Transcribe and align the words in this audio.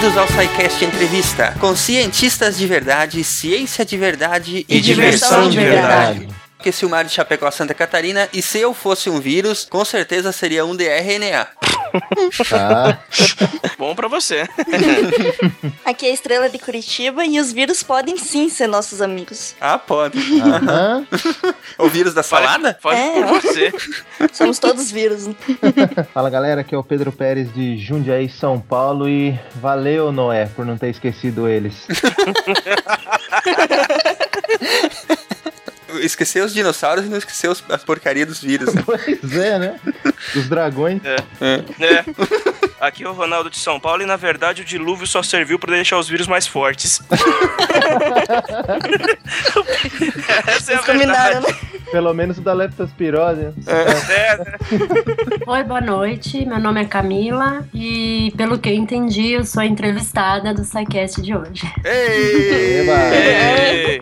Bem-vindos 0.00 0.16
ao 0.16 0.26
SciCast 0.28 0.82
Entrevista, 0.82 1.54
com 1.60 1.76
cientistas 1.76 2.56
de 2.56 2.66
verdade, 2.66 3.22
ciência 3.22 3.84
de 3.84 3.98
verdade 3.98 4.64
e, 4.66 4.78
E 4.78 4.80
diversão 4.80 5.50
de 5.50 5.58
verdade. 5.58 6.26
Que 6.62 6.70
se 6.72 6.84
o 6.84 6.90
mar 6.90 7.04
de 7.04 7.10
Chapecó, 7.10 7.50
Santa 7.50 7.72
Catarina, 7.72 8.28
e 8.32 8.42
se 8.42 8.58
eu 8.58 8.74
fosse 8.74 9.08
um 9.08 9.18
vírus, 9.18 9.66
com 9.70 9.84
certeza 9.84 10.30
seria 10.30 10.64
um 10.64 10.76
de 10.76 10.84
RNA. 10.86 11.46
Tá. 12.48 12.98
Bom 13.78 13.94
pra 13.96 14.06
você. 14.06 14.46
Aqui 15.84 16.06
é 16.06 16.10
a 16.10 16.12
Estrela 16.12 16.48
de 16.48 16.58
Curitiba 16.58 17.24
e 17.24 17.40
os 17.40 17.50
vírus 17.52 17.82
podem 17.82 18.16
sim 18.16 18.48
ser 18.48 18.66
nossos 18.68 19.00
amigos. 19.02 19.56
Ah, 19.60 19.78
pode. 19.78 20.18
Aham. 20.40 21.06
o 21.78 21.88
vírus 21.88 22.14
da 22.14 22.22
salada? 22.22 22.78
Fale 22.80 22.96
É. 22.98 23.22
por 23.22 23.40
você. 23.40 23.72
Somos 24.32 24.58
todos 24.58 24.90
vírus. 24.90 25.28
Fala 26.14 26.30
galera, 26.30 26.60
aqui 26.60 26.74
é 26.74 26.78
o 26.78 26.84
Pedro 26.84 27.10
Pérez 27.10 27.52
de 27.52 27.76
Jundiaí, 27.78 28.28
São 28.28 28.60
Paulo 28.60 29.08
e 29.08 29.36
valeu 29.56 30.12
Noé 30.12 30.46
por 30.54 30.64
não 30.64 30.76
ter 30.78 30.90
esquecido 30.90 31.48
eles. 31.48 31.74
Esqueceu 36.00 36.44
os 36.44 36.52
dinossauros 36.54 37.04
e 37.04 37.08
não 37.08 37.18
esqueceu 37.18 37.50
os- 37.52 37.62
as 37.68 37.82
porcarias 37.84 38.26
dos 38.28 38.40
vírus. 38.42 38.72
né? 38.74 38.82
pois 38.86 39.36
é, 39.36 39.58
né? 39.58 39.80
Dos 40.34 40.48
dragões. 40.48 41.00
É. 41.04 42.04
Aqui 42.80 43.04
é 43.04 43.08
o 43.08 43.12
Ronaldo 43.12 43.50
de 43.50 43.58
São 43.58 43.78
Paulo 43.78 44.02
e 44.02 44.06
na 44.06 44.16
verdade 44.16 44.62
o 44.62 44.64
dilúvio 44.64 45.06
só 45.06 45.22
serviu 45.22 45.58
pra 45.58 45.74
deixar 45.74 45.98
os 45.98 46.08
vírus 46.08 46.26
mais 46.26 46.46
fortes. 46.46 47.00
Essa 50.46 50.72
é 50.72 50.76
a 50.76 50.80
verdade. 50.80 51.46
né? 51.46 51.54
Pelo 51.90 52.14
menos 52.14 52.38
o 52.38 52.40
da 52.40 52.52
leptospirose. 52.52 53.48
É, 53.66 54.36
né? 54.36 54.44
Oi, 55.46 55.62
boa 55.64 55.80
noite. 55.80 56.44
Meu 56.46 56.60
nome 56.60 56.80
é 56.82 56.84
Camila 56.84 57.64
e, 57.74 58.32
pelo 58.36 58.58
que 58.58 58.68
eu 58.68 58.74
entendi, 58.74 59.32
eu 59.32 59.44
sou 59.44 59.60
a 59.62 59.66
entrevistada 59.66 60.54
do 60.54 60.64
SciCast 60.64 61.20
de 61.20 61.34
hoje. 61.34 61.62
Ei! 61.84 62.80
Eba. 62.80 63.14
Ei. 63.14 64.00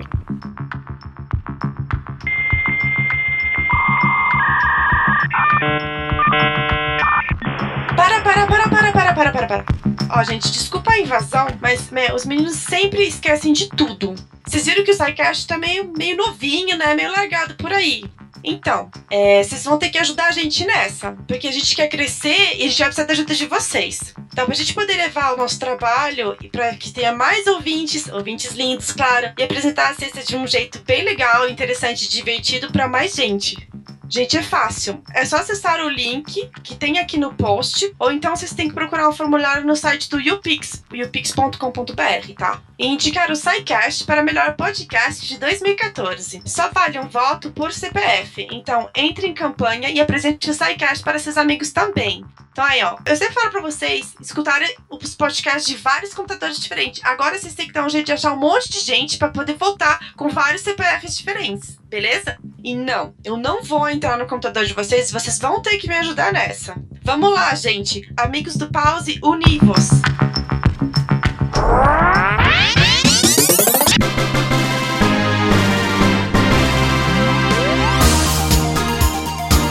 Para, 7.96 8.20
para, 8.22 8.46
para, 8.46 8.68
para, 8.68 8.92
para, 8.92 9.12
para, 9.12 9.32
para, 9.32 9.46
para. 9.46 9.64
Ó, 10.10 10.22
gente, 10.22 10.50
desculpa 10.52 10.92
a 10.92 10.98
invasão, 11.00 11.48
mas 11.60 11.90
meu, 11.90 12.14
os 12.14 12.24
meninos 12.24 12.54
sempre 12.56 13.02
esquecem 13.02 13.52
de 13.52 13.68
tudo. 13.68 14.14
Vocês 14.46 14.64
viram 14.64 14.84
que 14.84 14.92
o 14.92 14.94
SciCast 14.94 15.46
tá 15.46 15.58
meio, 15.58 15.92
meio 15.96 16.16
novinho, 16.16 16.76
né? 16.76 16.94
Meio 16.94 17.10
largado 17.10 17.54
por 17.56 17.72
aí. 17.72 18.04
Então, 18.44 18.88
é, 19.10 19.42
vocês 19.42 19.64
vão 19.64 19.78
ter 19.78 19.90
que 19.90 19.98
ajudar 19.98 20.28
a 20.28 20.32
gente 20.32 20.64
nessa. 20.64 21.12
Porque 21.26 21.48
a 21.48 21.52
gente 21.52 21.74
quer 21.74 21.88
crescer 21.88 22.56
e 22.56 22.64
a 22.64 22.68
gente 22.68 22.78
vai 22.78 22.86
precisar 22.86 23.04
da 23.06 23.12
ajuda 23.12 23.34
de 23.34 23.46
vocês. 23.46 24.14
Então, 24.32 24.46
pra 24.46 24.54
gente 24.54 24.72
poder 24.72 24.96
levar 24.96 25.34
o 25.34 25.36
nosso 25.36 25.58
trabalho 25.58 26.36
e 26.40 26.48
pra 26.48 26.74
que 26.74 26.92
tenha 26.92 27.12
mais 27.12 27.46
ouvintes, 27.46 28.08
ouvintes 28.08 28.52
lindos, 28.52 28.92
claro, 28.92 29.32
e 29.36 29.42
apresentar 29.42 29.90
a 29.90 29.94
ciência 29.94 30.22
de 30.22 30.36
um 30.36 30.46
jeito 30.46 30.80
bem 30.86 31.04
legal, 31.04 31.48
interessante, 31.48 32.08
divertido 32.08 32.70
pra 32.70 32.88
mais 32.88 33.14
gente. 33.14 33.67
Gente, 34.08 34.38
é 34.38 34.42
fácil. 34.42 35.02
É 35.14 35.24
só 35.24 35.36
acessar 35.36 35.84
o 35.84 35.88
link 35.88 36.50
que 36.62 36.74
tem 36.74 36.98
aqui 36.98 37.18
no 37.18 37.34
post, 37.34 37.94
ou 37.98 38.10
então 38.10 38.34
vocês 38.34 38.54
têm 38.54 38.68
que 38.68 38.74
procurar 38.74 39.08
um 39.08 39.12
formulário 39.12 39.66
no 39.66 39.76
site 39.76 40.08
do 40.08 40.18
YouPix, 40.18 40.82
youpix.com.br, 40.92 42.34
tá? 42.36 42.62
E 42.78 42.86
indicar 42.86 43.30
o 43.30 43.36
SciCast 43.36 44.04
para 44.04 44.22
melhor 44.22 44.56
podcast 44.56 45.26
de 45.26 45.38
2014. 45.38 46.42
Só 46.46 46.70
vale 46.70 46.98
um 46.98 47.08
voto 47.08 47.50
por 47.50 47.70
CPF, 47.70 48.46
então 48.50 48.88
entre 48.96 49.26
em 49.26 49.34
campanha 49.34 49.90
e 49.90 50.00
apresente 50.00 50.50
o 50.50 50.54
SciCast 50.54 51.04
para 51.04 51.18
seus 51.18 51.36
amigos 51.36 51.70
também. 51.70 52.24
Então 52.58 52.66
aí, 52.66 52.82
ó, 52.82 52.96
eu 53.06 53.14
sempre 53.14 53.34
falo 53.34 53.52
pra 53.52 53.60
vocês 53.60 54.16
escutarem 54.20 54.68
os 54.90 55.14
podcasts 55.14 55.64
de 55.64 55.76
vários 55.76 56.12
computadores 56.12 56.58
diferentes. 56.58 57.00
Agora 57.04 57.38
vocês 57.38 57.54
têm 57.54 57.68
que 57.68 57.72
dar 57.72 57.86
um 57.86 57.88
jeito 57.88 58.06
de 58.06 58.12
achar 58.12 58.32
um 58.32 58.36
monte 58.36 58.68
de 58.72 58.80
gente 58.80 59.16
pra 59.16 59.28
poder 59.28 59.54
voltar 59.54 60.12
com 60.16 60.28
vários 60.28 60.62
CPFs 60.62 61.16
diferentes, 61.16 61.78
beleza? 61.84 62.36
E 62.64 62.74
não, 62.74 63.14
eu 63.22 63.36
não 63.36 63.62
vou 63.62 63.88
entrar 63.88 64.18
no 64.18 64.26
computador 64.26 64.64
de 64.64 64.74
vocês, 64.74 65.12
vocês 65.12 65.38
vão 65.38 65.62
ter 65.62 65.78
que 65.78 65.86
me 65.86 65.94
ajudar 65.98 66.32
nessa. 66.32 66.74
Vamos 67.04 67.32
lá, 67.32 67.54
gente. 67.54 68.12
Amigos 68.16 68.56
do 68.56 68.68
Pause, 68.72 69.20
univos. 69.22 69.90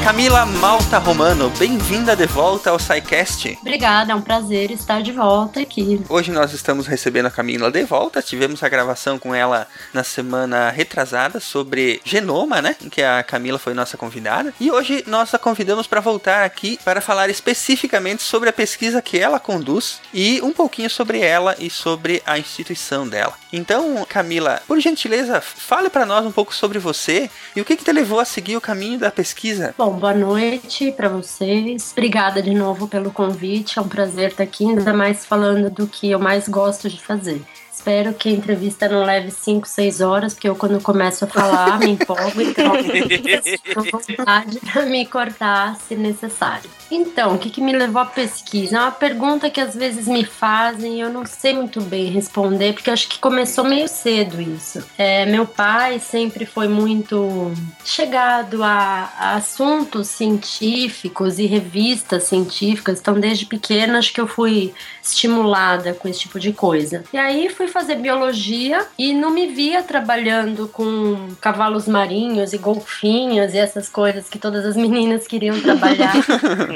Camila 0.08 0.46
Malta 0.46 1.00
Romano, 1.00 1.52
bem-vinda 1.60 2.16
de 2.16 2.26
volta 2.26 2.70
ao 2.70 2.80
SciCast. 2.80 3.58
Obrigada, 3.60 4.14
é 4.14 4.16
um 4.16 4.22
prazer 4.22 4.72
estar 4.72 5.02
de 5.02 5.12
volta 5.12 5.60
aqui. 5.60 6.02
Hoje 6.08 6.32
nós 6.32 6.54
estamos 6.54 6.88
recebendo 6.88 7.26
a 7.26 7.30
Camila 7.30 7.70
de 7.70 7.84
volta. 7.84 8.22
Tivemos 8.22 8.64
a 8.64 8.70
gravação 8.70 9.20
com 9.20 9.36
ela 9.36 9.68
na 9.94 10.06
semana 10.06 10.70
retrasada 10.70 11.42
sobre 11.42 12.00
genoma, 12.06 12.62
né? 12.62 12.78
Em 12.82 12.88
que 12.88 13.04
a 13.04 13.22
Camila 13.22 13.60
foi 13.60 13.74
nossa 13.74 13.98
convidada. 13.98 14.54
E 14.62 14.72
hoje 14.72 15.04
nós 15.08 15.34
a 15.34 15.38
convidamos 15.38 15.88
para 15.88 16.00
voltar 16.00 16.46
aqui 16.46 16.80
para 16.86 17.02
falar 17.02 17.30
especificamente 17.30 18.24
sobre 18.24 18.48
a 18.48 18.54
pesquisa 18.54 19.02
que 19.02 19.20
ela 19.20 19.42
conduz 19.42 20.00
e 20.14 20.40
um 20.42 20.54
pouquinho 20.54 20.90
sobre 20.90 21.20
ela 21.20 21.54
e 21.60 21.70
sobre 21.70 22.24
a 22.26 22.40
instituição 22.40 23.06
dela. 23.06 23.34
Então, 23.52 24.06
Camila, 24.08 24.62
por 24.66 24.80
gentileza, 24.80 25.42
fale 25.42 25.90
para 25.90 26.06
nós 26.06 26.26
um 26.26 26.32
pouco 26.32 26.56
sobre 26.56 26.80
você 26.80 27.30
e 27.54 27.60
o 27.60 27.66
que, 27.66 27.76
que 27.76 27.84
te 27.84 27.92
levou 27.92 28.22
a 28.22 28.26
seguir 28.26 28.56
o 28.56 28.62
caminho 28.62 28.98
da 28.98 29.12
pesquisa. 29.12 29.76
Bom, 29.78 29.97
boa 29.98 30.14
noite 30.14 30.92
para 30.92 31.10
vocês. 31.10 31.92
Obrigada 31.92 32.42
de 32.42 32.54
novo 32.54 32.88
pelo 32.88 33.12
convite. 33.12 33.80
É 33.80 33.82
um 33.82 33.88
prazer 33.88 34.30
estar 34.30 34.44
aqui, 34.44 34.64
ainda 34.64 34.94
mais 34.94 35.26
falando 35.26 35.72
do 35.72 35.88
que 35.88 36.12
eu 36.12 36.20
mais 36.20 36.48
gosto 36.48 36.88
de 36.88 37.02
fazer. 37.02 37.42
Espero 37.88 38.14
que 38.14 38.28
a 38.28 38.32
entrevista 38.34 38.90
não 38.90 39.06
leve 39.06 39.32
5, 39.32 39.66
6 39.66 40.02
horas, 40.02 40.34
porque 40.34 40.50
eu, 40.50 40.58
quando 40.58 40.82
começo 40.82 41.24
a 41.24 41.28
falar, 41.30 41.80
me 41.80 41.92
empolgo, 41.92 42.42
então 42.42 42.74
estou 42.84 43.86
vontade 43.90 44.60
para 44.60 44.86
me 44.86 45.06
cortar 45.06 45.78
se 45.78 45.96
necessário. 45.96 46.70
Então, 46.90 47.36
o 47.36 47.38
que, 47.38 47.50
que 47.50 47.62
me 47.62 47.74
levou 47.74 48.02
à 48.02 48.06
pesquisa? 48.06 48.78
É 48.78 48.80
uma 48.80 48.92
pergunta 48.92 49.50
que 49.50 49.60
às 49.60 49.76
vezes 49.76 50.08
me 50.08 50.24
fazem 50.24 50.96
e 50.96 51.02
eu 51.02 51.10
não 51.10 51.26
sei 51.26 51.54
muito 51.54 51.82
bem 51.82 52.06
responder, 52.06 52.74
porque 52.74 52.90
acho 52.90 53.08
que 53.08 53.20
começou 53.20 53.64
meio 53.64 53.88
cedo 53.88 54.42
isso. 54.42 54.84
É, 54.98 55.26
meu 55.26 55.46
pai 55.46 56.00
sempre 56.00 56.46
foi 56.46 56.68
muito 56.68 57.52
chegado 57.84 58.64
a, 58.64 59.12
a 59.18 59.36
assuntos 59.36 60.08
científicos 60.08 61.40
e 61.40 61.46
revistas 61.46 62.24
científicas, 62.24 63.00
então 63.00 63.20
desde 63.20 63.46
pequena 63.46 63.98
acho 63.98 64.14
que 64.14 64.22
eu 64.22 64.28
fui 64.28 64.74
estimulada 65.02 65.94
com 65.94 66.08
esse 66.08 66.20
tipo 66.22 66.40
de 66.40 66.54
coisa. 66.54 67.04
E 67.12 67.18
aí 67.18 67.50
fui 67.50 67.68
fazer 67.78 67.96
biologia 67.96 68.88
e 68.98 69.14
não 69.14 69.30
me 69.30 69.46
via 69.46 69.84
trabalhando 69.84 70.68
com 70.68 71.30
cavalos 71.40 71.88
marinhos 71.88 72.52
e 72.52 72.58
golfinhos 72.58 73.54
e 73.54 73.60
essas 73.60 73.88
coisas 73.88 74.28
que 74.28 74.40
todas 74.40 74.66
as 74.66 74.76
meninas 74.76 75.28
queriam 75.28 75.60
trabalhar. 75.62 76.14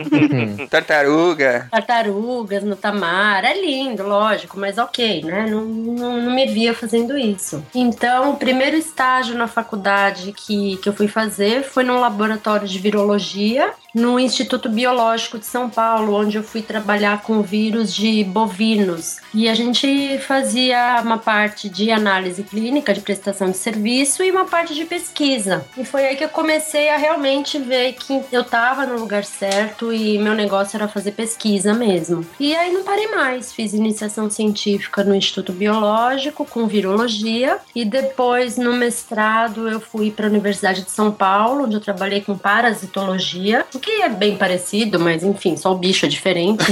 Tartaruga. 0.69 1.67
Tartarugas 1.71 2.63
no 2.63 2.75
tamar, 2.75 3.43
é 3.43 3.59
lindo, 3.59 4.03
lógico, 4.03 4.59
mas 4.59 4.77
ok, 4.77 5.23
né? 5.23 5.47
Não, 5.49 5.65
não, 5.65 6.21
não 6.21 6.35
me 6.35 6.45
via 6.45 6.71
fazendo 6.71 7.17
isso. 7.17 7.65
Então, 7.73 8.33
o 8.33 8.37
primeiro 8.37 8.77
estágio 8.77 9.35
na 9.35 9.47
faculdade 9.47 10.31
que, 10.33 10.77
que 10.77 10.87
eu 10.87 10.93
fui 10.93 11.07
fazer 11.07 11.63
foi 11.63 11.83
num 11.83 11.99
laboratório 11.99 12.67
de 12.67 12.77
virologia 12.77 13.73
no 13.93 14.19
Instituto 14.19 14.69
Biológico 14.69 15.37
de 15.37 15.45
São 15.45 15.69
Paulo, 15.69 16.13
onde 16.13 16.37
eu 16.37 16.43
fui 16.43 16.61
trabalhar 16.61 17.21
com 17.21 17.41
vírus 17.41 17.93
de 17.93 18.23
bovinos. 18.23 19.17
E 19.33 19.47
a 19.49 19.53
gente 19.53 20.17
fazia 20.19 21.01
uma 21.03 21.17
parte 21.17 21.69
de 21.69 21.91
análise 21.91 22.43
clínica, 22.43 22.93
de 22.93 23.01
prestação 23.01 23.51
de 23.51 23.57
serviço 23.57 24.23
e 24.23 24.31
uma 24.31 24.45
parte 24.45 24.73
de 24.73 24.85
pesquisa. 24.85 25.65
E 25.77 25.83
foi 25.83 26.05
aí 26.05 26.15
que 26.15 26.23
eu 26.23 26.29
comecei 26.29 26.89
a 26.89 26.97
realmente 26.97 27.57
ver 27.59 27.93
que 27.93 28.21
eu 28.31 28.41
estava 28.41 28.85
no 28.85 28.99
lugar 28.99 29.23
certo 29.23 29.91
e 29.91 30.17
meu 30.17 30.33
negócio 30.33 30.77
era 30.77 30.87
fazer 30.87 31.11
pesquisa 31.11 31.73
mesmo. 31.73 32.25
E 32.39 32.55
aí 32.55 32.71
não 32.71 32.83
parei 32.83 33.07
mais, 33.07 33.51
fiz 33.51 33.73
iniciação 33.73 34.29
científica 34.29 35.03
no 35.03 35.15
Instituto 35.15 35.51
Biológico 35.51 36.45
com 36.45 36.67
virologia 36.67 37.57
e 37.75 37.83
depois 37.85 38.57
no 38.57 38.73
mestrado 38.73 39.67
eu 39.67 39.79
fui 39.79 40.11
para 40.11 40.27
a 40.27 40.29
Universidade 40.29 40.83
de 40.83 40.91
São 40.91 41.11
Paulo, 41.11 41.65
onde 41.65 41.75
eu 41.75 41.81
trabalhei 41.81 42.21
com 42.21 42.37
parasitologia, 42.37 43.65
que 43.81 44.01
é 44.01 44.09
bem 44.09 44.37
parecido, 44.37 44.99
mas 44.99 45.23
enfim, 45.23 45.57
só 45.57 45.73
o 45.73 45.77
bicho 45.77 46.05
é 46.05 46.09
diferente. 46.09 46.63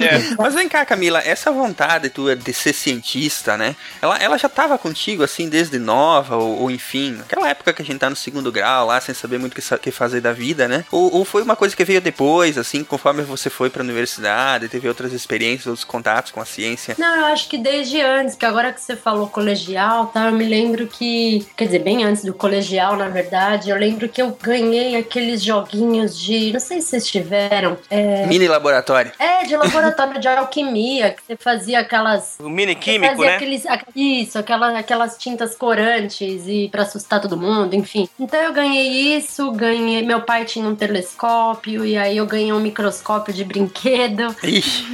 É. 0.00 0.34
Mas 0.36 0.54
vem 0.54 0.68
cá, 0.68 0.84
Camila, 0.84 1.20
essa 1.20 1.50
vontade 1.50 2.08
tua 2.10 2.34
de 2.34 2.52
ser 2.52 2.72
cientista, 2.72 3.56
né? 3.56 3.76
Ela, 4.02 4.18
ela 4.18 4.38
já 4.38 4.48
tava 4.48 4.76
contigo, 4.76 5.22
assim, 5.22 5.48
desde 5.48 5.78
nova, 5.78 6.36
ou, 6.36 6.62
ou 6.62 6.70
enfim, 6.70 7.12
naquela 7.12 7.48
época 7.48 7.72
que 7.72 7.82
a 7.82 7.84
gente 7.84 7.98
tá 7.98 8.10
no 8.10 8.16
segundo 8.16 8.50
grau 8.50 8.86
lá, 8.86 9.00
sem 9.00 9.14
saber 9.14 9.38
muito 9.38 9.52
o 9.52 9.78
que 9.78 9.90
fazer 9.90 10.20
da 10.20 10.32
vida, 10.32 10.66
né? 10.66 10.84
Ou, 10.90 11.14
ou 11.14 11.24
foi 11.24 11.42
uma 11.42 11.56
coisa 11.56 11.76
que 11.76 11.84
veio 11.84 12.00
depois, 12.00 12.58
assim, 12.58 12.82
conforme 12.82 13.22
você 13.22 13.48
foi 13.48 13.70
pra 13.70 13.82
universidade, 13.82 14.68
teve 14.68 14.88
outras 14.88 15.12
experiências, 15.12 15.66
outros 15.66 15.84
contatos 15.84 16.32
com 16.32 16.40
a 16.40 16.44
ciência? 16.44 16.94
Não, 16.98 17.16
eu 17.16 17.24
acho 17.26 17.48
que 17.48 17.58
desde 17.58 18.00
antes, 18.00 18.34
que 18.34 18.44
agora 18.44 18.72
que 18.72 18.80
você 18.80 18.96
falou 18.96 19.28
colegial, 19.28 20.06
tá? 20.06 20.26
Eu 20.26 20.32
me 20.32 20.44
lembro 20.44 20.86
que, 20.86 21.46
quer 21.56 21.66
dizer, 21.66 21.80
bem 21.80 22.04
antes 22.04 22.24
do 22.24 22.34
colegial, 22.34 22.96
na 22.96 23.08
verdade, 23.08 23.70
eu 23.70 23.76
lembro 23.76 24.08
que 24.08 24.20
eu 24.20 24.36
ganhei 24.42 24.96
aqueles 24.96 25.42
joguinhos 25.42 26.13
de, 26.18 26.52
não 26.52 26.60
sei 26.60 26.80
se 26.80 26.88
vocês 26.88 27.06
tiveram, 27.06 27.76
é, 27.90 28.26
Mini 28.26 28.46
laboratório. 28.48 29.12
é 29.18 29.44
de 29.44 29.56
laboratório 29.56 30.20
de 30.20 30.28
alquimia, 30.28 31.10
que 31.10 31.22
você 31.26 31.36
fazia 31.36 31.80
aquelas 31.80 32.36
O 32.38 32.48
mini 32.48 32.74
químico, 32.74 33.14
fazia 33.14 33.26
né? 33.30 33.36
aqueles- 33.36 33.66
aqu- 33.66 33.90
isso, 33.94 34.38
aquela, 34.38 34.78
aquelas 34.78 35.16
tintas 35.16 35.54
corantes 35.54 36.44
e 36.46 36.68
pra 36.70 36.82
assustar 36.82 37.20
todo 37.20 37.36
mundo, 37.36 37.74
enfim. 37.74 38.08
Então 38.18 38.40
eu 38.40 38.52
ganhei 38.52 39.16
isso, 39.16 39.50
ganhei. 39.52 40.02
Meu 40.02 40.20
pai 40.22 40.44
tinha 40.44 40.66
um 40.66 40.74
telescópio 40.74 41.84
e 41.84 41.96
aí 41.96 42.16
eu 42.16 42.26
ganhei 42.26 42.52
um 42.52 42.60
microscópio 42.60 43.32
de 43.34 43.44
brinquedo. 43.44 44.34
Ixi, 44.42 44.84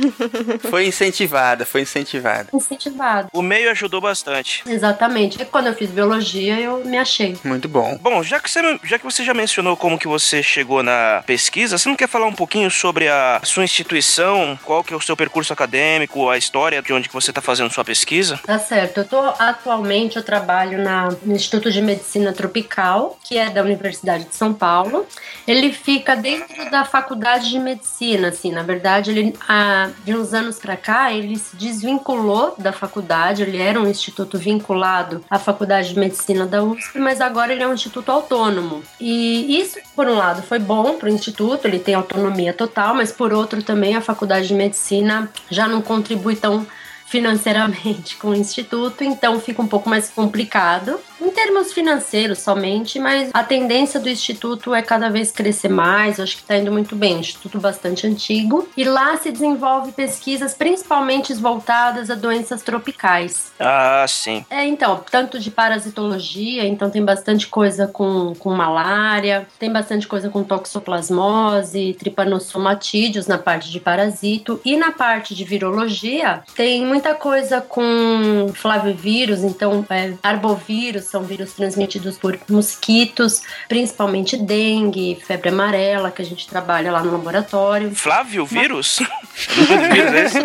foi 0.71 0.87
incentivada, 0.87 1.65
foi 1.65 1.83
incentivada. 1.83 2.49
Incentivado. 2.53 3.29
O 3.33 3.43
meio 3.43 3.71
ajudou 3.71 4.01
bastante. 4.01 4.63
Exatamente. 4.67 5.41
E 5.41 5.45
quando 5.45 5.67
eu 5.69 5.75
fiz 5.75 5.91
biologia, 5.91 6.59
eu 6.61 6.85
me 6.85 6.99
achei. 6.99 7.37
Muito 7.45 7.69
bom. 7.69 7.99
Bom, 8.01 8.23
já 8.23 8.39
que, 8.41 8.51
você, 8.51 8.61
já 8.85 8.99
que 8.99 9.05
você 9.05 9.25
já 9.25 9.35
mencionou 9.35 9.77
como 9.77 9.99
que 9.99 10.09
você 10.09 10.43
chegou 10.43 10.83
na 10.83 11.10
pesquisa, 11.27 11.77
você 11.77 11.89
não 11.89 11.97
quer 11.97 12.09
falar 12.09 12.27
um 12.27 12.33
pouquinho 12.33 12.71
sobre 12.71 13.09
a 13.09 13.41
sua 13.45 13.65
instituição, 13.65 14.59
qual 14.65 14.83
que 14.85 14.93
é 14.93 14.97
o 14.97 15.01
seu 15.01 15.17
percurso 15.17 15.53
acadêmico, 15.53 16.29
a 16.29 16.39
história 16.39 16.81
de 16.83 16.93
onde 16.93 17.09
que 17.09 17.15
você 17.15 17.31
está 17.31 17.41
fazendo 17.41 17.71
sua 17.71 17.85
pesquisa? 17.85 18.39
Tá 18.45 18.59
certo. 18.59 18.99
Eu 18.99 19.05
tô 19.05 19.21
atualmente 19.39 20.17
eu 20.17 20.23
trabalho 20.23 20.83
na, 20.83 21.09
no 21.23 21.35
Instituto 21.35 21.71
de 21.71 21.83
Medicina 21.83 22.33
Tropical, 22.33 23.19
que 23.23 23.37
é 23.37 23.51
da 23.51 23.63
Universidade 23.63 24.25
de 24.25 24.35
São 24.35 24.53
Paulo. 24.53 25.07
Ele 25.47 25.73
fica 25.73 26.15
dentro 26.15 26.71
da 26.71 26.85
Faculdade 26.85 27.51
de 27.51 27.59
Medicina, 27.59 28.29
assim. 28.29 28.53
Na 28.53 28.63
verdade, 28.63 29.11
ele 29.11 29.35
há, 29.49 29.91
de 30.05 30.15
uns 30.15 30.33
anos 30.33 30.59
para 30.59 30.77
cá, 30.77 31.13
ele 31.13 31.37
se 31.37 31.57
desvinculou 31.57 32.55
da 32.59 32.73
faculdade. 32.73 33.43
Ele 33.43 33.61
era 33.61 33.81
um 33.81 33.89
instituto 33.89 34.39
vinculado 34.39 35.25
à 35.29 35.39
Faculdade 35.39 35.93
de 35.95 35.99
Medicina 35.99 36.47
da 36.47 36.63
USP, 36.63 36.99
mas 36.99 37.21
agora 37.21 37.53
ele 37.53 37.63
é 37.63 37.69
um 37.69 37.75
instituto 37.75 38.11
autônomo. 38.11 38.83
E 39.01 39.59
isso, 39.61 39.79
por 39.95 40.07
um 40.07 40.15
lado, 40.15 40.43
foi 40.43 40.59
bom 40.59 40.99
para 41.01 41.09
o 41.09 41.13
instituto. 41.13 41.67
Ele 41.67 41.79
tem 41.79 41.95
autonomia 41.95 42.53
total, 42.53 42.95
mas 42.95 43.11
por 43.11 43.33
outro 43.33 43.63
também 43.63 43.97
a 43.97 44.01
Faculdade 44.01 44.47
de 44.47 44.55
Medicina 44.55 45.29
já 45.51 45.67
não 45.67 45.81
contribui 45.81 46.37
tão 46.37 46.67
financeiramente 47.07 48.17
com 48.17 48.29
o 48.29 48.35
instituto, 48.37 49.03
então 49.03 49.41
fica 49.41 49.61
um 49.61 49.67
pouco 49.67 49.91
mais 49.91 50.09
complicado 50.11 51.01
em 51.21 51.31
termos 51.31 51.73
financeiros 51.73 52.39
somente, 52.39 52.99
mas 52.99 53.31
a 53.33 53.45
tendência 53.45 54.01
do 54.01 54.09
instituto 54.09 54.75
é 54.75 54.83
cada 54.83 55.11
vez 55.11 55.31
crescer 55.31 55.69
mais, 55.69 56.19
eu 56.19 56.25
acho 56.25 56.37
que 56.37 56.43
está 56.43 56.57
indo 56.57 56.73
muito 56.73 56.97
bem, 56.97 57.17
um 57.17 57.21
instituto 57.21 57.59
bastante 57.61 58.07
antigo, 58.07 58.69
e 58.77 58.85
lá 58.85 59.17
se 59.17 59.31
desenvolve 59.31 59.93
pesquisas 59.93 60.55
principalmente 60.55 61.33
voltadas 61.35 62.11
a 62.11 62.15
doenças 62.15 62.63
tropicais. 62.63 63.53
Ah, 63.59 64.05
sim. 64.09 64.45
É, 64.49 64.65
então, 64.65 65.03
tanto 65.11 65.39
de 65.39 65.51
parasitologia, 65.51 66.67
então 66.67 66.91
tem 66.91 67.05
bastante 67.05 67.47
coisa 67.47 67.87
com, 67.87 68.35
com 68.39 68.55
malária, 68.55 69.47
tem 69.59 69.71
bastante 69.71 70.07
coisa 70.07 70.29
com 70.29 70.43
toxoplasmose, 70.43 71.97
tripanossomatídeos 71.99 73.27
na 73.27 73.39
parte 73.39 73.71
de 73.71 73.81
parasito, 73.81 74.61
e 74.65 74.77
na 74.77 74.93
parte 74.93 75.35
de 75.35 75.45
virologia 75.45 76.43
tem 76.55 76.85
muita 76.85 77.15
coisa 77.15 77.61
com 77.61 78.51
flavivírus, 78.55 79.43
então 79.43 79.85
é, 79.91 80.15
arbovírus, 80.23 81.10
são 81.11 81.23
vírus 81.23 81.53
transmitidos 81.53 82.17
por 82.17 82.39
mosquitos, 82.49 83.43
principalmente 83.69 84.37
dengue, 84.37 85.19
febre 85.27 85.49
amarela, 85.49 86.11
que 86.11 86.23
a 86.23 86.25
gente 86.25 86.49
trabalha 86.49 86.93
lá 86.93 87.03
no 87.03 87.13
laboratório. 87.13 87.95
Flávio 87.95 88.47
Vírus? 88.47 89.01
Vírus 89.93 90.15
esse? 90.15 90.39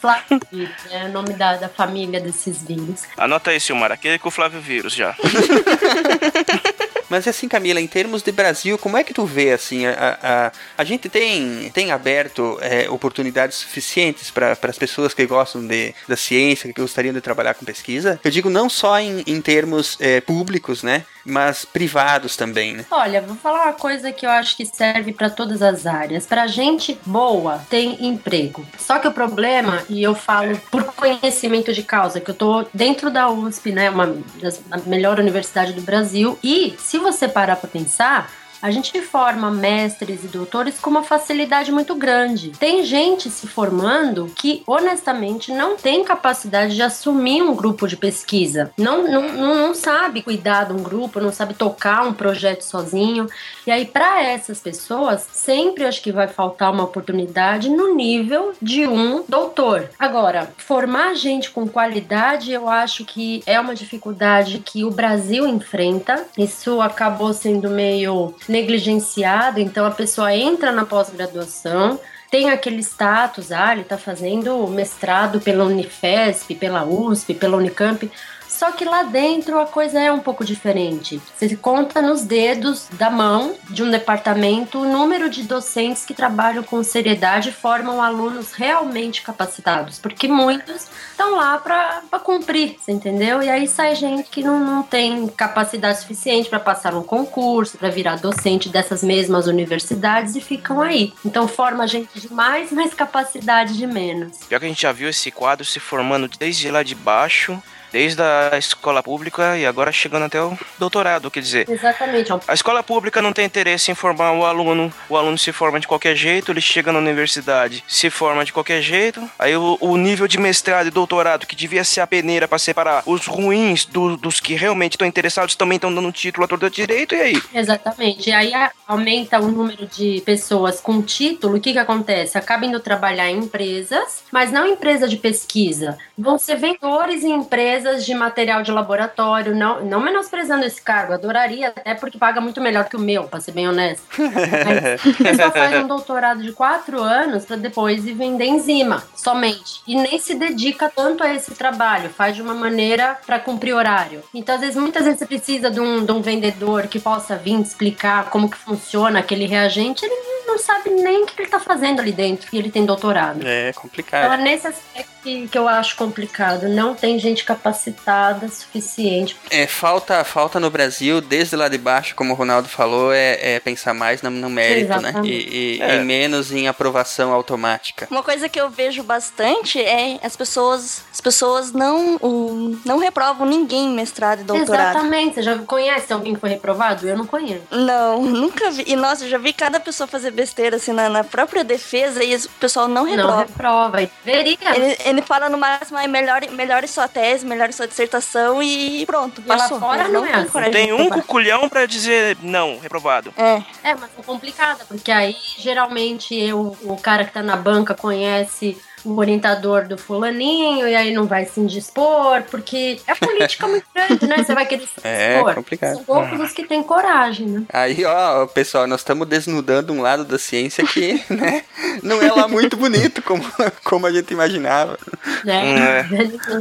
Flavivírus 0.00 0.74
é 0.90 1.04
o 1.04 1.12
nome 1.12 1.32
da, 1.34 1.56
da 1.56 1.68
família 1.68 2.20
desses 2.20 2.62
vírus. 2.62 3.02
Anota 3.16 3.50
aí, 3.50 3.60
Silmar, 3.60 3.92
aquele 3.92 4.18
com 4.18 4.28
o 4.28 4.32
Flávio 4.32 4.60
Vírus 4.60 4.94
já. 4.94 5.16
Mas 7.10 7.26
assim, 7.26 7.48
Camila, 7.48 7.80
em 7.80 7.88
termos 7.88 8.22
de 8.22 8.30
Brasil, 8.30 8.78
como 8.78 8.96
é 8.96 9.02
que 9.02 9.12
tu 9.12 9.26
vê 9.26 9.52
assim? 9.52 9.84
A, 9.84 10.18
a, 10.22 10.52
a 10.78 10.84
gente 10.84 11.08
tem, 11.08 11.68
tem 11.74 11.90
aberto 11.90 12.56
é, 12.62 12.88
oportunidades 12.88 13.58
suficientes 13.58 14.30
para 14.30 14.56
as 14.62 14.78
pessoas 14.78 15.12
que 15.12 15.26
gostam 15.26 15.66
de, 15.66 15.92
da 16.08 16.16
ciência, 16.16 16.72
que 16.72 16.80
gostariam 16.80 17.12
de 17.12 17.20
trabalhar 17.20 17.54
com 17.54 17.66
pesquisa? 17.66 18.20
Eu 18.22 18.30
digo 18.30 18.48
não 18.48 18.70
só 18.70 18.98
em, 19.00 19.24
em 19.26 19.40
termos 19.40 19.96
é, 20.00 20.20
públicos, 20.20 20.84
né? 20.84 21.04
Mas 21.24 21.64
privados 21.64 22.36
também, 22.36 22.74
né? 22.74 22.84
Olha, 22.90 23.20
vou 23.20 23.36
falar 23.36 23.64
uma 23.64 23.72
coisa 23.72 24.12
que 24.12 24.24
eu 24.24 24.30
acho 24.30 24.56
que 24.56 24.64
serve 24.64 25.12
para 25.12 25.28
todas 25.28 25.62
as 25.62 25.86
áreas. 25.86 26.26
Para 26.26 26.46
gente 26.46 26.98
boa, 27.04 27.60
tem 27.68 28.06
emprego. 28.06 28.66
Só 28.78 28.98
que 28.98 29.08
o 29.08 29.12
problema, 29.12 29.82
e 29.88 30.02
eu 30.02 30.14
falo 30.14 30.56
por 30.70 30.84
conhecimento 30.94 31.72
de 31.72 31.82
causa, 31.82 32.20
que 32.20 32.30
eu 32.30 32.34
tô 32.34 32.64
dentro 32.72 33.10
da 33.10 33.30
USP, 33.30 33.72
né, 33.72 33.90
uma 33.90 34.16
das 34.40 34.60
melhor 34.86 35.18
universidade 35.18 35.72
do 35.72 35.82
Brasil, 35.82 36.38
e 36.42 36.74
se 36.78 36.98
você 36.98 37.28
parar 37.28 37.56
para 37.56 37.68
pensar, 37.68 38.30
a 38.62 38.70
gente 38.70 39.00
forma 39.00 39.50
mestres 39.50 40.24
e 40.24 40.28
doutores 40.28 40.78
com 40.78 40.90
uma 40.90 41.02
facilidade 41.02 41.72
muito 41.72 41.94
grande. 41.94 42.50
Tem 42.50 42.84
gente 42.84 43.30
se 43.30 43.46
formando 43.46 44.30
que, 44.34 44.62
honestamente, 44.66 45.52
não 45.52 45.76
tem 45.76 46.04
capacidade 46.04 46.74
de 46.74 46.82
assumir 46.82 47.42
um 47.42 47.54
grupo 47.54 47.88
de 47.88 47.96
pesquisa. 47.96 48.72
Não, 48.76 49.06
não, 49.06 49.32
não, 49.32 49.74
sabe 49.74 50.22
cuidar 50.22 50.64
de 50.64 50.72
um 50.72 50.82
grupo, 50.82 51.20
não 51.20 51.32
sabe 51.32 51.54
tocar 51.54 52.06
um 52.06 52.12
projeto 52.12 52.62
sozinho. 52.62 53.26
E 53.66 53.70
aí, 53.70 53.86
para 53.86 54.22
essas 54.22 54.60
pessoas, 54.60 55.26
sempre 55.32 55.84
acho 55.84 56.02
que 56.02 56.12
vai 56.12 56.28
faltar 56.28 56.72
uma 56.72 56.84
oportunidade 56.84 57.68
no 57.68 57.94
nível 57.94 58.52
de 58.60 58.86
um 58.86 59.24
doutor. 59.28 59.90
Agora, 59.98 60.52
formar 60.56 61.14
gente 61.14 61.50
com 61.50 61.66
qualidade, 61.66 62.52
eu 62.52 62.68
acho 62.68 63.04
que 63.04 63.42
é 63.46 63.58
uma 63.58 63.74
dificuldade 63.74 64.58
que 64.58 64.84
o 64.84 64.90
Brasil 64.90 65.46
enfrenta. 65.46 66.26
Isso 66.36 66.80
acabou 66.80 67.32
sendo 67.32 67.70
meio 67.70 68.34
negligenciado, 68.50 69.60
então 69.60 69.86
a 69.86 69.90
pessoa 69.90 70.34
entra 70.34 70.72
na 70.72 70.84
pós-graduação, 70.84 71.98
tem 72.30 72.50
aquele 72.50 72.80
status, 72.80 73.50
ah, 73.50 73.72
ele 73.72 73.82
está 73.82 73.96
fazendo 73.96 74.66
mestrado 74.68 75.40
pela 75.40 75.64
Unifesp, 75.64 76.54
pela 76.54 76.84
USP, 76.84 77.34
pela 77.34 77.56
Unicamp. 77.56 78.10
Só 78.60 78.72
que 78.72 78.84
lá 78.84 79.04
dentro 79.04 79.58
a 79.58 79.64
coisa 79.64 79.98
é 79.98 80.12
um 80.12 80.20
pouco 80.20 80.44
diferente. 80.44 81.18
Você 81.34 81.56
conta 81.56 82.02
nos 82.02 82.20
dedos 82.20 82.88
da 82.92 83.08
mão 83.08 83.54
de 83.70 83.82
um 83.82 83.90
departamento 83.90 84.80
o 84.80 84.84
número 84.84 85.30
de 85.30 85.44
docentes 85.44 86.04
que 86.04 86.12
trabalham 86.12 86.62
com 86.62 86.84
seriedade 86.84 87.48
e 87.48 87.52
formam 87.52 88.02
alunos 88.02 88.52
realmente 88.52 89.22
capacitados, 89.22 89.98
porque 89.98 90.28
muitos 90.28 90.88
estão 91.10 91.36
lá 91.36 91.56
para 91.56 92.02
cumprir, 92.22 92.76
você 92.78 92.92
entendeu? 92.92 93.42
E 93.42 93.48
aí 93.48 93.66
sai 93.66 93.94
gente 93.94 94.28
que 94.28 94.42
não, 94.42 94.60
não 94.60 94.82
tem 94.82 95.26
capacidade 95.28 96.00
suficiente 96.00 96.50
para 96.50 96.60
passar 96.60 96.94
um 96.94 97.02
concurso, 97.02 97.78
para 97.78 97.88
virar 97.88 98.16
docente 98.16 98.68
dessas 98.68 99.02
mesmas 99.02 99.46
universidades 99.46 100.36
e 100.36 100.40
ficam 100.42 100.82
aí. 100.82 101.14
Então 101.24 101.48
forma 101.48 101.88
gente 101.88 102.20
de 102.20 102.30
mais, 102.30 102.70
mas 102.70 102.92
capacidade 102.92 103.74
de 103.74 103.86
menos. 103.86 104.36
Pior 104.46 104.58
que 104.58 104.66
a 104.66 104.68
gente 104.68 104.82
já 104.82 104.92
viu 104.92 105.08
esse 105.08 105.30
quadro 105.30 105.64
se 105.64 105.80
formando 105.80 106.28
desde 106.38 106.70
lá 106.70 106.82
de 106.82 106.94
baixo, 106.94 107.58
desde 107.92 108.22
a 108.22 108.56
escola 108.56 109.02
pública 109.02 109.56
e 109.56 109.66
agora 109.66 109.92
chegando 109.92 110.24
até 110.24 110.42
o 110.42 110.56
doutorado, 110.78 111.30
quer 111.30 111.40
dizer. 111.40 111.68
Exatamente. 111.68 112.32
A 112.46 112.54
escola 112.54 112.82
pública 112.82 113.20
não 113.20 113.32
tem 113.32 113.44
interesse 113.44 113.90
em 113.90 113.94
formar 113.94 114.32
o 114.32 114.44
aluno, 114.44 114.92
o 115.08 115.16
aluno 115.16 115.38
se 115.38 115.52
forma 115.52 115.80
de 115.80 115.86
qualquer 115.86 116.14
jeito, 116.14 116.52
ele 116.52 116.60
chega 116.60 116.92
na 116.92 116.98
universidade, 116.98 117.84
se 117.86 118.10
forma 118.10 118.44
de 118.44 118.52
qualquer 118.52 118.80
jeito, 118.80 119.28
aí 119.38 119.56
o, 119.56 119.76
o 119.80 119.96
nível 119.96 120.28
de 120.28 120.38
mestrado 120.38 120.86
e 120.86 120.90
doutorado, 120.90 121.46
que 121.46 121.56
devia 121.56 121.84
ser 121.84 122.00
a 122.00 122.06
peneira 122.06 122.46
para 122.46 122.58
separar 122.58 123.02
os 123.06 123.26
ruins 123.26 123.84
do, 123.84 124.16
dos 124.16 124.40
que 124.40 124.54
realmente 124.54 124.92
estão 124.92 125.06
interessados, 125.06 125.54
também 125.54 125.76
estão 125.76 125.94
dando 125.94 126.12
título 126.12 126.44
a 126.44 126.48
todo 126.48 126.70
direito, 126.70 127.14
e 127.14 127.20
aí? 127.20 127.42
Exatamente. 127.54 128.28
E 128.28 128.32
aí 128.32 128.52
aumenta 128.86 129.40
o 129.40 129.50
número 129.50 129.86
de 129.86 130.22
pessoas 130.24 130.80
com 130.80 131.02
título. 131.02 131.56
O 131.56 131.60
que, 131.60 131.72
que 131.72 131.78
acontece? 131.78 132.36
Acaba 132.38 132.66
indo 132.66 132.80
trabalhar 132.80 133.30
em 133.30 133.38
empresas, 133.38 134.22
mas 134.30 134.52
não 134.52 134.66
empresa 134.66 135.08
de 135.08 135.16
pesquisa. 135.16 135.98
Vão 136.16 136.38
ser 136.38 136.56
vendedores 136.56 137.24
em 137.24 137.32
empresas 137.32 137.79
de 138.04 138.14
material 138.14 138.62
de 138.62 138.70
laboratório. 138.70 139.54
Não, 139.54 139.84
não 139.84 140.00
menosprezando 140.00 140.64
esse 140.64 140.80
cargo, 140.80 141.12
adoraria, 141.12 141.68
até 141.68 141.94
porque 141.94 142.18
paga 142.18 142.40
muito 142.40 142.60
melhor 142.60 142.88
que 142.88 142.96
o 142.96 143.00
meu, 143.00 143.24
pra 143.24 143.40
ser 143.40 143.52
bem 143.52 143.68
honesto. 143.68 144.02
Mas 144.18 145.16
pessoa 145.16 145.50
faz 145.52 145.82
um 145.82 145.86
doutorado 145.86 146.42
de 146.42 146.52
quatro 146.52 147.00
anos 147.02 147.44
para 147.44 147.56
depois 147.56 148.06
ir 148.06 148.14
vender 148.14 148.46
enzima, 148.46 149.02
somente. 149.14 149.80
E 149.86 149.94
nem 149.94 150.18
se 150.18 150.34
dedica 150.34 150.90
tanto 150.94 151.22
a 151.22 151.34
esse 151.34 151.54
trabalho, 151.54 152.10
faz 152.10 152.36
de 152.36 152.42
uma 152.42 152.54
maneira 152.54 153.18
para 153.26 153.38
cumprir 153.38 153.74
horário. 153.74 154.22
Então, 154.34 154.54
às 154.54 154.60
vezes, 154.60 154.76
muitas 154.76 155.04
vezes 155.04 155.18
você 155.18 155.26
precisa 155.26 155.70
de 155.70 155.80
um, 155.80 156.04
de 156.04 156.12
um 156.12 156.20
vendedor 156.20 156.86
que 156.86 156.98
possa 156.98 157.36
vir 157.36 157.60
explicar 157.60 158.30
como 158.30 158.50
que 158.50 158.56
funciona 158.56 159.18
aquele 159.18 159.46
reagente, 159.46 160.04
ele 160.04 160.14
não 160.14 160.39
sabe 160.58 160.90
nem 160.90 161.22
o 161.22 161.26
que 161.26 161.40
ele 161.40 161.48
tá 161.48 161.58
fazendo 161.60 162.00
ali 162.00 162.12
dentro, 162.12 162.48
e 162.52 162.58
ele 162.58 162.70
tem 162.70 162.84
doutorado. 162.84 163.46
É 163.46 163.70
Então, 163.70 163.82
complicado. 163.82 164.40
nesse 164.42 164.66
aspecto, 164.66 165.10
que, 165.22 165.48
que 165.48 165.58
eu 165.58 165.68
acho 165.68 165.96
complicado. 165.96 166.66
Não 166.68 166.94
tem 166.94 167.18
gente 167.18 167.44
capacitada 167.44 168.48
suficiente. 168.48 169.36
É, 169.50 169.66
falta, 169.66 170.24
falta 170.24 170.58
no 170.58 170.70
Brasil, 170.70 171.20
desde 171.20 171.56
lá 171.56 171.68
de 171.68 171.76
baixo, 171.78 172.14
como 172.14 172.32
o 172.32 172.36
Ronaldo 172.36 172.68
falou, 172.68 173.12
é, 173.12 173.56
é 173.56 173.60
pensar 173.60 173.92
mais 173.92 174.22
no, 174.22 174.30
no 174.30 174.48
mérito, 174.48 174.88
né? 174.88 174.96
Exatamente. 175.10 175.28
E, 175.30 175.76
e- 175.78 175.82
É. 175.82 175.96
e 175.96 176.04
menos 176.04 176.50
em 176.52 176.68
aprovação 176.68 177.32
automática. 177.32 178.06
Uma 178.10 178.22
coisa 178.22 178.48
que 178.48 178.58
eu 178.60 178.70
vejo 178.70 179.02
bastante 179.02 179.78
é 179.80 180.18
as 180.22 180.36
pessoas, 180.36 181.02
as 181.12 181.20
pessoas 181.20 181.70
não, 181.72 182.16
o- 182.16 182.78
não 182.84 182.98
reprovam 182.98 183.46
ninguém 183.46 183.86
em 183.86 183.94
mestrado 183.94 184.40
e 184.40 184.44
doutorado. 184.44 184.90
Exatamente. 184.96 185.34
Você 185.34 185.42
já 185.42 185.58
conhece 185.58 186.12
alguém 186.12 186.34
que 186.34 186.40
foi 186.40 186.48
reprovado? 186.50 187.06
Eu 187.06 187.16
não 187.16 187.26
conheço. 187.26 187.62
Não, 187.70 188.22
nunca 188.24 188.70
vi. 188.70 188.84
E 188.86 188.96
nossa, 188.96 189.24
eu 189.24 189.28
já 189.28 189.38
vi 189.38 189.52
cada 189.52 189.78
pessoa 189.78 190.06
fazer 190.06 190.30
besteira 190.40 190.76
assim 190.76 190.92
na, 190.92 191.08
na 191.08 191.22
própria 191.24 191.62
defesa 191.62 192.22
e 192.24 192.34
o 192.34 192.48
pessoal 192.60 192.88
não 192.88 193.04
Não 193.04 193.10
reprova. 193.10 193.40
reprova. 193.42 194.02
E 194.02 194.10
Deveria. 194.24 194.58
Ele, 194.74 194.96
ele 195.04 195.22
fala 195.22 195.48
no 195.48 195.58
máximo, 195.58 195.98
ah, 195.98 196.06
melhore, 196.08 196.48
melhore 196.50 196.88
sua 196.88 197.06
tese, 197.08 197.44
melhore 197.44 197.72
sua 197.72 197.86
dissertação 197.86 198.62
e 198.62 199.04
pronto, 199.06 199.42
E 199.44 199.48
lá 199.48 199.56
passou. 199.58 199.78
fora 199.78 200.04
Ele 200.04 200.12
não 200.12 200.24
é 200.24 200.32
tem 200.32 200.40
assim. 200.40 200.48
coragem 200.50 200.72
de 200.72 200.78
Tem 200.78 200.92
um 200.92 201.10
cuculhão 201.10 201.68
pra 201.68 201.84
dizer 201.86 202.36
não, 202.42 202.78
reprovado. 202.78 203.32
É, 203.36 203.62
É, 203.82 203.94
mas 203.94 204.10
é 204.18 204.22
complicada, 204.24 204.84
porque 204.86 205.10
aí 205.12 205.36
geralmente 205.58 206.34
eu, 206.34 206.76
o 206.82 206.96
cara 206.96 207.24
que 207.24 207.32
tá 207.32 207.42
na 207.42 207.56
banca 207.56 207.94
conhece 207.94 208.76
o 209.04 209.16
orientador 209.18 209.86
do 209.88 209.96
fulaninho 209.96 210.86
e 210.86 210.94
aí 210.94 211.12
não 211.12 211.26
vai 211.26 211.44
se 211.46 211.60
indispor, 211.60 212.42
porque 212.50 212.98
é 213.06 213.14
política 213.14 213.66
muito 213.68 213.86
grande, 213.94 214.26
né? 214.26 214.36
Você 214.42 214.54
vai 214.54 214.66
querer 214.66 214.82
se 214.86 214.92
É, 215.04 215.32
indispor. 215.34 215.54
complicado. 215.54 215.94
São 215.94 216.04
poucos 216.04 216.40
os 216.40 216.52
que 216.52 216.64
têm 216.64 216.82
coragem, 216.82 217.46
né? 217.46 217.62
Aí, 217.72 218.04
ó, 218.04 218.46
pessoal, 218.46 218.86
nós 218.86 219.00
estamos 219.00 219.26
desnudando 219.28 219.92
um 219.92 220.00
lado 220.02 220.24
da 220.24 220.38
ciência 220.38 220.84
que, 220.86 221.22
né, 221.30 221.64
não 222.02 222.20
é 222.22 222.30
lá 222.32 222.46
muito 222.48 222.76
bonito 222.76 223.22
como, 223.22 223.44
como 223.84 224.06
a 224.06 224.12
gente 224.12 224.32
imaginava. 224.32 224.98
né? 225.44 226.06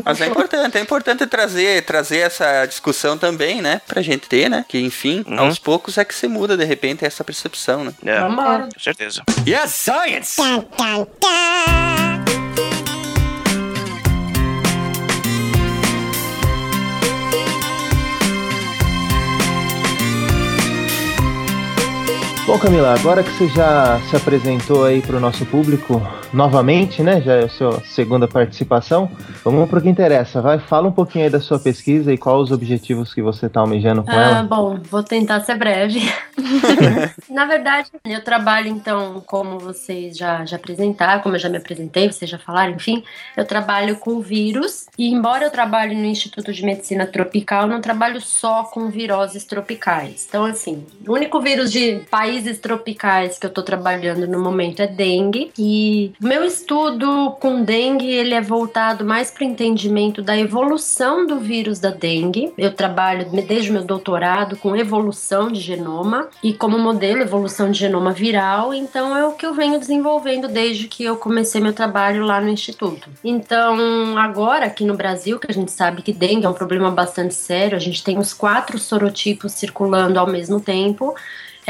Mas 0.06 0.22
é 0.22 0.28
importante, 0.28 0.78
é 0.78 0.82
importante 0.82 1.26
trazer, 1.28 1.84
trazer 1.86 2.20
essa 2.20 2.66
discussão 2.66 3.18
também, 3.18 3.62
né, 3.62 3.82
pra 3.88 4.02
gente 4.02 4.28
ter, 4.28 4.50
né, 4.50 4.66
que 4.68 4.80
enfim, 4.80 5.24
Uhum. 5.28 5.40
aos 5.40 5.60
poucos 5.60 5.98
é 5.98 6.06
que 6.06 6.14
se 6.16 6.28
muda 6.28 6.56
de 6.56 6.64
repente 6.64 7.04
essa 7.06 7.24
percepção, 7.24 7.84
né. 7.84 7.94
É, 8.06 8.20
Vambora. 8.20 8.68
com 8.74 8.80
certeza. 8.80 9.22
Yes, 9.48 9.72
science! 9.72 10.36
Bom, 22.50 22.58
Camila, 22.58 22.96
agora 22.96 23.22
que 23.22 23.30
você 23.30 23.48
já 23.50 24.02
se 24.10 24.16
apresentou 24.16 24.84
aí 24.84 25.04
para 25.04 25.18
o 25.18 25.20
nosso 25.20 25.46
público 25.46 26.02
novamente, 26.34 27.04
né? 27.04 27.22
Já 27.22 27.36
é 27.36 27.44
a 27.44 27.48
sua 27.50 27.80
segunda 27.82 28.28
participação. 28.28 29.08
Vamos 29.44 29.70
para 29.70 29.78
o 29.78 29.82
que 29.84 29.88
interessa. 29.88 30.42
Vai, 30.42 30.58
fala 30.58 30.88
um 30.88 30.92
pouquinho 30.92 31.26
aí 31.26 31.30
da 31.30 31.40
sua 31.40 31.60
pesquisa 31.60 32.12
e 32.12 32.18
quais 32.18 32.40
os 32.40 32.52
objetivos 32.52 33.14
que 33.14 33.22
você 33.22 33.46
está 33.46 33.60
almejando 33.60 34.02
com 34.04 34.10
Ah, 34.10 34.16
ela. 34.16 34.44
bom, 34.44 34.80
vou 34.90 35.04
tentar 35.04 35.42
ser 35.42 35.58
breve. 35.58 36.02
Na 37.30 37.46
verdade, 37.46 37.92
eu 38.04 38.24
trabalho 38.24 38.68
então, 38.68 39.22
como 39.28 39.60
vocês 39.60 40.18
já, 40.18 40.44
já 40.44 40.56
apresentaram, 40.56 41.22
como 41.22 41.36
eu 41.36 41.40
já 41.40 41.50
me 41.50 41.58
apresentei, 41.58 42.12
vocês 42.12 42.30
já 42.30 42.40
falaram, 42.40 42.74
enfim, 42.74 43.04
eu 43.38 43.46
trabalho 43.46 43.96
com 43.98 44.22
vírus 44.22 44.88
e 44.98 45.14
embora 45.14 45.46
eu 45.46 45.52
trabalhe 45.52 45.94
no 45.94 46.06
Instituto 46.06 46.52
de 46.52 46.66
Medicina 46.66 47.06
Tropical, 47.06 47.64
eu 47.64 47.68
não 47.68 47.80
trabalho 47.82 48.20
só 48.20 48.64
com 48.64 48.90
viroses 48.90 49.44
tropicais. 49.44 50.26
Então, 50.28 50.46
assim, 50.46 50.84
o 51.08 51.14
único 51.14 51.40
vírus 51.40 51.72
de 51.72 52.00
países 52.40 52.58
tropicais 52.58 53.38
que 53.38 53.46
eu 53.46 53.50
tô 53.50 53.62
trabalhando 53.62 54.26
no 54.26 54.40
momento 54.40 54.82
é 54.82 54.88
dengue 54.88 55.52
e 55.58 56.14
meu 56.22 56.46
estudo 56.46 57.36
com 57.40 57.64
dengue, 57.64 58.10
ele 58.10 58.34
é 58.34 58.40
voltado 58.40 59.04
mais 59.04 59.30
para 59.30 59.44
o 59.44 59.48
entendimento 59.48 60.22
da 60.22 60.38
evolução 60.38 61.28
do 61.28 61.38
vírus 61.38 61.80
da 61.80 61.90
dengue. 61.90 62.54
Eu 62.58 62.74
trabalho 62.74 63.30
desde 63.46 63.72
meu 63.72 63.84
doutorado 63.84 64.56
com 64.56 64.74
evolução 64.74 65.52
de 65.52 65.60
genoma 65.60 66.30
e 66.42 66.54
como 66.54 66.80
modelo 66.80 67.22
evolução 67.22 67.72
de 67.72 67.80
genoma 67.80 68.14
viral, 68.14 68.74
então 68.74 69.18
é 69.18 69.28
o 69.28 69.34
que 69.34 69.46
eu 69.46 69.54
venho 69.54 69.78
desenvolvendo 69.78 70.48
desde 70.48 70.88
que 70.88 71.04
eu 71.04 71.18
comecei 71.18 71.60
meu 71.60 71.74
trabalho 71.74 72.24
lá 72.24 72.40
no 72.40 72.48
instituto. 72.48 73.10
Então, 73.22 74.18
agora 74.18 74.66
aqui 74.66 74.86
no 74.86 74.96
Brasil, 74.96 75.40
que 75.40 75.52
a 75.52 75.54
gente 75.54 75.72
sabe 75.72 76.02
que 76.02 76.14
dengue 76.14 76.46
é 76.46 76.50
um 76.50 76.54
problema 76.54 76.90
bastante 76.90 77.34
sério, 77.34 77.76
a 77.76 77.82
gente 77.82 78.02
tem 78.02 78.18
os 78.18 78.34
quatro 78.34 78.80
sorotipos 78.80 79.52
circulando 79.52 80.18
ao 80.18 80.28
mesmo 80.28 80.62
tempo. 80.62 81.14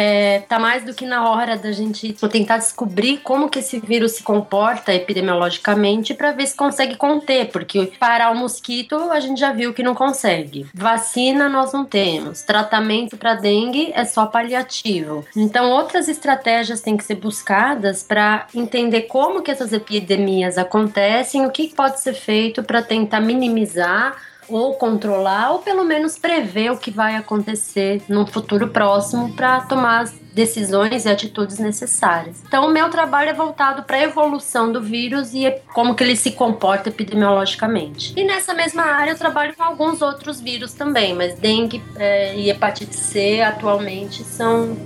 É, 0.02 0.40
tá 0.48 0.58
mais 0.58 0.86
do 0.86 0.94
que 0.94 1.06
na 1.06 1.30
hora 1.30 1.58
da 1.58 1.74
gente 1.74 2.16
tentar 2.32 2.58
descobrir 2.58 3.18
como 3.18 3.50
que 3.50 3.60
esse 3.60 3.82
vírus 3.82 4.14
se 4.14 4.24
comporta 4.24 4.94
epidemiologicamente 4.94 6.14
para 6.14 6.32
ver 6.32 6.48
se 6.48 6.56
consegue 6.56 6.96
conter, 6.96 7.50
porque 7.52 7.92
parar 8.00 8.32
o 8.32 8.36
mosquito 8.36 8.96
a 9.12 9.20
gente 9.20 9.42
já 9.42 9.52
viu 9.52 9.74
que 9.74 9.84
não 9.84 9.94
consegue. 9.94 10.66
Vacina 10.74 11.50
nós 11.50 11.74
não 11.74 11.84
temos, 11.84 12.44
tratamento 12.44 13.18
para 13.18 13.36
dengue 13.36 13.92
é 13.94 14.06
só 14.06 14.26
paliativo. 14.26 15.26
Então 15.36 15.70
outras 15.70 16.08
estratégias 16.08 16.80
têm 16.80 16.96
que 16.96 17.04
ser 17.04 17.16
buscadas 17.16 18.02
para 18.02 18.48
entender 18.56 19.02
como 19.02 19.42
que 19.42 19.52
essas 19.52 19.74
epidemias 19.74 20.58
acontecem, 20.58 21.46
o 21.46 21.52
que 21.52 21.76
pode 21.76 22.00
ser 22.00 22.14
feito 22.14 22.64
para 22.64 22.82
tentar 22.82 23.20
minimizar 23.20 24.16
ou 24.50 24.74
controlar, 24.76 25.52
ou 25.52 25.60
pelo 25.60 25.84
menos 25.84 26.18
prever 26.18 26.72
o 26.72 26.78
que 26.78 26.92
vai 26.92 27.16
acontecer 27.16 28.02
num 28.08 28.26
futuro 28.26 28.68
próximo 28.70 29.34
para 29.34 29.62
tomar 29.62 30.02
as 30.02 30.14
decisões 30.34 31.06
e 31.06 31.10
atitudes 31.10 31.60
necessárias. 31.60 32.42
Então, 32.48 32.66
o 32.66 32.72
meu 32.72 32.90
trabalho 32.90 33.30
é 33.30 33.34
voltado 33.34 33.84
para 33.84 33.98
a 33.98 34.04
evolução 34.04 34.72
do 34.72 34.82
vírus 34.82 35.34
e 35.34 35.52
como 35.74 35.96
que 35.96 36.04
ele 36.04 36.16
se 36.16 36.32
comporta 36.32 36.90
epidemiologicamente. 36.90 38.14
E 38.16 38.24
nessa 38.24 38.54
mesma 38.54 38.84
área 38.84 39.12
eu 39.12 39.18
trabalho 39.18 39.56
com 39.56 39.64
alguns 39.64 40.02
outros 40.02 40.40
vírus 40.40 40.74
também, 40.74 41.14
mas 41.14 41.38
dengue 41.38 41.84
eh, 41.98 42.36
e 42.38 42.50
hepatite 42.50 42.96
C 42.96 43.42
atualmente 43.42 44.24
são 44.24 44.78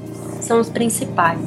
são 0.43 0.59
os 0.59 0.69
principais. 0.69 1.39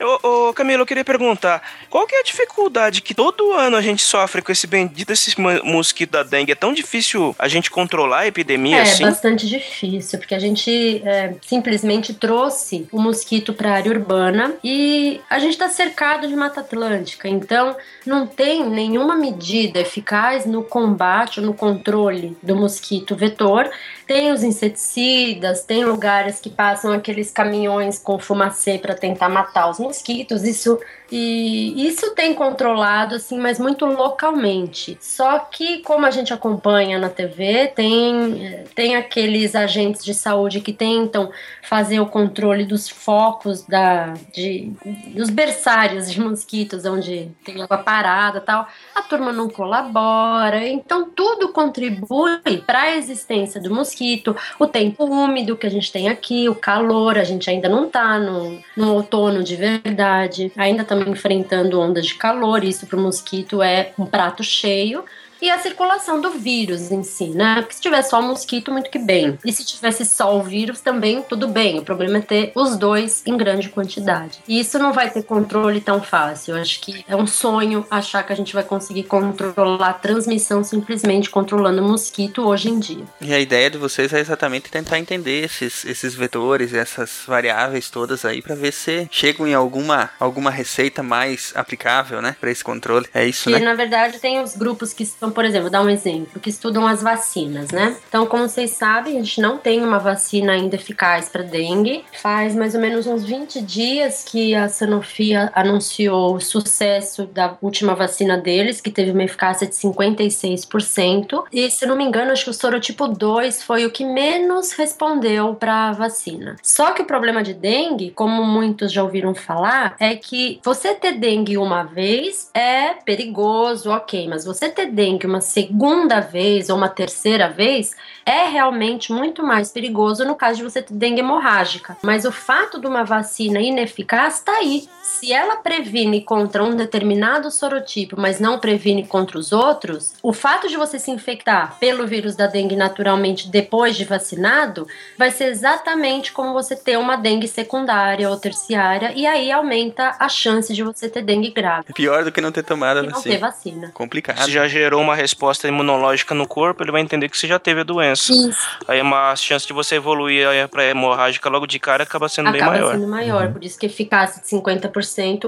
Ô, 0.00 0.48
ô, 0.48 0.52
Camilo, 0.54 0.82
eu 0.82 0.86
queria 0.86 1.04
perguntar, 1.04 1.62
qual 1.90 2.06
que 2.06 2.14
é 2.14 2.20
a 2.20 2.22
dificuldade 2.22 3.02
que 3.02 3.14
todo 3.14 3.52
ano 3.52 3.76
a 3.76 3.82
gente 3.82 4.02
sofre 4.02 4.40
com 4.42 4.50
esse 4.52 4.66
bendito 4.66 5.12
esse 5.12 5.38
mo- 5.40 5.62
mosquito 5.64 6.10
da 6.12 6.22
dengue? 6.22 6.52
É 6.52 6.54
tão 6.54 6.72
difícil 6.72 7.34
a 7.38 7.48
gente 7.48 7.70
controlar 7.70 8.20
a 8.20 8.26
epidemia 8.26 8.78
É 8.78 8.82
assim? 8.82 9.04
bastante 9.04 9.46
difícil, 9.46 10.18
porque 10.18 10.34
a 10.34 10.38
gente 10.38 11.02
é, 11.04 11.34
simplesmente 11.46 12.14
trouxe 12.14 12.86
o 12.92 13.00
mosquito 13.00 13.52
para 13.52 13.70
a 13.70 13.74
área 13.74 13.92
urbana 13.92 14.54
e 14.62 15.20
a 15.28 15.38
gente 15.38 15.52
está 15.52 15.68
cercado 15.68 16.26
de 16.28 16.34
Mata 16.36 16.60
Atlântica, 16.60 17.28
então 17.28 17.76
não 18.06 18.26
tem 18.26 18.64
nenhuma 18.68 19.16
medida 19.16 19.80
eficaz 19.80 20.46
no 20.46 20.62
combate 20.62 21.40
ou 21.40 21.46
no 21.46 21.54
controle 21.54 22.36
do 22.42 22.54
mosquito 22.56 23.16
vetor. 23.16 23.68
Tem 24.08 24.32
os 24.32 24.42
inseticidas, 24.42 25.64
tem 25.64 25.84
lugares 25.84 26.40
que 26.40 26.48
passam 26.48 26.92
aqueles 26.92 27.30
caminhões 27.30 27.98
com 27.98 28.18
fumacê 28.18 28.78
para 28.78 28.94
tentar 28.94 29.28
matar 29.28 29.68
os 29.68 29.78
mosquitos. 29.78 30.44
Isso 30.44 30.80
e 31.10 31.86
isso 31.86 32.14
tem 32.14 32.34
controlado 32.34 33.14
assim, 33.14 33.38
mas 33.38 33.58
muito 33.58 33.86
localmente. 33.86 34.98
Só 35.00 35.38
que 35.38 35.78
como 35.78 36.04
a 36.04 36.10
gente 36.10 36.32
acompanha 36.34 36.98
na 36.98 37.08
TV, 37.08 37.68
tem 37.68 38.46
eh, 38.46 38.64
tem 38.74 38.96
aqueles 38.96 39.54
agentes 39.54 40.04
de 40.04 40.12
saúde 40.12 40.60
que 40.60 40.72
tentam 40.72 41.30
fazer 41.62 42.00
o 42.00 42.06
controle 42.06 42.64
dos 42.64 42.88
focos 42.88 43.62
da 43.62 44.14
de 44.34 44.72
dos 45.14 45.30
berçários 45.30 46.10
de 46.10 46.20
mosquitos 46.20 46.84
onde 46.84 47.30
tem 47.44 47.62
água 47.62 47.78
parada, 47.78 48.40
tal. 48.40 48.68
A 48.94 49.02
turma 49.02 49.32
não 49.32 49.48
colabora, 49.48 50.66
então 50.66 51.08
tudo 51.10 51.48
contribui 51.48 52.38
para 52.66 52.82
a 52.82 52.96
existência 52.96 53.60
do 53.60 53.74
mosquito, 53.74 54.36
o 54.58 54.66
tempo 54.66 55.04
úmido 55.04 55.56
que 55.56 55.66
a 55.66 55.70
gente 55.70 55.90
tem 55.90 56.08
aqui, 56.08 56.48
o 56.48 56.54
calor, 56.54 57.16
a 57.16 57.24
gente 57.24 57.48
ainda 57.48 57.68
não 57.68 57.88
tá 57.88 58.18
no, 58.18 58.58
no 58.76 58.94
outono 58.94 59.42
de 59.42 59.56
verdade, 59.56 60.52
ainda 60.56 60.82
estamos 60.82 60.97
enfrentando 61.00 61.80
ondas 61.80 62.06
de 62.06 62.14
calor, 62.14 62.64
isso 62.64 62.86
para 62.86 62.98
o 62.98 63.00
mosquito 63.00 63.62
é 63.62 63.92
um 63.98 64.06
prato 64.06 64.42
cheio. 64.42 65.04
E 65.40 65.50
a 65.50 65.58
circulação 65.58 66.20
do 66.20 66.30
vírus 66.30 66.90
em 66.90 67.02
si, 67.02 67.28
né? 67.28 67.56
Porque 67.60 67.74
se 67.74 67.80
tiver 67.80 68.02
só 68.02 68.20
mosquito, 68.20 68.72
muito 68.72 68.90
que 68.90 68.98
bem. 68.98 69.38
E 69.44 69.52
se 69.52 69.64
tivesse 69.64 70.04
só 70.04 70.36
o 70.36 70.42
vírus, 70.42 70.80
também 70.80 71.22
tudo 71.22 71.48
bem. 71.48 71.78
O 71.78 71.82
problema 71.84 72.18
é 72.18 72.20
ter 72.22 72.52
os 72.54 72.76
dois 72.76 73.22
em 73.26 73.36
grande 73.36 73.68
quantidade. 73.68 74.38
E 74.48 74.58
isso 74.60 74.78
não 74.78 74.92
vai 74.92 75.10
ter 75.10 75.22
controle 75.22 75.80
tão 75.80 76.02
fácil. 76.02 76.56
Eu 76.56 76.60
acho 76.62 76.80
que 76.80 77.04
é 77.08 77.14
um 77.16 77.26
sonho 77.26 77.86
achar 77.90 78.22
que 78.24 78.32
a 78.32 78.36
gente 78.36 78.52
vai 78.54 78.64
conseguir 78.64 79.04
controlar 79.04 79.88
a 79.90 79.92
transmissão 79.92 80.62
simplesmente 80.64 81.30
controlando 81.30 81.82
o 81.82 81.88
mosquito 81.88 82.42
hoje 82.46 82.68
em 82.70 82.78
dia. 82.78 83.04
E 83.20 83.32
a 83.32 83.38
ideia 83.38 83.70
de 83.70 83.78
vocês 83.78 84.12
é 84.12 84.20
exatamente 84.20 84.70
tentar 84.70 84.98
entender 84.98 85.44
esses, 85.44 85.84
esses 85.84 86.14
vetores, 86.14 86.74
essas 86.74 87.22
variáveis 87.26 87.90
todas 87.90 88.24
aí, 88.24 88.42
pra 88.42 88.54
ver 88.54 88.72
se 88.72 89.08
chegam 89.10 89.46
em 89.46 89.54
alguma, 89.54 90.10
alguma 90.18 90.50
receita 90.50 91.02
mais 91.02 91.52
aplicável, 91.54 92.20
né, 92.20 92.36
pra 92.40 92.50
esse 92.50 92.64
controle. 92.64 93.06
É 93.14 93.24
isso, 93.26 93.48
E 93.48 93.52
né? 93.52 93.58
na 93.60 93.74
verdade 93.74 94.18
tem 94.18 94.40
os 94.42 94.56
grupos 94.56 94.92
que 94.92 95.02
estão 95.02 95.27
Então, 95.28 95.34
por 95.34 95.44
exemplo, 95.44 95.68
dar 95.68 95.82
um 95.82 95.90
exemplo, 95.90 96.40
que 96.40 96.48
estudam 96.48 96.86
as 96.86 97.02
vacinas, 97.02 97.70
né? 97.70 97.94
Então, 98.08 98.24
como 98.24 98.48
vocês 98.48 98.70
sabem, 98.70 99.18
a 99.18 99.22
gente 99.22 99.42
não 99.42 99.58
tem 99.58 99.84
uma 99.84 99.98
vacina 99.98 100.52
ainda 100.52 100.76
eficaz 100.76 101.28
para 101.28 101.42
dengue. 101.42 102.02
Faz 102.22 102.54
mais 102.54 102.74
ou 102.74 102.80
menos 102.80 103.06
uns 103.06 103.24
20 103.24 103.60
dias 103.60 104.24
que 104.24 104.54
a 104.54 104.70
Sanofi 104.70 105.34
anunciou 105.52 106.34
o 106.34 106.40
sucesso 106.40 107.26
da 107.26 107.58
última 107.60 107.94
vacina 107.94 108.38
deles, 108.38 108.80
que 108.80 108.90
teve 108.90 109.10
uma 109.10 109.22
eficácia 109.22 109.66
de 109.66 109.74
56%. 109.74 111.44
E, 111.52 111.70
se 111.70 111.84
não 111.84 111.94
me 111.94 112.04
engano, 112.04 112.32
acho 112.32 112.44
que 112.44 112.50
o 112.50 112.54
sorotipo 112.54 113.06
2 113.06 113.62
foi 113.62 113.84
o 113.84 113.90
que 113.90 114.06
menos 114.06 114.72
respondeu 114.72 115.54
para 115.56 115.88
a 115.88 115.92
vacina. 115.92 116.56
Só 116.62 116.92
que 116.92 117.02
o 117.02 117.06
problema 117.06 117.42
de 117.42 117.52
dengue, 117.52 118.12
como 118.12 118.42
muitos 118.44 118.90
já 118.90 119.02
ouviram 119.02 119.34
falar, 119.34 119.94
é 120.00 120.16
que 120.16 120.58
você 120.64 120.94
ter 120.94 121.18
dengue 121.18 121.58
uma 121.58 121.82
vez 121.82 122.50
é 122.54 122.94
perigoso, 122.94 123.90
ok, 123.90 124.26
mas 124.26 124.46
você 124.46 124.70
ter 124.70 124.86
dengue 124.86 125.17
uma 125.26 125.40
segunda 125.40 126.20
vez 126.20 126.68
ou 126.68 126.76
uma 126.76 126.88
terceira 126.88 127.48
vez 127.48 127.94
é 128.24 128.44
realmente 128.44 129.12
muito 129.12 129.42
mais 129.42 129.70
perigoso 129.70 130.24
no 130.24 130.34
caso 130.34 130.58
de 130.58 130.64
você 130.64 130.82
ter 130.82 130.94
dengue 130.94 131.20
hemorrágica. 131.20 131.96
Mas 132.02 132.24
o 132.24 132.32
fato 132.32 132.80
de 132.80 132.86
uma 132.86 133.04
vacina 133.04 133.60
ineficaz 133.60 134.34
está 134.34 134.52
aí. 134.52 134.88
Se 135.10 135.32
ela 135.32 135.56
previne 135.56 136.20
contra 136.22 136.62
um 136.62 136.76
determinado 136.76 137.50
sorotipo, 137.50 138.14
mas 138.16 138.38
não 138.38 138.60
previne 138.60 139.04
contra 139.04 139.36
os 139.36 139.50
outros, 139.50 140.12
o 140.22 140.32
fato 140.32 140.68
de 140.68 140.76
você 140.76 140.96
se 140.96 141.10
infectar 141.10 141.76
pelo 141.80 142.06
vírus 142.06 142.36
da 142.36 142.46
dengue 142.46 142.76
naturalmente 142.76 143.48
depois 143.48 143.96
de 143.96 144.04
vacinado 144.04 144.86
vai 145.18 145.32
ser 145.32 145.46
exatamente 145.46 146.30
como 146.30 146.52
você 146.52 146.76
ter 146.76 146.96
uma 146.96 147.16
dengue 147.16 147.48
secundária 147.48 148.30
ou 148.30 148.36
terciária 148.36 149.12
e 149.16 149.26
aí 149.26 149.50
aumenta 149.50 150.14
a 150.20 150.28
chance 150.28 150.72
de 150.72 150.84
você 150.84 151.08
ter 151.08 151.22
dengue 151.22 151.50
grave. 151.50 151.92
Pior 151.94 152.22
do 152.22 152.30
que 152.30 152.40
não 152.40 152.52
ter 152.52 152.62
tomado 152.62 152.98
a 152.98 153.02
E 153.02 153.06
não 153.06 153.14
vacina. 153.14 153.34
ter 153.34 153.40
vacina. 153.40 153.90
Complicado. 153.92 154.44
Se 154.44 154.52
já 154.52 154.68
gerou 154.68 155.00
uma 155.02 155.16
resposta 155.16 155.66
imunológica 155.66 156.32
no 156.32 156.46
corpo, 156.46 156.84
ele 156.84 156.92
vai 156.92 157.00
entender 157.00 157.28
que 157.28 157.36
você 157.36 157.48
já 157.48 157.58
teve 157.58 157.80
a 157.80 157.84
doença. 157.84 158.32
Isso. 158.32 158.78
Aí 158.86 159.00
uma 159.02 159.34
chance 159.34 159.66
de 159.66 159.72
você 159.72 159.96
evoluir 159.96 160.46
pra 160.68 160.84
hemorrágica 160.84 161.48
logo 161.48 161.66
de 161.66 161.80
cara 161.80 162.04
acaba 162.04 162.28
sendo 162.28 162.52
bem 162.52 162.60
Acaba 162.60 162.76
maior. 162.76 162.92
sendo 162.92 163.08
maior, 163.08 163.52
por 163.52 163.64
isso 163.64 163.76
que 163.76 163.86
eficácia 163.86 164.40
de 164.40 164.48
50%, 164.48 164.97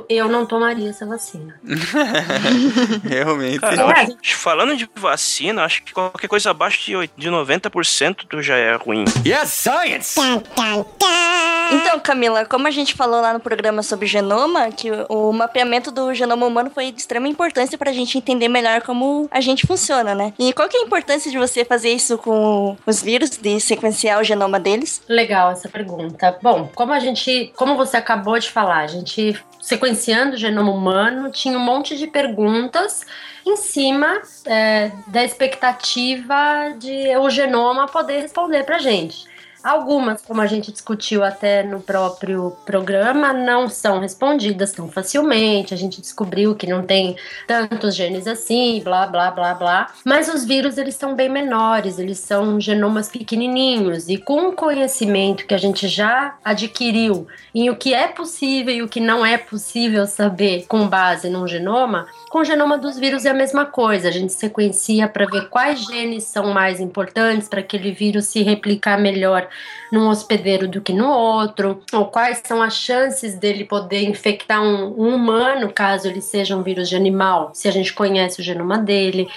eu 0.08 0.28
não 0.28 0.44
tomaria 0.46 0.90
essa 0.90 1.06
vacina. 1.06 1.54
Realmente. 3.08 3.60
Cara, 3.60 3.76
É, 3.76 3.80
a 3.82 4.02
acho- 4.02 4.36
falando 4.36 4.76
de 4.76 4.88
vacina, 4.94 5.64
acho 5.64 5.82
que 5.82 5.92
qualquer 5.92 6.28
coisa 6.28 6.50
abaixo 6.50 6.84
de, 6.84 6.96
oit- 6.96 7.12
de 7.16 7.28
90% 7.28 8.26
tu 8.28 8.42
já 8.42 8.56
é 8.56 8.74
ruim. 8.76 9.04
Yes, 9.26 9.50
science! 9.50 10.20
Então, 11.72 12.00
Camila, 12.00 12.44
como 12.44 12.66
a 12.66 12.70
gente 12.70 12.94
falou 12.94 13.20
lá 13.20 13.32
no 13.32 13.40
programa 13.40 13.82
sobre 13.82 14.06
genoma, 14.06 14.70
que 14.72 14.90
o 15.08 15.32
mapeamento 15.32 15.90
do 15.90 16.12
genoma 16.12 16.44
humano 16.46 16.70
foi 16.74 16.90
de 16.90 17.00
extrema 17.00 17.28
importância 17.28 17.78
pra 17.78 17.92
gente 17.92 18.18
entender 18.18 18.48
melhor 18.48 18.82
como 18.82 19.28
a 19.30 19.40
gente 19.40 19.66
funciona, 19.66 20.14
né? 20.14 20.32
E 20.38 20.52
qual 20.52 20.68
que 20.68 20.76
é 20.76 20.80
a 20.80 20.84
importância 20.84 21.30
de 21.30 21.38
você 21.38 21.64
fazer 21.64 21.90
isso 21.92 22.18
com 22.18 22.76
os 22.86 23.00
vírus, 23.02 23.30
de 23.30 23.60
sequenciar 23.60 24.20
o 24.20 24.24
genoma 24.24 24.58
deles? 24.58 25.02
Legal 25.08 25.50
essa 25.52 25.68
pergunta. 25.68 26.36
Bom, 26.42 26.68
como 26.74 26.92
a 26.92 26.98
gente, 26.98 27.52
como 27.56 27.76
você 27.76 27.96
acabou 27.96 28.38
de 28.38 28.50
falar, 28.50 28.80
a 28.80 28.86
gente 28.88 29.39
sequenciando 29.60 30.34
o 30.34 30.38
genoma 30.38 30.72
humano 30.72 31.30
tinha 31.30 31.56
um 31.56 31.62
monte 31.62 31.96
de 31.96 32.06
perguntas 32.06 33.04
em 33.46 33.56
cima 33.56 34.20
é, 34.46 34.90
da 35.06 35.24
expectativa 35.24 36.74
de 36.78 37.16
o 37.16 37.30
genoma 37.30 37.86
poder 37.86 38.20
responder 38.20 38.64
pra 38.64 38.78
gente. 38.78 39.29
Algumas, 39.62 40.22
como 40.22 40.40
a 40.40 40.46
gente 40.46 40.72
discutiu 40.72 41.22
até 41.22 41.62
no 41.62 41.80
próprio 41.80 42.56
programa, 42.64 43.30
não 43.32 43.68
são 43.68 44.00
respondidas 44.00 44.72
tão 44.72 44.88
facilmente. 44.88 45.74
A 45.74 45.76
gente 45.76 46.00
descobriu 46.00 46.54
que 46.54 46.66
não 46.66 46.82
tem 46.82 47.14
tantos 47.46 47.94
genes 47.94 48.26
assim, 48.26 48.80
blá, 48.82 49.06
blá, 49.06 49.30
blá, 49.30 49.54
blá. 49.54 49.92
Mas 50.04 50.32
os 50.32 50.46
vírus, 50.46 50.78
eles 50.78 50.94
são 50.94 51.14
bem 51.14 51.28
menores, 51.28 51.98
eles 51.98 52.18
são 52.18 52.58
genomas 52.58 53.08
pequenininhos. 53.08 54.08
E 54.08 54.16
com 54.16 54.48
o 54.48 54.52
conhecimento 54.52 55.46
que 55.46 55.54
a 55.54 55.58
gente 55.58 55.86
já 55.88 56.36
adquiriu 56.42 57.26
em 57.54 57.68
o 57.68 57.76
que 57.76 57.92
é 57.92 58.08
possível 58.08 58.74
e 58.74 58.82
o 58.82 58.88
que 58.88 59.00
não 59.00 59.26
é 59.26 59.36
possível 59.36 60.06
saber 60.06 60.64
com 60.68 60.88
base 60.88 61.28
num 61.28 61.46
genoma, 61.46 62.06
com 62.30 62.38
o 62.38 62.44
genoma 62.44 62.78
dos 62.78 62.98
vírus 62.98 63.26
é 63.26 63.30
a 63.30 63.34
mesma 63.34 63.66
coisa. 63.66 64.08
A 64.08 64.12
gente 64.12 64.32
sequencia 64.32 65.06
para 65.06 65.26
ver 65.26 65.48
quais 65.50 65.84
genes 65.84 66.24
são 66.24 66.54
mais 66.54 66.80
importantes 66.80 67.48
para 67.48 67.60
aquele 67.60 67.92
vírus 67.92 68.26
se 68.26 68.42
replicar 68.42 68.98
melhor 68.98 69.49
num 69.90 70.08
hospedeiro 70.08 70.68
do 70.68 70.80
que 70.80 70.92
no 70.92 71.08
outro, 71.08 71.82
ou 71.92 72.06
quais 72.06 72.42
são 72.44 72.62
as 72.62 72.74
chances 72.74 73.34
dele 73.34 73.64
poder 73.64 74.02
infectar 74.02 74.62
um, 74.62 74.94
um 74.98 75.14
humano 75.14 75.72
caso 75.72 76.08
ele 76.08 76.20
seja 76.20 76.56
um 76.56 76.62
vírus 76.62 76.88
de 76.88 76.96
animal, 76.96 77.50
se 77.54 77.68
a 77.68 77.70
gente 77.70 77.92
conhece 77.92 78.40
o 78.40 78.44
genoma 78.44 78.78
dele. 78.78 79.28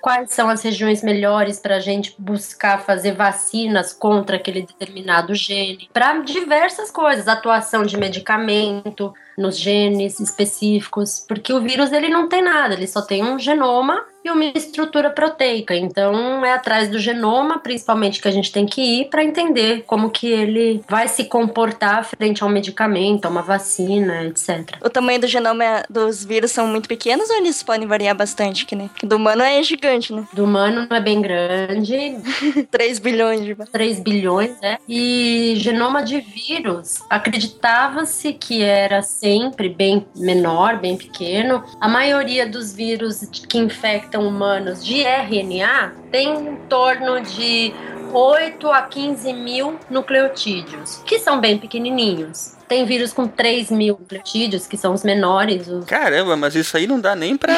Quais 0.00 0.32
são 0.32 0.48
as 0.48 0.60
regiões 0.62 1.00
melhores 1.00 1.60
para 1.60 1.76
a 1.76 1.80
gente 1.80 2.12
buscar 2.18 2.84
fazer 2.84 3.12
vacinas 3.12 3.92
contra 3.92 4.34
aquele 4.34 4.62
determinado 4.62 5.32
gene? 5.32 5.88
Para 5.92 6.18
diversas 6.22 6.90
coisas, 6.90 7.28
atuação 7.28 7.84
de 7.84 7.96
medicamento 7.96 9.14
nos 9.38 9.56
genes 9.56 10.18
específicos, 10.18 11.24
porque 11.28 11.52
o 11.52 11.60
vírus 11.60 11.92
ele 11.92 12.08
não 12.08 12.28
tem 12.28 12.42
nada, 12.42 12.74
ele 12.74 12.88
só 12.88 13.00
tem 13.00 13.22
um 13.22 13.38
genoma 13.38 14.04
e 14.24 14.30
uma 14.30 14.44
estrutura 14.44 15.10
proteica. 15.10 15.74
Então 15.74 16.44
é 16.44 16.52
atrás 16.52 16.88
do 16.88 16.98
genoma, 16.98 17.58
principalmente, 17.58 18.20
que 18.20 18.28
a 18.28 18.32
gente 18.32 18.52
tem 18.52 18.66
que 18.66 18.80
ir 18.80 19.08
para 19.08 19.24
entender 19.24 19.82
como 19.86 20.10
que 20.10 20.28
ele 20.28 20.82
vai 20.88 21.08
se 21.08 21.24
comportar 21.24 22.04
frente 22.04 22.42
a 22.42 22.46
um 22.46 22.50
medicamento, 22.50 23.26
a 23.26 23.28
uma 23.28 23.42
vacina, 23.42 24.24
etc. 24.24 24.76
O 24.84 24.90
tamanho 24.90 25.20
do 25.20 25.26
genoma 25.26 25.82
dos 25.88 26.24
vírus 26.24 26.52
são 26.52 26.66
muito 26.66 26.88
pequenos 26.88 27.28
ou 27.30 27.36
eles 27.36 27.62
podem 27.62 27.86
variar 27.86 28.14
bastante? 28.14 28.66
Que, 28.66 28.76
né? 28.76 28.90
do 29.02 29.16
humano 29.16 29.42
é 29.42 29.62
gigante, 29.62 30.12
né? 30.12 30.24
Do 30.32 30.44
humano 30.44 30.86
é 30.90 31.00
bem 31.00 31.20
grande, 31.20 32.16
3 32.70 32.98
bilhões 32.98 33.44
de. 33.44 33.54
3 33.54 34.00
bilhões, 34.00 34.58
né? 34.60 34.78
E 34.88 35.54
genoma 35.56 36.02
de 36.02 36.20
vírus, 36.20 37.02
acreditava-se 37.08 38.32
que 38.32 38.62
era 38.62 39.02
sempre 39.02 39.68
bem 39.68 40.06
menor, 40.16 40.78
bem 40.78 40.96
pequeno. 40.96 41.64
A 41.80 41.88
maioria 41.88 42.46
dos 42.46 42.72
vírus 42.72 43.20
que 43.48 43.58
infectam 43.58 44.11
humanos 44.20 44.84
de 44.84 45.02
RNA 45.02 45.92
tem 46.10 46.28
em 46.28 46.56
torno 46.68 47.20
de 47.20 47.72
8 48.12 48.70
a 48.70 48.82
15 48.82 49.32
mil 49.32 49.78
nucleotídeos, 49.88 50.96
que 51.06 51.18
são 51.18 51.40
bem 51.40 51.58
pequenininhos. 51.58 52.56
Tem 52.72 52.86
vírus 52.86 53.12
com 53.12 53.28
3 53.28 53.70
mil 53.70 53.98
nucleotídeos, 54.00 54.66
que 54.66 54.78
são 54.78 54.94
os 54.94 55.02
menores. 55.02 55.68
Os... 55.68 55.84
Caramba, 55.84 56.38
mas 56.38 56.54
isso 56.54 56.74
aí 56.74 56.86
não 56.86 56.98
dá 56.98 57.14
nem 57.14 57.36
pra. 57.36 57.52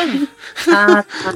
Ah, 0.68 1.04
tá. 1.04 1.34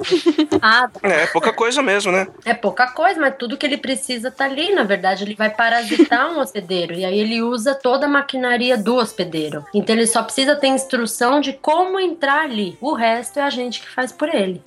Ah, 0.61 0.91
É, 1.09 1.27
pouca 1.27 1.53
coisa 1.53 1.81
mesmo, 1.81 2.11
né? 2.11 2.27
É 2.45 2.53
pouca 2.55 2.89
coisa, 2.89 3.21
mas 3.21 3.37
tudo 3.39 3.57
que 3.57 3.65
ele 3.65 3.77
precisa 3.77 4.33
tá 4.33 4.47
ali. 4.47 4.75
Na 4.75 4.83
verdade, 4.83 5.23
ele 5.23 5.37
vai 5.37 5.49
parasitar 5.49 6.29
um 6.33 6.41
hospedeiro. 6.41 6.95
E 6.95 7.05
aí 7.05 7.21
ele 7.21 7.41
usa 7.41 7.73
toda 7.73 8.07
a 8.07 8.09
maquinaria 8.09 8.77
do 8.77 8.97
hospedeiro. 8.97 9.65
Então 9.73 9.95
ele 9.95 10.09
só 10.09 10.25
precisa 10.25 10.57
ter 10.57 10.67
instrução 10.67 11.41
de 11.41 11.53
como 11.53 12.01
entrar 12.01 12.41
ali. 12.41 12.77
O 12.81 12.95
resto 12.95 13.39
é 13.39 13.43
a 13.43 13.51
gente 13.51 13.81
que 13.81 13.89
faz 13.89 14.11
por 14.11 14.29
ele. 14.29 14.61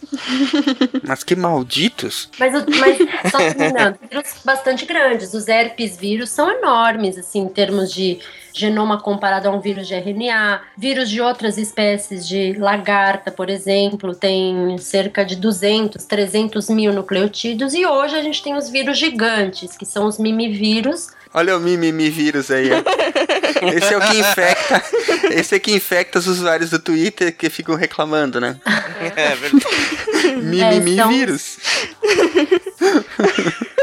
Mas 1.05 1.21
que 1.21 1.35
malditos! 1.35 2.29
Mas, 2.39 2.53
mas 2.53 2.97
só 3.29 3.39
terminando, 3.39 3.97
vírus 4.09 4.35
bastante 4.45 4.85
grandes. 4.85 5.33
Os 5.33 5.49
herpes 5.49 5.97
vírus 5.97 6.29
são 6.29 6.49
enormes, 6.49 7.17
assim, 7.17 7.41
em 7.41 7.49
termos 7.49 7.91
de 7.91 8.21
genoma 8.53 8.99
comparado 9.01 9.47
a 9.47 9.51
um 9.51 9.59
vírus 9.59 9.87
de 9.87 9.93
RNA. 9.95 10.61
Vírus 10.77 11.09
de 11.09 11.21
outras 11.21 11.57
espécies 11.57 12.27
de 12.27 12.53
lagarta, 12.57 13.31
por 13.31 13.49
exemplo, 13.49 14.13
tem 14.15 14.77
cerca 14.77 15.23
de 15.25 15.35
200, 15.35 16.03
300 16.05 16.69
mil 16.69 16.93
nucleotídeos. 16.93 17.73
E 17.73 17.85
hoje 17.85 18.15
a 18.15 18.21
gente 18.23 18.41
tem 18.43 18.55
os 18.55 18.69
vírus 18.69 18.97
gigantes, 18.97 19.75
que 19.77 19.85
são 19.85 20.05
os 20.05 20.17
mimivírus. 20.17 21.09
Olha 21.33 21.55
o 21.55 21.59
mimimi 21.61 22.09
vírus 22.09 22.51
aí, 22.51 22.69
ó. 22.71 22.81
Esse 23.73 23.93
é 23.93 23.97
o 23.97 24.01
que 24.01 24.17
infecta. 24.19 24.83
Esse 25.31 25.55
é 25.55 25.59
que 25.59 25.71
infecta 25.71 26.19
os 26.19 26.27
usuários 26.27 26.69
do 26.71 26.79
Twitter 26.79 27.33
que 27.35 27.49
ficam 27.49 27.75
reclamando, 27.75 28.41
né? 28.41 28.57
É 29.15 29.35
verdade. 29.35 29.65
Mimimi 30.43 30.95
são- 30.97 31.09
vírus. 31.09 31.57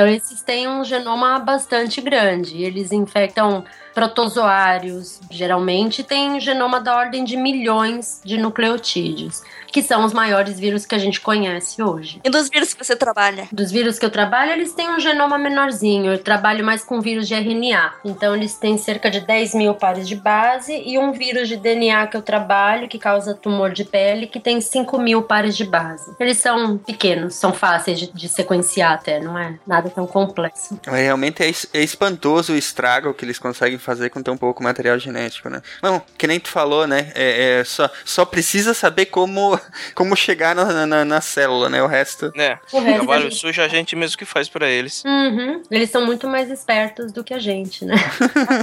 Então, 0.00 0.08
esses 0.10 0.40
têm 0.40 0.66
um 0.66 0.82
genoma 0.82 1.38
bastante 1.38 2.00
grande. 2.00 2.62
Eles 2.62 2.90
infectam 2.90 3.62
protozoários, 3.92 5.20
geralmente 5.30 6.02
um 6.02 6.40
genoma 6.40 6.80
da 6.80 6.96
ordem 6.96 7.22
de 7.22 7.36
milhões 7.36 8.22
de 8.24 8.38
nucleotídeos, 8.38 9.42
que 9.72 9.82
são 9.82 10.04
os 10.04 10.12
maiores 10.12 10.58
vírus 10.58 10.84
que 10.86 10.94
a 10.94 10.98
gente 10.98 11.20
conhece 11.20 11.82
hoje. 11.82 12.20
E 12.24 12.30
dos 12.30 12.48
vírus 12.48 12.74
que 12.74 12.84
você 12.84 12.96
trabalha? 12.96 13.48
Dos 13.52 13.70
vírus 13.70 13.98
que 13.98 14.04
eu 14.04 14.10
trabalho, 14.10 14.52
eles 14.52 14.72
têm 14.72 14.88
um 14.88 14.98
genoma 15.00 15.38
menorzinho. 15.38 16.12
Eu 16.12 16.18
trabalho 16.18 16.64
mais 16.64 16.82
com 16.84 17.00
vírus 17.00 17.28
de 17.28 17.34
RNA. 17.34 17.94
Então, 18.04 18.34
eles 18.34 18.54
têm 18.54 18.76
cerca 18.78 19.10
de 19.10 19.20
10 19.20 19.54
mil 19.54 19.74
pares 19.74 20.08
de 20.08 20.16
base 20.16 20.72
e 20.84 20.98
um 20.98 21.12
vírus 21.12 21.48
de 21.48 21.56
DNA 21.56 22.06
que 22.06 22.16
eu 22.16 22.22
trabalho, 22.22 22.88
que 22.88 22.98
causa 22.98 23.34
tumor 23.34 23.72
de 23.72 23.84
pele, 23.84 24.26
que 24.26 24.40
tem 24.40 24.60
5 24.60 24.98
mil 24.98 25.22
pares 25.22 25.56
de 25.56 25.64
base. 25.64 26.14
Eles 26.18 26.38
são 26.38 26.76
pequenos, 26.78 27.34
são 27.34 27.52
fáceis 27.52 27.98
de, 27.98 28.12
de 28.12 28.28
sequenciar 28.28 28.92
até, 28.92 29.20
não 29.20 29.38
é 29.38 29.54
nada 29.66 29.90
tão 29.90 30.06
complexo. 30.06 30.78
Mas 30.86 30.96
realmente 31.00 31.42
é, 31.42 31.48
es- 31.48 31.68
é 31.72 31.82
espantoso 31.82 32.52
o 32.52 32.56
estrago 32.56 33.14
que 33.14 33.24
eles 33.24 33.38
conseguem 33.38 33.78
fazer 33.78 34.10
com 34.10 34.22
tão 34.22 34.36
pouco 34.36 34.62
material 34.62 34.98
genético, 34.98 35.48
né? 35.48 35.62
Não, 35.82 36.02
que 36.18 36.26
nem 36.26 36.40
tu 36.40 36.48
falou, 36.48 36.86
né? 36.86 37.12
É, 37.14 37.60
é 37.60 37.64
só, 37.64 37.88
só 38.04 38.24
precisa 38.24 38.74
saber 38.74 39.06
como, 39.06 39.59
como 39.94 40.16
chegar 40.16 40.54
na, 40.54 40.86
na, 40.86 41.04
na 41.04 41.20
célula, 41.20 41.68
né? 41.68 41.82
O 41.82 41.86
resto. 41.86 42.32
É, 42.36 42.58
O 42.72 42.80
resto 42.80 42.96
trabalho 42.98 43.22
gente- 43.24 43.36
sujo 43.36 43.62
a 43.62 43.68
gente 43.68 43.94
mesmo 43.96 44.16
que 44.18 44.24
faz 44.24 44.48
pra 44.48 44.68
eles. 44.68 45.02
Uhum. 45.04 45.62
Eles 45.70 45.90
são 45.90 46.04
muito 46.04 46.28
mais 46.28 46.50
espertos 46.50 47.12
do 47.12 47.22
que 47.24 47.34
a 47.34 47.38
gente, 47.38 47.84
né? 47.84 47.94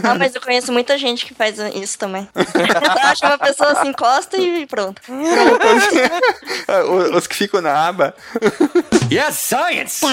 Ah, 0.03 0.15
mas 0.15 0.33
eu 0.35 0.41
conheço 0.41 0.71
muita 0.71 0.97
gente 0.97 1.25
que 1.25 1.33
faz 1.33 1.57
isso 1.75 1.97
também. 1.97 2.27
Acha 3.03 3.25
uma 3.27 3.37
pessoa 3.37 3.75
se 3.81 3.87
encosta 3.87 4.37
e 4.37 4.65
pronto. 4.65 5.01
Os, 6.71 7.15
os 7.17 7.27
que 7.27 7.35
ficam 7.35 7.61
na 7.61 7.87
aba. 7.87 8.13
Yes, 9.11 9.35
science! 9.35 10.05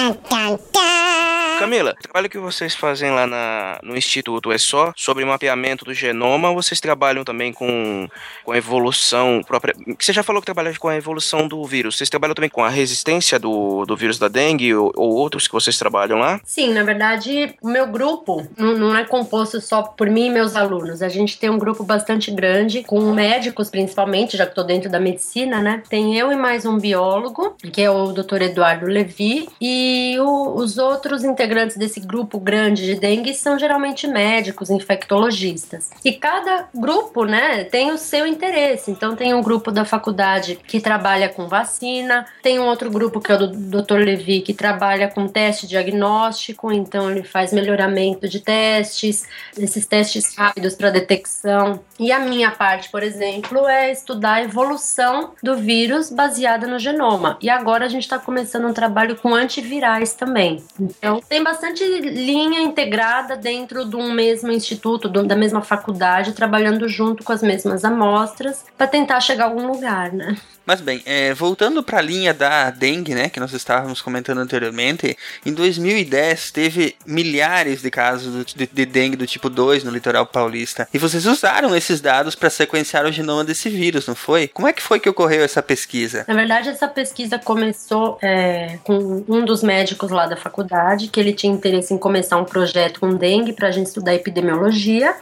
Camila, 1.59 1.91
o 1.97 2.01
trabalho 2.03 2.29
que 2.29 2.37
vocês 2.37 2.75
fazem 2.75 3.11
lá 3.11 3.25
na- 3.25 3.79
no 3.81 3.95
Instituto 3.95 4.51
é 4.51 4.57
só 4.57 4.91
sobre 4.95 5.23
mapeamento 5.25 5.85
do 5.85 5.93
genoma 5.93 6.49
ou 6.49 6.55
vocês 6.61 6.79
trabalham 6.79 7.23
também 7.23 7.53
com, 7.53 8.07
com 8.43 8.51
a 8.51 8.57
evolução 8.57 9.41
própria? 9.45 9.73
Você 9.99 10.11
já 10.11 10.21
falou 10.23 10.41
que 10.41 10.45
trabalha 10.45 10.74
com 10.77 10.87
a 10.87 10.95
evolução 10.95 11.47
do 11.47 11.63
vírus. 11.65 11.97
Vocês 11.97 12.09
trabalham 12.09 12.35
também 12.35 12.49
com 12.49 12.63
a 12.63 12.69
resistência 12.69 13.39
do, 13.39 13.85
do 13.85 13.95
vírus 13.95 14.17
da 14.19 14.27
dengue 14.27 14.73
ou, 14.75 14.91
ou 14.95 15.13
outros 15.15 15.47
que 15.47 15.53
vocês 15.53 15.77
trabalham 15.77 16.19
lá? 16.19 16.39
Sim, 16.43 16.73
na 16.73 16.83
verdade, 16.83 17.55
o 17.61 17.67
meu 17.69 17.87
grupo 17.87 18.45
não, 18.57 18.73
não 18.77 18.95
é 18.97 19.03
composto 19.05 19.59
só 19.61 19.81
por 19.83 20.09
mim 20.09 20.27
e 20.27 20.29
meus 20.29 20.55
alunos. 20.55 21.01
A 21.01 21.09
gente 21.09 21.37
tem 21.37 21.49
um 21.49 21.57
grupo 21.57 21.83
bastante 21.83 22.31
grande, 22.31 22.83
com 22.83 22.99
médicos 23.13 23.69
principalmente, 23.69 24.37
já 24.37 24.45
que 24.45 24.51
estou 24.51 24.63
dentro 24.63 24.89
da 24.89 24.99
medicina, 24.99 25.61
né? 25.61 25.83
Tem 25.89 26.17
eu 26.17 26.31
e 26.31 26.35
mais 26.35 26.65
um 26.65 26.77
biólogo, 26.79 27.55
que 27.71 27.81
é 27.81 27.89
o 27.89 28.11
Dr. 28.11 28.41
Eduardo 28.43 28.85
Levi, 28.85 29.47
e 29.61 30.15
o- 30.19 30.55
os 30.55 30.77
outros 30.77 31.23
integrantes 31.23 31.77
desse 31.77 31.99
grupo 31.99 32.39
grande 32.39 32.85
de 32.85 32.95
dengue 32.95 33.33
são 33.33 33.57
geralmente 33.59 34.07
médicos, 34.07 34.69
infectologistas. 34.69 35.89
E 36.03 36.11
cada 36.13 36.67
grupo, 36.73 37.25
né, 37.25 37.63
tem 37.65 37.91
o 37.91 37.97
seu 37.97 38.25
interesse. 38.27 38.91
Então, 38.91 39.15
tem 39.15 39.33
um 39.33 39.41
grupo 39.41 39.71
da 39.71 39.85
faculdade 39.85 40.57
que 40.67 40.79
trabalha 40.79 41.29
com 41.29 41.47
vacina, 41.47 42.25
tem 42.41 42.59
um 42.59 42.67
outro 42.67 42.89
grupo 42.89 43.19
que 43.19 43.31
é 43.31 43.35
o 43.35 43.47
do 43.47 43.81
Dr. 43.81 43.97
Levi, 43.97 44.41
que 44.41 44.53
trabalha 44.53 45.07
com 45.07 45.27
teste 45.27 45.67
diagnóstico, 45.67 46.71
então 46.71 47.09
ele 47.09 47.23
faz 47.23 47.53
melhoramento 47.53 48.27
de 48.27 48.39
testes, 48.39 49.27
esses 49.57 49.85
testes 49.85 50.35
rápidos 50.35 50.75
para 50.75 50.89
detecção. 50.89 51.79
E 51.99 52.11
a 52.11 52.19
minha 52.19 52.51
parte, 52.51 52.89
por 52.89 53.03
exemplo, 53.03 53.67
é 53.67 53.91
estudar 53.91 54.35
a 54.35 54.43
evolução 54.43 55.31
do 55.41 55.55
vírus 55.55 56.09
baseada 56.09 56.67
no 56.67 56.79
genoma. 56.79 57.37
E 57.41 57.49
agora 57.49 57.85
a 57.85 57.89
gente 57.89 58.03
está 58.03 58.19
começando 58.19 58.65
um 58.65 58.73
trabalho 58.73 59.15
com 59.15 59.33
antivirais 59.33 60.13
também. 60.13 60.63
Então, 60.79 61.21
tem 61.27 61.43
bastante 61.43 61.83
linha 61.83 62.59
integrada 62.59 63.35
dentro 63.35 63.85
de 63.85 63.95
um 63.95 64.11
mesmo 64.11 64.51
instituto, 64.51 65.07
da 65.07 65.35
mesma 65.35 65.61
faculdade, 65.61 66.33
trabalhando 66.33 66.87
junto 66.87 67.23
com 67.23 67.31
as 67.31 67.41
mesmas 67.41 67.85
amostras 67.85 68.65
para 68.77 68.87
tentar 68.87 69.19
chegar 69.19 69.45
a 69.45 69.47
algum 69.47 69.67
lugar, 69.67 70.11
né? 70.11 70.35
Mas 70.65 70.81
bem, 70.81 71.01
é, 71.05 71.33
voltando 71.33 71.83
para 71.83 71.99
a 71.99 72.01
linha 72.01 72.33
da 72.33 72.69
dengue, 72.69 73.13
né, 73.13 73.29
que 73.29 73.39
nós 73.39 73.53
estávamos 73.53 74.01
comentando 74.01 74.39
anteriormente, 74.39 75.17
em 75.45 75.53
2010 75.53 76.51
teve 76.51 76.95
milhares 77.05 77.81
de 77.81 77.91
casos 77.91 78.53
de, 78.53 78.67
de 78.71 78.85
dengue 78.85 79.15
do 79.15 79.27
tipo 79.27 79.49
2 79.49 79.83
no 79.83 79.91
litoral 79.91 80.25
paulista. 80.25 80.87
E 80.93 80.97
vocês 80.97 81.25
usaram 81.25 81.75
esses 81.75 82.01
dados 82.01 82.35
para 82.35 82.49
sequenciar 82.49 83.05
o 83.05 83.11
genoma 83.11 83.43
desse 83.43 83.69
vírus, 83.69 84.07
não 84.07 84.15
foi? 84.15 84.47
Como 84.47 84.67
é 84.67 84.73
que 84.73 84.81
foi 84.81 84.99
que 84.99 85.09
ocorreu 85.09 85.43
essa 85.43 85.61
pesquisa? 85.61 86.25
Na 86.27 86.33
verdade, 86.33 86.69
essa 86.69 86.87
pesquisa 86.87 87.37
começou 87.37 88.17
é, 88.21 88.79
com 88.83 89.23
um 89.27 89.45
dos 89.45 89.61
médicos 89.61 90.09
lá 90.09 90.25
da 90.25 90.35
faculdade, 90.35 91.07
que 91.07 91.19
ele 91.19 91.33
tinha 91.33 91.53
interesse 91.53 91.93
em 91.93 91.97
começar 91.97 92.37
um 92.37 92.45
projeto 92.45 92.99
com 92.99 93.15
dengue 93.15 93.53
para 93.53 93.67
a 93.67 93.71
gente 93.71 93.87
estudar 93.87 94.15
epidemiologia. 94.15 95.15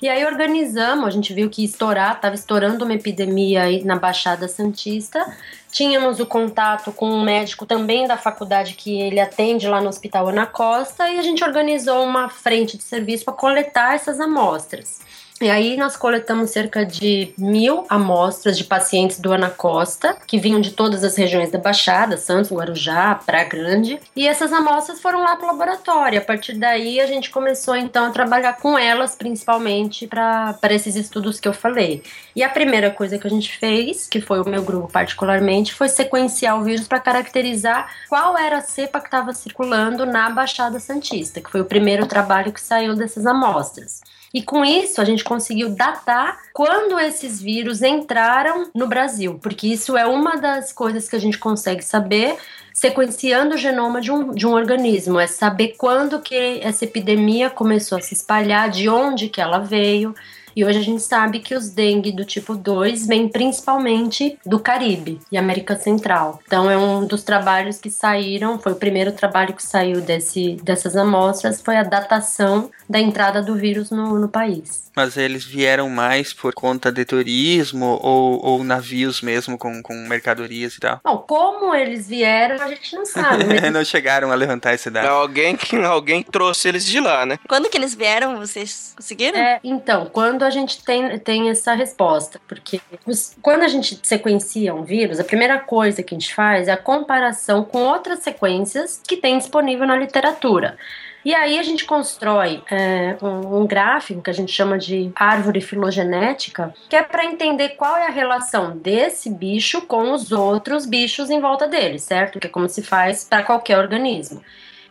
E 0.00 0.08
aí 0.08 0.24
organizamos, 0.26 1.06
a 1.06 1.10
gente 1.10 1.32
viu 1.32 1.48
que 1.48 1.64
estourar, 1.64 2.16
estava 2.16 2.34
estourando 2.34 2.84
uma 2.84 2.94
epidemia 2.94 3.62
aí 3.62 3.82
na 3.82 3.96
Baixada 3.96 4.46
Santista. 4.46 5.24
Tínhamos 5.72 6.20
o 6.20 6.26
contato 6.26 6.92
com 6.92 7.08
um 7.08 7.22
médico 7.22 7.64
também 7.64 8.06
da 8.06 8.16
faculdade 8.16 8.74
que 8.74 9.00
ele 9.00 9.18
atende 9.18 9.66
lá 9.66 9.80
no 9.80 9.88
Hospital 9.88 10.28
Ana 10.28 10.46
Costa 10.46 11.08
e 11.08 11.18
a 11.18 11.22
gente 11.22 11.42
organizou 11.42 12.04
uma 12.04 12.28
frente 12.28 12.76
de 12.76 12.82
serviço 12.82 13.24
para 13.24 13.34
coletar 13.34 13.94
essas 13.94 14.20
amostras. 14.20 15.00
E 15.38 15.50
aí 15.50 15.76
nós 15.76 15.98
coletamos 15.98 16.50
cerca 16.50 16.84
de 16.84 17.34
mil 17.36 17.84
amostras 17.90 18.56
de 18.56 18.64
pacientes 18.64 19.18
do 19.20 19.30
Ana 19.30 19.50
Costa, 19.50 20.16
que 20.26 20.38
vinham 20.38 20.62
de 20.62 20.70
todas 20.70 21.04
as 21.04 21.14
regiões 21.14 21.50
da 21.50 21.58
Baixada, 21.58 22.16
Santos, 22.16 22.50
Guarujá, 22.50 23.14
Praia 23.16 23.44
Grande. 23.44 24.00
E 24.14 24.26
essas 24.26 24.50
amostras 24.50 24.98
foram 24.98 25.20
lá 25.20 25.36
para 25.36 25.44
o 25.44 25.48
laboratório. 25.48 26.18
A 26.18 26.22
partir 26.24 26.54
daí 26.54 26.98
a 27.00 27.06
gente 27.06 27.28
começou 27.28 27.76
então 27.76 28.06
a 28.06 28.10
trabalhar 28.10 28.54
com 28.54 28.78
elas, 28.78 29.14
principalmente 29.14 30.06
para 30.06 30.56
esses 30.70 30.96
estudos 30.96 31.38
que 31.38 31.46
eu 31.46 31.52
falei. 31.52 32.02
E 32.34 32.42
a 32.42 32.48
primeira 32.48 32.90
coisa 32.90 33.18
que 33.18 33.26
a 33.26 33.30
gente 33.30 33.58
fez, 33.58 34.06
que 34.06 34.22
foi 34.22 34.40
o 34.40 34.48
meu 34.48 34.62
grupo 34.62 34.88
particularmente, 34.90 35.74
foi 35.74 35.90
sequenciar 35.90 36.58
o 36.58 36.64
vírus 36.64 36.88
para 36.88 36.98
caracterizar 36.98 37.90
qual 38.08 38.38
era 38.38 38.58
a 38.58 38.62
cepa 38.62 39.00
que 39.00 39.08
estava 39.08 39.34
circulando 39.34 40.06
na 40.06 40.30
Baixada 40.30 40.80
Santista, 40.80 41.42
que 41.42 41.50
foi 41.50 41.60
o 41.60 41.66
primeiro 41.66 42.06
trabalho 42.06 42.52
que 42.52 42.60
saiu 42.60 42.94
dessas 42.94 43.26
amostras. 43.26 44.00
E 44.36 44.42
com 44.42 44.62
isso 44.62 45.00
a 45.00 45.04
gente 45.06 45.24
conseguiu 45.24 45.70
datar 45.70 46.38
quando 46.52 47.00
esses 47.00 47.40
vírus 47.40 47.80
entraram 47.80 48.70
no 48.74 48.86
Brasil, 48.86 49.38
porque 49.42 49.66
isso 49.66 49.96
é 49.96 50.06
uma 50.06 50.36
das 50.36 50.74
coisas 50.74 51.08
que 51.08 51.16
a 51.16 51.18
gente 51.18 51.38
consegue 51.38 51.82
saber 51.82 52.36
sequenciando 52.70 53.54
o 53.54 53.56
genoma 53.56 53.98
de 53.98 54.12
um, 54.12 54.32
de 54.32 54.46
um 54.46 54.52
organismo, 54.52 55.18
é 55.18 55.26
saber 55.26 55.76
quando 55.78 56.20
que 56.20 56.60
essa 56.62 56.84
epidemia 56.84 57.48
começou 57.48 57.96
a 57.96 58.02
se 58.02 58.12
espalhar, 58.12 58.68
de 58.68 58.90
onde 58.90 59.30
que 59.30 59.40
ela 59.40 59.58
veio. 59.58 60.14
E 60.56 60.64
hoje 60.64 60.78
a 60.78 60.82
gente 60.82 61.02
sabe 61.02 61.40
que 61.40 61.54
os 61.54 61.68
dengue 61.68 62.10
do 62.10 62.24
tipo 62.24 62.54
2 62.54 63.06
vêm 63.06 63.28
principalmente 63.28 64.38
do 64.46 64.58
Caribe 64.58 65.20
e 65.30 65.36
América 65.36 65.76
Central. 65.76 66.40
Então 66.46 66.70
é 66.70 66.78
um 66.78 67.06
dos 67.06 67.22
trabalhos 67.22 67.76
que 67.76 67.90
saíram, 67.90 68.58
foi 68.58 68.72
o 68.72 68.76
primeiro 68.76 69.12
trabalho 69.12 69.52
que 69.52 69.62
saiu 69.62 70.00
desse, 70.00 70.56
dessas 70.62 70.96
amostras, 70.96 71.60
foi 71.60 71.76
a 71.76 71.82
datação 71.82 72.70
da 72.88 72.98
entrada 72.98 73.42
do 73.42 73.54
vírus 73.54 73.90
no, 73.90 74.18
no 74.18 74.28
país. 74.28 74.86
Mas 74.96 75.18
eles 75.18 75.44
vieram 75.44 75.90
mais 75.90 76.32
por 76.32 76.54
conta 76.54 76.90
de 76.90 77.04
turismo 77.04 78.00
ou, 78.02 78.42
ou 78.42 78.64
navios 78.64 79.20
mesmo 79.20 79.58
com, 79.58 79.82
com 79.82 79.92
mercadorias 80.08 80.76
e 80.76 80.80
tal? 80.80 81.00
Bom, 81.04 81.18
como 81.18 81.74
eles 81.74 82.08
vieram, 82.08 82.56
a 82.64 82.68
gente 82.68 82.96
não 82.96 83.04
sabe. 83.04 83.44
mas 83.44 83.60
não 83.70 83.84
chegaram 83.84 84.32
a 84.32 84.34
levantar 84.34 84.72
esse 84.72 84.88
dado. 84.88 85.08
Alguém 85.08 85.54
que 85.54 85.76
alguém 85.76 86.22
trouxe 86.22 86.68
eles 86.68 86.86
de 86.86 86.98
lá, 86.98 87.26
né? 87.26 87.38
Quando 87.46 87.68
que 87.68 87.76
eles 87.76 87.94
vieram, 87.94 88.38
vocês 88.38 88.94
conseguiram? 88.96 89.38
É, 89.38 89.60
então, 89.62 90.06
quando 90.10 90.45
a 90.46 90.50
gente 90.50 90.82
tem, 90.84 91.18
tem 91.18 91.50
essa 91.50 91.74
resposta, 91.74 92.40
porque 92.48 92.80
os- 93.06 93.36
quando 93.42 93.62
a 93.62 93.68
gente 93.68 93.98
sequencia 94.02 94.74
um 94.74 94.82
vírus, 94.82 95.20
a 95.20 95.24
primeira 95.24 95.58
coisa 95.58 96.02
que 96.02 96.14
a 96.14 96.18
gente 96.18 96.34
faz 96.34 96.68
é 96.68 96.72
a 96.72 96.76
comparação 96.76 97.62
com 97.64 97.82
outras 97.82 98.20
sequências 98.20 99.00
que 99.06 99.16
tem 99.16 99.36
disponível 99.38 99.86
na 99.86 99.96
literatura. 99.96 100.76
E 101.24 101.34
aí 101.34 101.58
a 101.58 101.62
gente 101.64 101.84
constrói 101.84 102.62
é, 102.70 103.16
um, 103.20 103.62
um 103.62 103.66
gráfico 103.66 104.22
que 104.22 104.30
a 104.30 104.32
gente 104.32 104.52
chama 104.52 104.78
de 104.78 105.10
árvore 105.16 105.60
filogenética, 105.60 106.72
que 106.88 106.94
é 106.94 107.02
para 107.02 107.24
entender 107.24 107.70
qual 107.70 107.96
é 107.96 108.06
a 108.06 108.10
relação 108.10 108.76
desse 108.76 109.28
bicho 109.30 109.82
com 109.82 110.12
os 110.12 110.30
outros 110.30 110.86
bichos 110.86 111.28
em 111.28 111.40
volta 111.40 111.66
dele, 111.66 111.98
certo? 111.98 112.38
Que 112.38 112.46
é 112.46 112.50
como 112.50 112.68
se 112.68 112.80
faz 112.80 113.24
para 113.24 113.42
qualquer 113.42 113.76
organismo. 113.78 114.40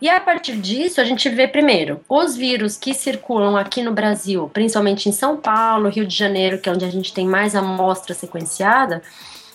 E 0.05 0.09
a 0.09 0.21
partir 0.21 0.55
disso, 0.57 1.01
a 1.01 1.03
gente 1.03 1.27
vê 1.29 1.47
primeiro 1.47 1.99
os 2.07 2.37
vírus 2.37 2.77
que 2.77 2.93
circulam 2.93 3.57
aqui 3.57 3.81
no 3.81 3.91
Brasil, 3.91 4.47
principalmente 4.53 5.09
em 5.09 5.11
São 5.11 5.35
Paulo, 5.35 5.89
Rio 5.89 6.05
de 6.05 6.15
Janeiro, 6.15 6.59
que 6.59 6.69
é 6.69 6.71
onde 6.71 6.85
a 6.85 6.91
gente 6.91 7.11
tem 7.11 7.25
mais 7.27 7.55
amostra 7.55 8.13
sequenciada. 8.13 9.01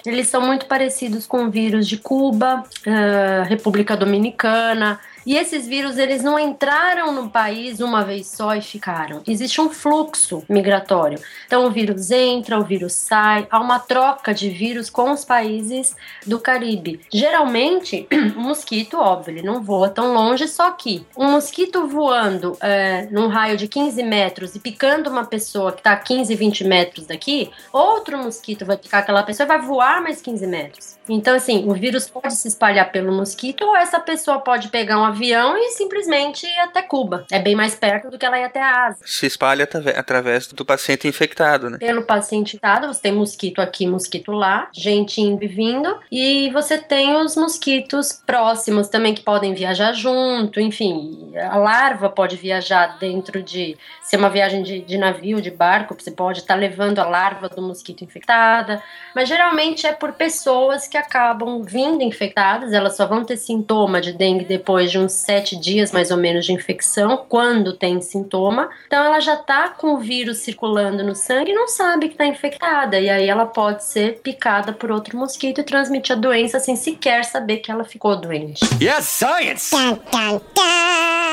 Eles 0.04 0.26
são 0.26 0.40
muito 0.40 0.66
parecidos 0.66 1.24
com 1.24 1.48
vírus 1.48 1.86
de 1.86 1.98
Cuba, 1.98 2.64
ah, 2.84 3.44
República 3.44 3.96
Dominicana. 3.96 4.98
E 5.24 5.36
esses 5.36 5.66
vírus, 5.66 5.98
eles 5.98 6.22
não 6.22 6.38
entraram 6.38 7.12
no 7.12 7.28
país 7.28 7.80
uma 7.80 8.04
vez 8.04 8.26
só 8.28 8.54
e 8.54 8.62
ficaram. 8.62 9.22
Existe 9.26 9.60
um 9.60 9.70
fluxo 9.70 10.42
migratório. 10.48 11.18
Então, 11.46 11.66
o 11.66 11.70
vírus 11.70 12.10
entra, 12.10 12.58
o 12.58 12.64
vírus 12.64 12.92
sai, 12.92 13.46
há 13.50 13.60
uma 13.60 13.78
troca 13.78 14.32
de 14.32 14.48
vírus 14.48 14.88
com 14.88 15.10
os 15.10 15.24
países 15.24 15.94
do 16.26 16.38
Caribe. 16.38 17.00
Geralmente, 17.12 18.06
o 18.36 18.40
mosquito, 18.40 18.98
óbvio, 18.98 19.32
ele 19.32 19.42
não 19.42 19.62
voa 19.62 19.88
tão 19.88 20.12
longe, 20.12 20.48
só 20.48 20.70
que 20.70 21.06
um 21.16 21.30
mosquito 21.30 21.86
voando 21.86 22.56
é, 22.60 23.08
num 23.10 23.28
raio 23.28 23.56
de 23.56 23.68
15 23.68 24.02
metros 24.02 24.54
e 24.54 24.58
picando 24.58 25.10
uma 25.10 25.24
pessoa 25.24 25.72
que 25.72 25.80
está 25.80 25.92
a 25.92 25.96
15, 25.96 26.34
20 26.34 26.64
metros 26.64 27.06
daqui, 27.06 27.50
outro 27.72 28.18
mosquito 28.18 28.64
vai 28.64 28.76
picar 28.76 29.00
aquela 29.00 29.22
pessoa 29.22 29.44
e 29.44 29.48
vai 29.48 29.60
voar 29.60 30.02
mais 30.02 30.20
15 30.20 30.46
metros. 30.46 30.99
Então, 31.10 31.34
assim, 31.34 31.68
o 31.68 31.74
vírus 31.74 32.08
pode 32.08 32.34
se 32.34 32.48
espalhar 32.48 32.90
pelo 32.92 33.12
mosquito 33.12 33.64
ou 33.64 33.76
essa 33.76 33.98
pessoa 33.98 34.38
pode 34.38 34.68
pegar 34.68 34.98
um 34.98 35.04
avião 35.04 35.56
e 35.56 35.70
simplesmente 35.70 36.46
ir 36.46 36.58
até 36.60 36.82
Cuba. 36.82 37.26
É 37.30 37.38
bem 37.38 37.54
mais 37.54 37.74
perto 37.74 38.10
do 38.10 38.18
que 38.18 38.24
ela 38.24 38.38
ir 38.38 38.44
até 38.44 38.60
a 38.60 38.86
Ásia. 38.86 39.04
Se 39.06 39.26
espalha 39.26 39.68
através 39.96 40.46
do 40.48 40.64
paciente 40.64 41.08
infectado, 41.08 41.68
né? 41.68 41.78
Pelo 41.78 42.02
paciente 42.02 42.56
infectado, 42.56 42.86
você 42.86 43.02
tem 43.02 43.12
mosquito 43.12 43.60
aqui, 43.60 43.86
mosquito 43.86 44.32
lá, 44.32 44.68
gente 44.72 45.20
indo 45.20 45.42
e 45.42 45.48
vindo, 45.48 45.98
e 46.10 46.50
você 46.50 46.78
tem 46.78 47.16
os 47.16 47.36
mosquitos 47.36 48.12
próximos 48.24 48.88
também 48.88 49.14
que 49.14 49.22
podem 49.22 49.54
viajar 49.54 49.92
junto, 49.92 50.60
enfim, 50.60 51.32
a 51.36 51.56
larva 51.56 52.08
pode 52.08 52.36
viajar 52.36 52.98
dentro 52.98 53.42
de, 53.42 53.76
se 54.02 54.16
é 54.16 54.18
uma 54.18 54.30
viagem 54.30 54.62
de, 54.62 54.80
de 54.80 54.98
navio, 54.98 55.40
de 55.40 55.50
barco, 55.50 55.96
você 55.98 56.10
pode 56.10 56.40
estar 56.40 56.54
levando 56.54 56.98
a 56.98 57.06
larva 57.06 57.48
do 57.48 57.62
mosquito 57.62 58.04
infectada, 58.04 58.82
mas 59.14 59.28
geralmente 59.28 59.86
é 59.86 59.92
por 59.92 60.12
pessoas 60.12 60.86
que 60.86 60.96
acabam 61.00 61.62
vindo 61.62 62.02
infectadas, 62.02 62.72
elas 62.72 62.96
só 62.96 63.06
vão 63.06 63.24
ter 63.24 63.36
sintoma 63.36 64.00
de 64.00 64.12
dengue 64.12 64.44
depois 64.44 64.90
de 64.90 64.98
uns 64.98 65.12
sete 65.12 65.58
dias 65.58 65.92
mais 65.92 66.10
ou 66.10 66.16
menos 66.16 66.46
de 66.46 66.52
infecção, 66.52 67.24
quando 67.28 67.72
tem 67.72 68.00
sintoma, 68.00 68.70
então 68.86 69.04
ela 69.04 69.20
já 69.20 69.36
tá 69.36 69.70
com 69.70 69.94
o 69.94 69.98
vírus 69.98 70.38
circulando 70.38 71.02
no 71.02 71.14
sangue 71.14 71.50
e 71.50 71.54
não 71.54 71.66
sabe 71.68 72.08
que 72.08 72.16
tá 72.16 72.26
infectada. 72.26 72.98
E 73.00 73.08
aí 73.08 73.28
ela 73.28 73.46
pode 73.46 73.84
ser 73.84 74.20
picada 74.22 74.72
por 74.72 74.90
outro 74.90 75.16
mosquito 75.16 75.60
e 75.60 75.64
transmitir 75.64 76.16
a 76.16 76.18
doença 76.18 76.60
sem 76.60 76.76
sequer 76.76 77.24
saber 77.24 77.58
que 77.58 77.70
ela 77.70 77.84
ficou 77.84 78.16
doente. 78.16 78.60
Yes, 78.80 79.06
science! 79.06 79.74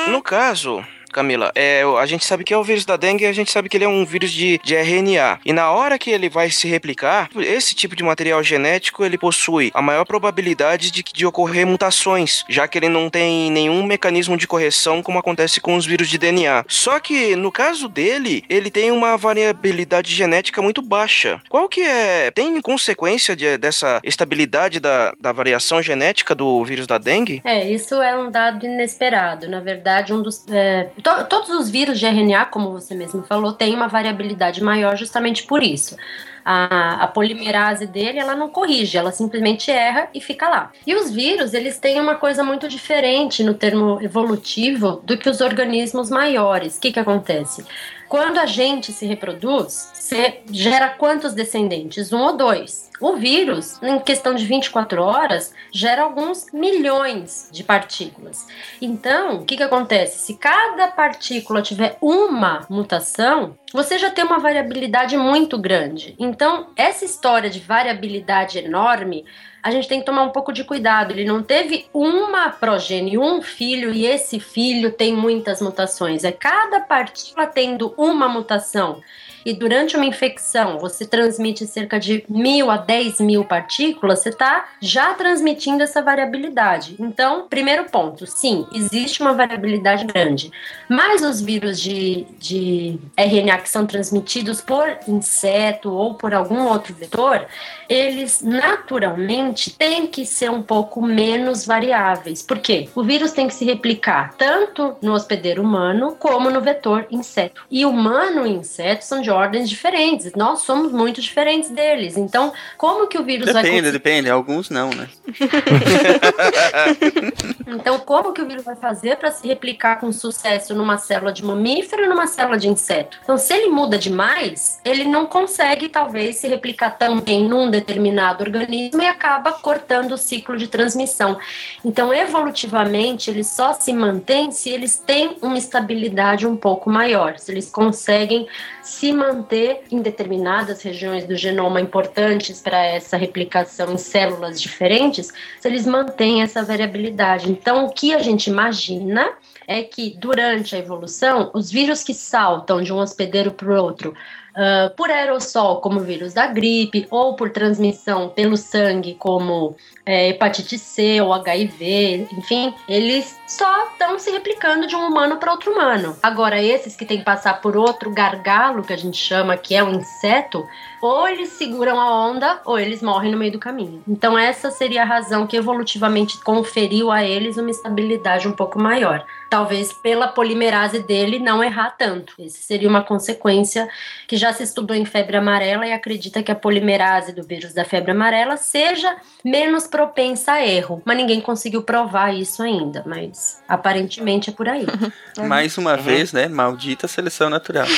No 0.10 0.22
caso, 0.22 0.84
Camila, 1.18 1.52
é, 1.56 1.82
a 2.00 2.06
gente 2.06 2.24
sabe 2.26 2.44
que 2.44 2.54
é 2.54 2.58
o 2.58 2.64
vírus 2.64 2.86
da 2.86 2.96
dengue 2.96 3.24
e 3.24 3.28
a 3.28 3.34
gente 3.34 3.52
sabe 3.52 3.68
que 3.70 3.76
ele 3.76 3.86
é 3.86 3.88
um 3.88 4.06
vírus 4.06 4.32
de, 4.32 4.60
de 4.64 4.76
RNA. 4.76 5.40
E 5.44 5.52
na 5.52 5.72
hora 5.72 5.98
que 5.98 6.12
ele 6.12 6.30
vai 6.30 6.52
se 6.52 6.68
replicar, 6.68 7.28
esse 7.36 7.74
tipo 7.74 7.96
de 7.96 8.04
material 8.04 8.44
genético 8.44 9.04
ele 9.04 9.18
possui 9.18 9.72
a 9.74 9.82
maior 9.82 10.06
probabilidade 10.06 10.92
de, 10.92 11.02
de 11.02 11.26
ocorrer 11.26 11.66
mutações, 11.66 12.46
já 12.48 12.68
que 12.68 12.78
ele 12.78 12.88
não 12.88 13.10
tem 13.10 13.50
nenhum 13.50 13.82
mecanismo 13.84 14.38
de 14.38 14.46
correção 14.48 15.02
como 15.02 15.18
acontece 15.18 15.60
com 15.60 15.76
os 15.76 15.88
vírus 15.88 16.08
de 16.08 16.20
DNA. 16.20 16.64
Só 16.68 17.00
que 17.00 17.36
no 17.36 17.52
caso 17.52 17.88
dele, 17.90 18.44
ele 18.48 18.70
tem 18.70 18.92
uma 18.92 19.18
variabilidade 19.18 20.14
genética 20.14 20.62
muito 20.62 20.84
baixa. 20.84 21.42
Qual 21.50 21.68
que 21.68 21.82
é? 21.82 22.30
Tem 22.30 22.62
consequência 22.62 23.36
de- 23.36 23.58
dessa 23.58 24.00
estabilidade 24.04 24.80
da, 24.80 25.14
da 25.20 25.32
variação 25.32 25.82
genética 25.82 26.36
do 26.36 26.64
vírus 26.64 26.86
da 26.86 27.00
dengue? 27.00 27.42
É, 27.44 27.68
isso 27.68 27.96
é 28.02 28.16
um 28.16 28.30
dado 28.30 28.66
inesperado. 28.66 29.48
Na 29.50 29.60
verdade, 29.60 30.14
um 30.14 30.22
dos. 30.22 30.46
é, 30.52 30.90
to- 31.08 31.24
todos 31.26 31.50
os 31.50 31.70
vírus 31.70 31.98
de 32.00 32.06
RNA, 32.06 32.46
como 32.46 32.72
você 32.72 32.94
mesmo 32.94 33.24
falou, 33.24 33.54
tem 33.54 33.74
uma 33.74 33.88
variabilidade 33.88 34.62
maior 34.62 34.98
justamente 34.98 35.44
por 35.44 35.64
isso. 35.64 35.96
A, 36.44 37.04
a 37.04 37.08
polimerase 37.08 37.86
dele, 37.86 38.20
ela 38.20 38.34
não 38.36 38.50
corrige, 38.50 38.98
ela 38.98 39.12
simplesmente 39.12 39.70
erra 39.70 40.08
e 40.14 40.22
fica 40.22 40.48
lá. 40.48 40.72
E 40.86 40.96
os 40.96 41.12
vírus, 41.12 41.54
eles 41.54 41.78
têm 41.78 42.00
uma 42.00 42.16
coisa 42.16 42.42
muito 42.44 42.70
diferente 42.70 43.44
no 43.44 43.54
termo 43.54 44.00
evolutivo 44.02 45.02
do 45.04 45.18
que 45.18 45.30
os 45.30 45.42
organismos 45.42 46.10
maiores. 46.10 46.78
O 46.78 46.80
que 46.82 46.92
que 46.94 47.00
acontece? 47.00 47.66
Quando 48.08 48.38
a 48.38 48.46
gente 48.46 48.94
se 48.94 49.06
reproduz, 49.06 49.92
você 49.98 50.42
gera 50.52 50.90
quantos 50.90 51.34
descendentes? 51.34 52.14
Um 52.14 52.22
ou 52.22 52.38
dois. 52.38 52.90
O 53.02 53.16
vírus, 53.16 53.82
em 53.82 54.00
questão 54.00 54.34
de 54.34 54.46
24 54.46 55.02
horas, 55.02 55.54
gera 55.72 56.04
alguns 56.04 56.48
milhões 56.54 57.50
de 57.52 57.64
partículas. 57.64 58.48
Então, 58.82 59.38
o 59.38 59.46
que, 59.46 59.58
que 59.58 59.64
acontece? 59.64 60.20
Se 60.20 60.36
cada 60.36 60.88
partícula 60.88 61.62
tiver 61.62 61.98
uma 62.02 62.66
mutação, 62.70 63.58
você 63.74 63.98
já 63.98 64.10
tem 64.10 64.24
uma 64.24 64.40
variabilidade 64.40 65.18
muito 65.18 65.58
grande. 65.58 66.16
Então, 66.18 66.68
essa 66.76 67.04
história 67.04 67.50
de 67.50 67.60
variabilidade 67.60 68.60
enorme, 68.60 69.26
a 69.62 69.72
gente 69.72 69.88
tem 69.88 70.00
que 70.00 70.06
tomar 70.06 70.24
um 70.24 70.32
pouco 70.32 70.54
de 70.54 70.64
cuidado. 70.64 71.12
Ele 71.12 71.26
não 71.26 71.44
teve 71.44 71.88
uma 71.94 72.50
progênie, 72.50 73.18
um 73.18 73.42
filho, 73.42 73.94
e 73.94 74.06
esse 74.06 74.40
filho 74.40 74.92
tem 74.92 75.14
muitas 75.14 75.62
mutações. 75.62 76.24
É 76.24 76.32
cada 76.32 76.80
partícula 76.80 77.46
tendo 77.46 77.94
uma 77.98 78.30
mutação. 78.30 79.02
E 79.48 79.54
durante 79.54 79.96
uma 79.96 80.06
infecção, 80.06 80.78
você 80.78 81.06
transmite 81.06 81.66
cerca 81.66 81.98
de 81.98 82.22
mil 82.28 82.70
a 82.70 82.76
dez 82.76 83.18
mil 83.22 83.46
partículas, 83.46 84.20
você 84.20 84.28
está 84.28 84.66
já 84.82 85.14
transmitindo 85.14 85.82
essa 85.82 86.02
variabilidade. 86.02 86.98
Então, 87.00 87.48
primeiro 87.50 87.86
ponto, 87.86 88.28
sim, 88.28 88.68
existe 88.74 89.22
uma 89.22 89.34
variabilidade 89.34 90.06
grande. 90.06 90.52
Mas 90.90 91.22
os 91.22 91.40
vírus 91.40 91.80
de, 91.80 92.28
de 92.38 93.00
RNA 93.16 93.60
que 93.60 93.70
são 93.70 93.86
transmitidos 93.86 94.60
por 94.60 94.86
inseto 95.08 95.94
ou 95.94 96.16
por 96.16 96.34
algum 96.34 96.68
outro 96.68 96.94
vetor, 96.94 97.48
eles 97.88 98.42
naturalmente 98.42 99.72
têm 99.72 100.08
que 100.08 100.26
ser 100.26 100.52
um 100.52 100.62
pouco 100.62 101.02
menos 101.02 101.66
variáveis. 101.66 102.42
Por 102.42 102.60
quê? 102.60 102.90
O 102.94 103.02
vírus 103.02 103.32
tem 103.32 103.48
que 103.48 103.54
se 103.54 103.64
replicar 103.64 104.34
tanto 104.38 104.98
no 105.02 105.14
hospedeiro 105.14 105.62
humano 105.62 106.18
como 106.20 106.50
no 106.50 106.60
vetor 106.60 107.08
inseto. 107.10 107.64
E 107.72 107.86
humano 107.86 108.46
e 108.46 108.52
inseto 108.52 109.06
são 109.06 109.22
de 109.22 109.37
ordens 109.38 109.70
diferentes. 109.70 110.34
Nós 110.36 110.62
somos 110.62 110.92
muito 110.92 111.22
diferentes 111.22 111.70
deles. 111.70 112.18
Então, 112.18 112.52
como 112.78 113.08
que 113.08 113.18
o 113.18 113.24
vírus 113.24 113.54
vai 113.54 113.64
Depende, 113.64 113.92
depende. 113.92 114.30
Alguns 114.30 114.70
não, 114.70 114.90
né? 114.90 115.08
Então, 117.70 118.00
como 118.00 118.32
que 118.32 118.42
o 118.42 118.48
vírus 118.48 118.64
vai 118.64 118.76
fazer 118.76 119.18
para 119.18 119.30
se 119.30 119.46
replicar 119.46 120.00
com 120.00 120.12
sucesso 120.12 120.74
numa 120.74 120.98
célula 120.98 121.34
de 121.34 121.44
mamífero 121.44 122.06
e 122.06 122.08
numa 122.08 122.26
célula 122.26 122.58
de 122.58 122.70
inseto? 122.70 123.20
Então, 123.22 123.38
se 123.38 123.54
ele 123.54 123.70
muda 123.70 123.98
demais, 123.98 124.80
ele 124.86 125.04
não 125.04 125.26
consegue, 125.26 125.90
talvez, 125.90 126.38
se 126.38 126.48
replicar 126.48 126.92
tão 126.92 127.20
bem 127.20 127.44
num 127.44 127.70
determinado 127.70 128.44
organismo 128.44 129.02
e 129.02 129.06
acaba 129.06 129.52
cortando 129.52 130.14
o 130.14 130.18
ciclo 130.18 130.58
de 130.58 130.68
transmissão. 130.68 131.38
Então, 131.84 132.14
evolutivamente, 132.14 133.30
eles 133.30 133.48
só 133.48 133.74
se 133.74 133.92
mantêm 133.92 134.52
se 134.52 134.70
eles 134.70 134.98
têm 134.98 135.38
uma 135.42 135.58
estabilidade 135.58 136.48
um 136.48 136.56
pouco 136.56 136.90
maior, 136.90 137.38
se 137.38 137.52
eles 137.52 137.70
conseguem 137.70 138.48
se 138.88 139.12
manter 139.12 139.84
em 139.92 140.02
determinadas 140.02 140.82
regiões 140.82 141.26
do 141.26 141.36
genoma 141.36 141.82
importantes 141.82 142.62
para 142.62 142.82
essa 142.86 143.18
replicação 143.18 143.92
em 143.92 143.98
células 143.98 144.62
diferentes, 144.62 145.34
se 145.60 145.68
eles 145.68 145.86
mantêm 145.86 146.42
essa 146.42 146.64
variabilidade. 146.64 147.52
Então, 147.52 147.86
o 147.86 147.92
que 147.92 148.14
a 148.14 148.20
gente 148.20 148.50
imagina 148.50 149.30
é 149.68 149.84
que 149.84 150.16
durante 150.18 150.74
a 150.74 150.80
evolução, 150.80 151.52
os 151.54 151.70
vírus 151.70 152.02
que 152.02 152.14
saltam 152.14 152.82
de 152.82 152.94
um 152.94 152.98
hospedeiro 153.00 153.52
para 153.52 153.68
o 153.68 153.84
outro, 153.84 154.16
ah, 154.58 154.92
por 154.98 155.12
aerossol, 155.12 155.80
como 155.82 156.00
vírus 156.00 156.34
da 156.34 156.48
gripe, 156.48 157.06
ou 157.12 157.36
por 157.36 157.52
transmissão 157.52 158.30
pelo 158.30 158.58
sangue, 158.58 159.14
como 159.14 159.76
é, 160.04 160.30
hepatite 160.30 160.80
C 160.80 161.22
ou 161.22 161.32
HIV, 161.32 162.28
enfim, 162.32 162.74
eles 162.90 163.40
só 163.46 163.90
estão 163.92 164.18
se 164.18 164.32
replicando 164.32 164.88
de 164.88 164.96
um 164.96 165.08
humano 165.08 165.38
para 165.38 165.52
outro 165.52 165.72
humano. 165.72 166.18
Agora, 166.24 166.60
esses 166.60 166.96
que 166.96 167.06
têm 167.06 167.20
que 167.20 167.24
passar 167.24 167.62
por 167.62 167.78
outro 167.78 168.10
gargalo, 168.10 168.84
que 168.84 168.94
a 168.94 168.98
gente 168.98 169.18
chama 169.18 169.56
que 169.58 169.76
é 169.76 169.84
o 169.84 169.92
inseto, 169.92 170.66
ou 171.02 171.28
eles 171.28 171.50
seguram 171.50 172.00
a 172.00 172.28
onda 172.28 172.62
ou 172.66 172.80
eles 172.80 173.02
morrem 173.02 173.32
no 173.32 173.38
meio 173.38 173.52
do 173.52 173.60
caminho. 173.60 174.02
Então, 174.08 174.38
essa 174.38 174.72
seria 174.72 175.04
a 175.04 175.06
razão 175.06 175.46
que 175.46 175.58
evolutivamente 175.58 176.38
conferiu 176.40 177.12
a 177.12 177.24
eles 177.24 177.58
uma 177.58 177.70
estabilidade 177.70 178.48
um 178.48 178.52
pouco 178.52 178.80
maior. 178.80 179.26
Talvez 179.50 179.94
pela 179.94 180.28
polimerase 180.28 181.00
dele 181.00 181.40
não 181.40 181.64
errar 181.64 181.96
tanto. 181.98 182.34
Essa 182.40 182.62
seria 182.62 182.90
uma 182.90 183.04
consequência 183.04 183.88
que 184.28 184.36
já 184.36 184.52
se 184.52 184.64
estudou 184.64 184.96
em 184.96 185.06
febre 185.06 185.38
amarela 185.38 185.88
e 185.88 185.94
acredita 185.94 186.44
que 186.44 186.52
a 186.52 186.56
polimerase 186.56 187.32
do 187.32 187.44
vírus 187.44 187.74
da 187.74 187.86
febre 187.86 188.12
amarela 188.12 188.58
seja 188.58 189.16
menos 189.44 189.88
propensa 189.88 190.54
a 190.54 190.66
erro. 190.66 191.02
Mas 191.06 191.18
ninguém 191.18 191.40
conseguiu 191.40 191.84
provar 191.84 192.34
isso 192.34 192.62
ainda. 192.62 193.04
Mas 193.06 193.62
aparentemente 193.68 194.50
é 194.50 194.54
por 194.54 194.68
aí. 194.68 194.86
Mais 195.48 195.78
uma 195.78 195.96
vez, 195.96 196.34
né? 196.34 196.48
Maldita 196.48 197.08
seleção 197.08 197.50
natural. 197.50 197.88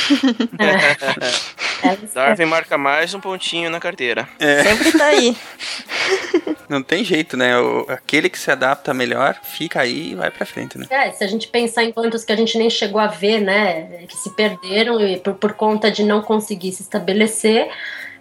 É, 1.82 1.96
Darwin 2.14 2.46
marca 2.46 2.78
mais 2.78 2.89
um 3.16 3.20
pontinho 3.20 3.70
na 3.70 3.80
carteira. 3.80 4.28
Sempre 4.64 4.92
tá 4.98 5.06
aí. 5.06 5.36
Não 6.70 6.84
tem 6.84 7.04
jeito, 7.04 7.36
né? 7.36 7.58
O- 7.60 7.86
aquele 7.90 8.30
que 8.30 8.38
se 8.38 8.52
adapta 8.52 8.94
melhor 8.94 9.36
fica 9.44 9.82
aí 9.82 10.12
e 10.12 10.16
vai 10.16 10.30
pra 10.30 10.46
frente, 10.46 10.78
né? 10.78 10.86
É, 10.90 11.12
se 11.12 11.24
a 11.24 11.28
gente 11.28 11.48
pensar 11.48 11.84
em 11.84 11.92
quantos 11.92 12.24
que 12.24 12.32
a 12.32 12.36
gente 12.36 12.58
nem 12.58 12.70
chegou 12.70 13.02
a 13.02 13.08
ver, 13.08 13.40
né, 13.42 14.06
que 14.08 14.16
se 14.16 14.30
perderam 14.36 15.00
e 15.02 15.18
por, 15.18 15.34
por 15.34 15.54
conta 15.54 15.90
de 15.90 16.04
não 16.04 16.22
conseguir 16.22 16.72
se 16.72 16.84
estabelecer, 16.84 17.68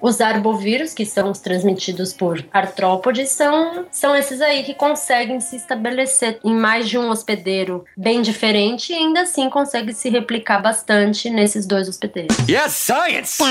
os 0.01 0.21
arbovírus, 0.21 0.95
que 0.95 1.05
são 1.05 1.31
os 1.31 1.39
transmitidos 1.39 2.13
por 2.13 2.45
artrópodes, 2.53 3.31
são, 3.31 3.87
são 3.91 4.15
esses 4.15 4.41
aí 4.41 4.63
que 4.63 4.75
conseguem 4.75 5.41
se 5.41 5.57
estabelecer 5.57 6.39
em 6.45 6.55
mais 6.55 6.89
de 6.89 6.99
um 6.99 7.11
hospedeiro 7.11 7.85
bem 7.97 8.23
diferente 8.23 8.93
e 8.93 8.97
ainda 8.97 9.23
assim 9.23 9.49
conseguem 9.49 9.95
se 9.95 10.09
replicar 10.09 10.61
bastante 10.61 11.31
nesses 11.31 11.67
dois 11.67 11.89
hospedeiros. 11.89 12.37
Yes, 12.49 12.73
science! 12.73 13.43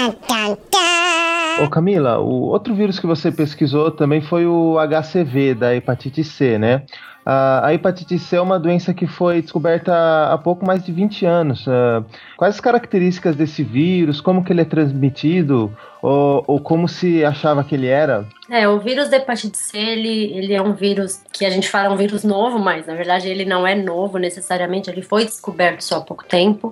Ô 1.63 1.69
Camila, 1.69 2.19
o 2.19 2.43
outro 2.43 2.75
vírus 2.75 2.99
que 2.99 3.07
você 3.07 3.31
pesquisou 3.31 3.91
também 3.91 4.21
foi 4.21 4.45
o 4.45 4.77
HCV, 4.77 5.55
da 5.55 5.75
hepatite 5.75 6.23
C, 6.23 6.57
né? 6.57 6.83
A, 7.29 7.73
hepatite 7.73 8.17
C 8.17 8.37
é 8.37 8.41
uma 8.41 8.57
doença 8.57 8.93
que 8.93 9.05
foi 9.05 9.41
descoberta 9.41 10.31
há 10.31 10.37
pouco 10.37 10.65
mais 10.65 10.85
de 10.85 10.93
20 10.93 11.25
anos. 11.25 11.67
Uh, 11.67 12.05
quais 12.37 12.55
as 12.55 12.61
características 12.61 13.35
desse 13.35 13.63
vírus? 13.63 14.21
Como 14.21 14.45
que 14.45 14.53
ele 14.53 14.61
é 14.61 14.65
transmitido? 14.65 15.75
Ou, 16.01 16.41
ou, 16.47 16.61
como 16.61 16.87
se 16.87 17.25
achava 17.25 17.65
que 17.65 17.75
ele 17.75 17.87
era? 17.87 18.25
É, 18.49 18.65
o 18.65 18.79
vírus 18.79 19.09
da 19.09 19.17
hepatite 19.17 19.57
C, 19.57 19.77
ele, 19.77 20.31
ele 20.37 20.53
é 20.53 20.61
um 20.61 20.71
vírus 20.71 21.21
que 21.33 21.43
a 21.43 21.49
gente 21.49 21.67
fala 21.67 21.93
um 21.93 21.97
vírus 21.97 22.23
novo, 22.23 22.59
mas 22.59 22.85
na 22.85 22.93
verdade 22.93 23.27
ele 23.27 23.43
não 23.43 23.67
é 23.67 23.75
novo 23.75 24.17
necessariamente, 24.17 24.89
ele 24.89 25.01
foi 25.01 25.25
descoberto 25.25 25.81
só 25.81 25.97
há 25.97 26.01
pouco 26.01 26.23
tempo. 26.23 26.71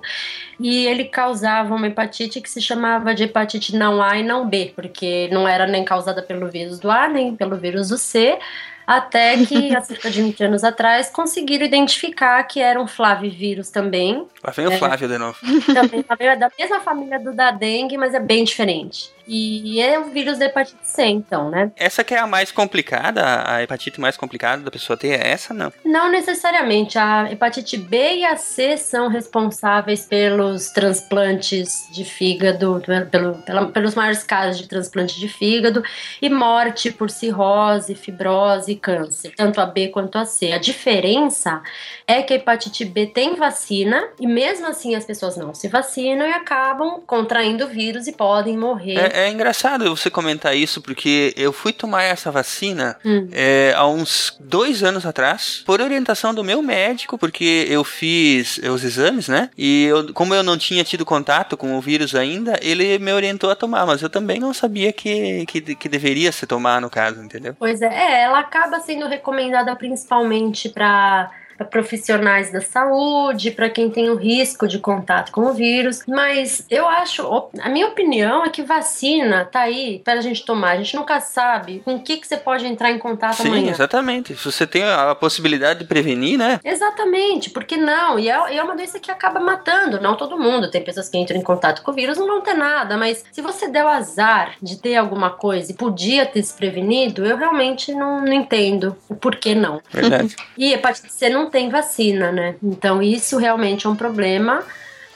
E 0.58 0.86
ele 0.86 1.04
causava 1.04 1.74
uma 1.74 1.88
hepatite 1.88 2.40
que 2.40 2.48
se 2.48 2.62
chamava 2.62 3.14
de 3.14 3.24
hepatite 3.24 3.76
não 3.76 4.02
A 4.02 4.16
e 4.16 4.22
não 4.22 4.48
B, 4.48 4.72
porque 4.74 5.28
não 5.30 5.46
era 5.46 5.66
nem 5.66 5.84
causada 5.84 6.22
pelo 6.22 6.48
vírus 6.48 6.78
do 6.78 6.90
A, 6.90 7.08
nem 7.08 7.36
pelo 7.36 7.56
vírus 7.56 7.90
do 7.90 7.98
C, 7.98 8.38
até 8.86 9.44
que, 9.44 9.74
há 9.74 9.80
cerca 9.82 10.10
de 10.10 10.22
20 10.22 10.44
anos 10.44 10.62
atrás, 10.62 11.10
conseguiram 11.10 11.66
identificar 11.66 12.42
que 12.44 12.60
era 12.60 12.80
um 12.80 12.86
flavivírus 12.86 13.70
também. 13.70 14.26
Lá 14.44 14.52
vem 14.52 14.66
o 14.68 14.72
É. 14.72 14.78
Flávio 14.78 15.08
de 15.08 15.18
novo. 15.18 15.38
Também 15.74 16.04
é 16.20 16.36
da 16.36 16.50
mesma 16.58 16.80
família 16.80 17.18
do 17.18 17.34
da 17.34 17.50
dengue, 17.50 17.96
mas 17.96 18.14
é 18.14 18.20
bem 18.20 18.44
diferente. 18.44 19.15
E 19.26 19.80
é 19.80 19.98
o 19.98 20.04
vírus 20.04 20.38
da 20.38 20.46
hepatite 20.46 20.78
C, 20.82 21.04
então, 21.06 21.50
né? 21.50 21.72
Essa 21.76 22.04
que 22.04 22.14
é 22.14 22.18
a 22.18 22.26
mais 22.26 22.52
complicada, 22.52 23.22
a 23.46 23.62
hepatite 23.62 24.00
mais 24.00 24.16
complicada 24.16 24.62
da 24.62 24.70
pessoa 24.70 24.96
ter 24.96 25.18
é 25.20 25.28
essa, 25.32 25.52
não? 25.52 25.72
Não 25.84 26.10
necessariamente. 26.10 26.98
A 26.98 27.30
hepatite 27.30 27.76
B 27.76 28.16
e 28.18 28.24
a 28.24 28.36
C 28.36 28.76
são 28.76 29.08
responsáveis 29.08 30.04
pelos 30.06 30.70
transplantes 30.70 31.88
de 31.92 32.04
fígado, 32.04 32.82
pelo, 33.10 33.34
pela- 33.42 33.66
pelos 33.68 33.94
maiores 33.94 34.22
casos 34.22 34.60
de 34.60 34.68
transplante 34.68 35.18
de 35.18 35.28
fígado 35.28 35.82
e 36.20 36.28
morte 36.28 36.90
por 36.92 37.10
cirrose, 37.10 37.94
fibrose 37.94 38.72
e 38.72 38.76
câncer, 38.76 39.32
tanto 39.36 39.60
a 39.60 39.66
B 39.66 39.88
quanto 39.88 40.18
a 40.18 40.24
C. 40.24 40.52
A 40.52 40.58
diferença 40.58 41.62
é 42.06 42.22
que 42.22 42.32
a 42.32 42.36
hepatite 42.36 42.84
B 42.84 43.06
tem 43.06 43.34
vacina 43.36 44.04
e 44.20 44.26
mesmo 44.26 44.66
assim 44.66 44.94
as 44.94 45.04
pessoas 45.04 45.36
não 45.36 45.54
se 45.54 45.68
vacinam 45.68 46.26
e 46.26 46.32
acabam 46.32 47.00
contraindo 47.06 47.64
o 47.64 47.68
vírus 47.68 48.06
e 48.06 48.12
podem 48.12 48.56
morrer. 48.56 48.96
É, 48.98 49.15
é 49.16 49.30
engraçado 49.30 49.88
você 49.96 50.10
comentar 50.10 50.56
isso, 50.56 50.80
porque 50.82 51.32
eu 51.36 51.52
fui 51.52 51.72
tomar 51.72 52.02
essa 52.04 52.30
vacina 52.30 52.96
Hum. 53.04 53.28
é, 53.32 53.72
há 53.76 53.86
uns 53.86 54.36
dois 54.40 54.82
anos 54.82 55.04
atrás, 55.06 55.62
por 55.64 55.80
orientação 55.80 56.34
do 56.34 56.44
meu 56.44 56.60
médico, 56.62 57.16
porque 57.18 57.66
eu 57.68 57.82
fiz 57.82 58.58
os 58.58 58.84
exames, 58.84 59.28
né? 59.28 59.50
E 59.56 59.84
eu- 59.84 60.12
como 60.12 60.34
eu 60.34 60.42
não 60.42 60.56
tinha 60.58 60.84
tido 60.84 61.04
contato 61.04 61.56
com 61.56 61.76
o 61.76 61.80
vírus 61.80 62.14
ainda, 62.14 62.58
ele 62.62 62.98
me 62.98 63.12
orientou 63.12 63.50
a 63.50 63.54
tomar, 63.56 63.86
mas 63.86 64.02
eu 64.02 64.10
também 64.10 64.38
não 64.38 64.52
sabia 64.52 64.92
que, 64.92 65.44
que, 65.46 65.74
que 65.74 65.88
deveria 65.88 66.30
se 66.32 66.46
tomar, 66.46 66.80
no 66.80 66.90
caso, 66.90 67.22
entendeu? 67.22 67.54
Pois 67.58 67.80
é, 67.82 67.86
é, 67.86 68.22
ela 68.24 68.40
acaba 68.40 68.80
sendo 68.80 69.06
recomendada 69.08 69.74
principalmente 69.76 70.68
para 70.68 71.30
profissionais 71.64 72.50
da 72.50 72.60
saúde, 72.60 73.50
para 73.50 73.70
quem 73.70 73.90
tem 73.90 74.10
o 74.10 74.16
risco 74.16 74.66
de 74.68 74.78
contato 74.78 75.32
com 75.32 75.42
o 75.42 75.52
vírus, 75.52 76.02
mas 76.06 76.64
eu 76.70 76.86
acho, 76.86 77.50
a 77.60 77.68
minha 77.68 77.86
opinião 77.86 78.44
é 78.44 78.48
que 78.48 78.62
vacina 78.62 79.44
tá 79.44 79.60
aí 79.60 80.00
para 80.04 80.14
a 80.14 80.20
gente 80.20 80.44
tomar. 80.44 80.72
A 80.72 80.76
gente 80.76 80.96
nunca 80.96 81.20
sabe 81.20 81.80
com 81.84 81.96
o 81.96 82.00
que, 82.00 82.16
que 82.18 82.26
você 82.26 82.36
pode 82.36 82.66
entrar 82.66 82.90
em 82.90 82.98
contato 82.98 83.42
Sim, 83.42 83.48
amanhã. 83.48 83.70
exatamente. 83.70 84.36
Se 84.36 84.44
você 84.44 84.66
tem 84.66 84.84
a 84.84 85.14
possibilidade 85.14 85.80
de 85.80 85.84
prevenir, 85.84 86.38
né? 86.38 86.60
Exatamente, 86.64 87.50
porque 87.50 87.76
não? 87.76 88.18
E 88.18 88.28
é, 88.28 88.56
é 88.56 88.62
uma 88.62 88.76
doença 88.76 88.98
que 88.98 89.10
acaba 89.10 89.40
matando, 89.40 90.00
não 90.00 90.16
todo 90.16 90.38
mundo. 90.38 90.70
Tem 90.70 90.82
pessoas 90.82 91.08
que 91.08 91.18
entram 91.18 91.38
em 91.38 91.42
contato 91.42 91.82
com 91.82 91.90
o 91.90 91.94
vírus 91.94 92.18
não 92.18 92.26
vão 92.26 92.40
ter 92.40 92.54
nada, 92.54 92.96
mas 92.96 93.24
se 93.30 93.40
você 93.40 93.68
der 93.68 93.84
o 93.84 93.88
azar 93.88 94.54
de 94.62 94.76
ter 94.76 94.96
alguma 94.96 95.30
coisa 95.30 95.70
e 95.70 95.74
podia 95.74 96.26
ter 96.26 96.42
se 96.42 96.54
prevenido, 96.54 97.24
eu 97.24 97.36
realmente 97.36 97.92
não, 97.92 98.20
não 98.20 98.32
entendo 98.32 98.96
o 99.08 99.14
porquê 99.14 99.54
não. 99.54 99.80
Verdade. 99.90 100.36
E 100.56 100.72
hepatite 100.72 101.12
C 101.12 101.28
não 101.28 101.45
tem 101.50 101.68
vacina, 101.68 102.32
né? 102.32 102.56
Então 102.62 103.02
isso 103.02 103.38
realmente 103.38 103.86
é 103.86 103.90
um 103.90 103.96
problema. 103.96 104.64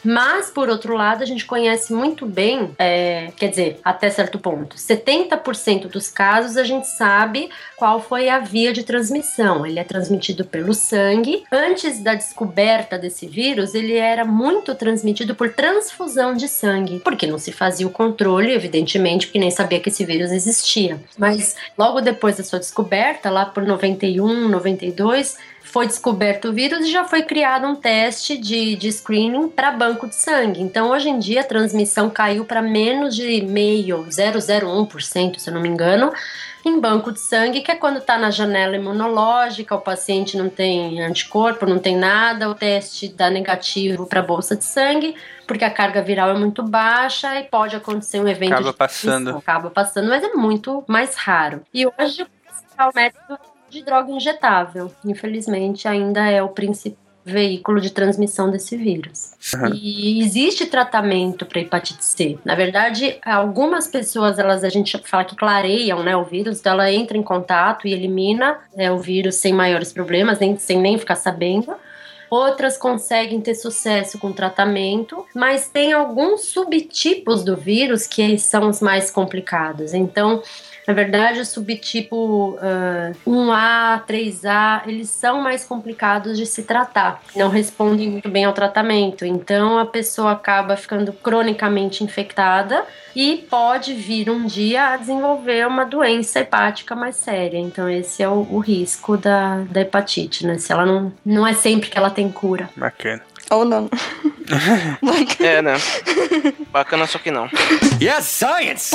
Mas, 0.04 0.50
por 0.50 0.68
outro 0.68 0.94
lado, 0.96 1.22
a 1.22 1.26
gente 1.26 1.44
conhece 1.44 1.92
muito 1.92 2.24
bem, 2.24 2.70
é, 2.78 3.30
quer 3.36 3.48
dizer, 3.48 3.80
até 3.84 4.08
certo 4.10 4.38
ponto, 4.38 4.76
70% 4.76 5.88
dos 5.88 6.10
casos 6.10 6.56
a 6.56 6.64
gente 6.64 6.86
sabe 6.86 7.50
qual 7.76 8.00
foi 8.00 8.28
a 8.28 8.38
via 8.38 8.72
de 8.72 8.82
transmissão. 8.82 9.64
Ele 9.66 9.78
é 9.78 9.84
transmitido 9.84 10.44
pelo 10.44 10.72
sangue. 10.72 11.44
Antes 11.52 12.02
da 12.02 12.14
descoberta 12.14 12.98
desse 12.98 13.26
vírus, 13.26 13.74
ele 13.74 13.96
era 13.96 14.24
muito 14.24 14.74
transmitido 14.74 15.34
por 15.34 15.52
transfusão 15.52 16.34
de 16.34 16.48
sangue, 16.48 17.00
porque 17.00 17.26
não 17.26 17.38
se 17.38 17.52
fazia 17.52 17.86
o 17.86 17.90
controle, 17.90 18.52
evidentemente, 18.52 19.26
porque 19.26 19.38
nem 19.38 19.50
sabia 19.50 19.80
que 19.80 19.90
esse 19.90 20.04
vírus 20.04 20.30
existia. 20.30 20.98
Mas 21.18 21.56
logo 21.76 22.00
depois 22.00 22.36
da 22.36 22.44
sua 22.44 22.58
descoberta, 22.58 23.30
lá 23.30 23.44
por 23.44 23.64
91, 23.64 24.48
92, 24.48 25.36
foi 25.70 25.86
descoberto 25.86 26.48
o 26.48 26.52
vírus 26.52 26.86
e 26.86 26.90
já 26.90 27.04
foi 27.04 27.22
criado 27.22 27.66
um 27.66 27.76
teste 27.76 28.36
de, 28.36 28.74
de 28.74 28.88
screening 28.90 29.48
para 29.48 29.70
banco 29.70 30.08
de 30.08 30.16
sangue. 30.16 30.60
Então, 30.60 30.90
hoje 30.90 31.08
em 31.08 31.18
dia, 31.18 31.40
a 31.42 31.44
transmissão 31.44 32.10
caiu 32.10 32.44
para 32.44 32.60
menos 32.60 33.14
de 33.14 33.40
meio, 33.42 34.04
0,01%, 34.04 35.38
se 35.38 35.48
eu 35.48 35.54
não 35.54 35.60
me 35.60 35.68
engano, 35.68 36.12
em 36.64 36.78
banco 36.78 37.12
de 37.12 37.20
sangue, 37.20 37.60
que 37.60 37.70
é 37.70 37.76
quando 37.76 37.98
está 37.98 38.18
na 38.18 38.30
janela 38.30 38.76
imunológica, 38.76 39.74
o 39.74 39.80
paciente 39.80 40.36
não 40.36 40.50
tem 40.50 41.00
anticorpo, 41.02 41.64
não 41.64 41.78
tem 41.78 41.96
nada, 41.96 42.50
o 42.50 42.54
teste 42.54 43.08
dá 43.08 43.30
negativo 43.30 44.06
para 44.06 44.20
a 44.20 44.24
bolsa 44.24 44.56
de 44.56 44.64
sangue, 44.64 45.14
porque 45.46 45.64
a 45.64 45.70
carga 45.70 46.02
viral 46.02 46.30
é 46.30 46.34
muito 46.34 46.62
baixa 46.62 47.38
e 47.40 47.44
pode 47.44 47.76
acontecer 47.76 48.20
um 48.20 48.28
evento 48.28 48.52
Acaba 48.52 48.70
de 48.72 48.76
passando. 48.76 49.10
transmissão. 49.12 49.38
Acaba 49.38 49.70
passando, 49.70 50.08
mas 50.08 50.22
é 50.22 50.32
muito 50.34 50.84
mais 50.86 51.14
raro. 51.16 51.62
E 51.72 51.86
hoje 51.86 52.22
o 52.22 52.26
principal 52.44 52.90
método 52.94 53.38
de 53.70 53.82
droga 53.82 54.10
injetável. 54.10 54.90
Infelizmente, 55.04 55.86
ainda 55.86 56.28
é 56.28 56.42
o 56.42 56.48
principal 56.48 57.10
veículo 57.24 57.80
de 57.80 57.90
transmissão 57.90 58.50
desse 58.50 58.76
vírus. 58.76 59.32
Uhum. 59.54 59.72
E 59.74 60.22
existe 60.22 60.66
tratamento 60.66 61.44
para 61.44 61.60
hepatite 61.60 62.04
C. 62.04 62.38
Na 62.44 62.54
verdade, 62.54 63.18
algumas 63.24 63.86
pessoas, 63.86 64.38
elas 64.38 64.64
a 64.64 64.68
gente 64.68 64.96
fala 65.04 65.24
que 65.24 65.36
clareiam, 65.36 66.02
né, 66.02 66.16
o 66.16 66.24
vírus, 66.24 66.60
então 66.60 66.72
ela 66.72 66.90
entra 66.90 67.16
em 67.16 67.22
contato 67.22 67.86
e 67.86 67.92
elimina 67.92 68.58
é, 68.76 68.90
o 68.90 68.98
vírus 68.98 69.36
sem 69.36 69.52
maiores 69.52 69.92
problemas, 69.92 70.38
nem, 70.38 70.56
sem 70.56 70.80
nem 70.80 70.98
ficar 70.98 71.16
sabendo. 71.16 71.74
Outras 72.30 72.78
conseguem 72.78 73.40
ter 73.40 73.56
sucesso 73.56 74.16
com 74.16 74.32
tratamento, 74.32 75.26
mas 75.34 75.68
tem 75.68 75.92
alguns 75.92 76.42
subtipos 76.42 77.42
do 77.42 77.56
vírus 77.56 78.06
que 78.06 78.38
são 78.38 78.68
os 78.68 78.80
mais 78.80 79.10
complicados. 79.10 79.92
Então, 79.92 80.40
na 80.90 80.94
verdade, 80.94 81.38
o 81.38 81.46
subtipo 81.46 82.58
ah, 82.60 83.12
1A, 83.24 84.04
3A, 84.08 84.82
eles 84.88 85.08
são 85.08 85.40
mais 85.40 85.64
complicados 85.64 86.36
de 86.36 86.44
se 86.44 86.64
tratar. 86.64 87.22
Não 87.36 87.48
respondem 87.48 88.10
muito 88.10 88.28
bem 88.28 88.44
ao 88.44 88.52
tratamento. 88.52 89.24
Então, 89.24 89.78
a 89.78 89.86
pessoa 89.86 90.32
acaba 90.32 90.76
ficando 90.76 91.12
cronicamente 91.12 92.02
infectada 92.02 92.84
e 93.14 93.46
pode 93.48 93.94
vir 93.94 94.30
um 94.30 94.46
dia 94.46 94.88
a 94.88 94.96
desenvolver 94.96 95.64
uma 95.64 95.84
doença 95.84 96.40
hepática 96.40 96.96
mais 96.96 97.14
séria. 97.14 97.58
Então, 97.58 97.88
esse 97.88 98.20
é 98.20 98.28
o, 98.28 98.44
o 98.50 98.58
risco 98.58 99.16
da, 99.16 99.58
da 99.70 99.82
hepatite, 99.82 100.44
né? 100.44 100.58
Se 100.58 100.72
ela 100.72 100.84
não, 100.84 101.12
não 101.24 101.46
é 101.46 101.52
sempre 101.52 101.88
que 101.88 101.96
ela 101.96 102.10
tem 102.10 102.28
cura. 102.32 102.68
Bacana. 102.76 103.22
Ou 103.50 103.64
não. 103.64 103.90
É, 105.38 105.62
né? 105.62 105.74
Bacana, 106.72 107.06
só 107.06 107.18
que 107.18 107.30
não. 107.30 107.48
Yes, 108.02 108.26
science! 108.26 108.90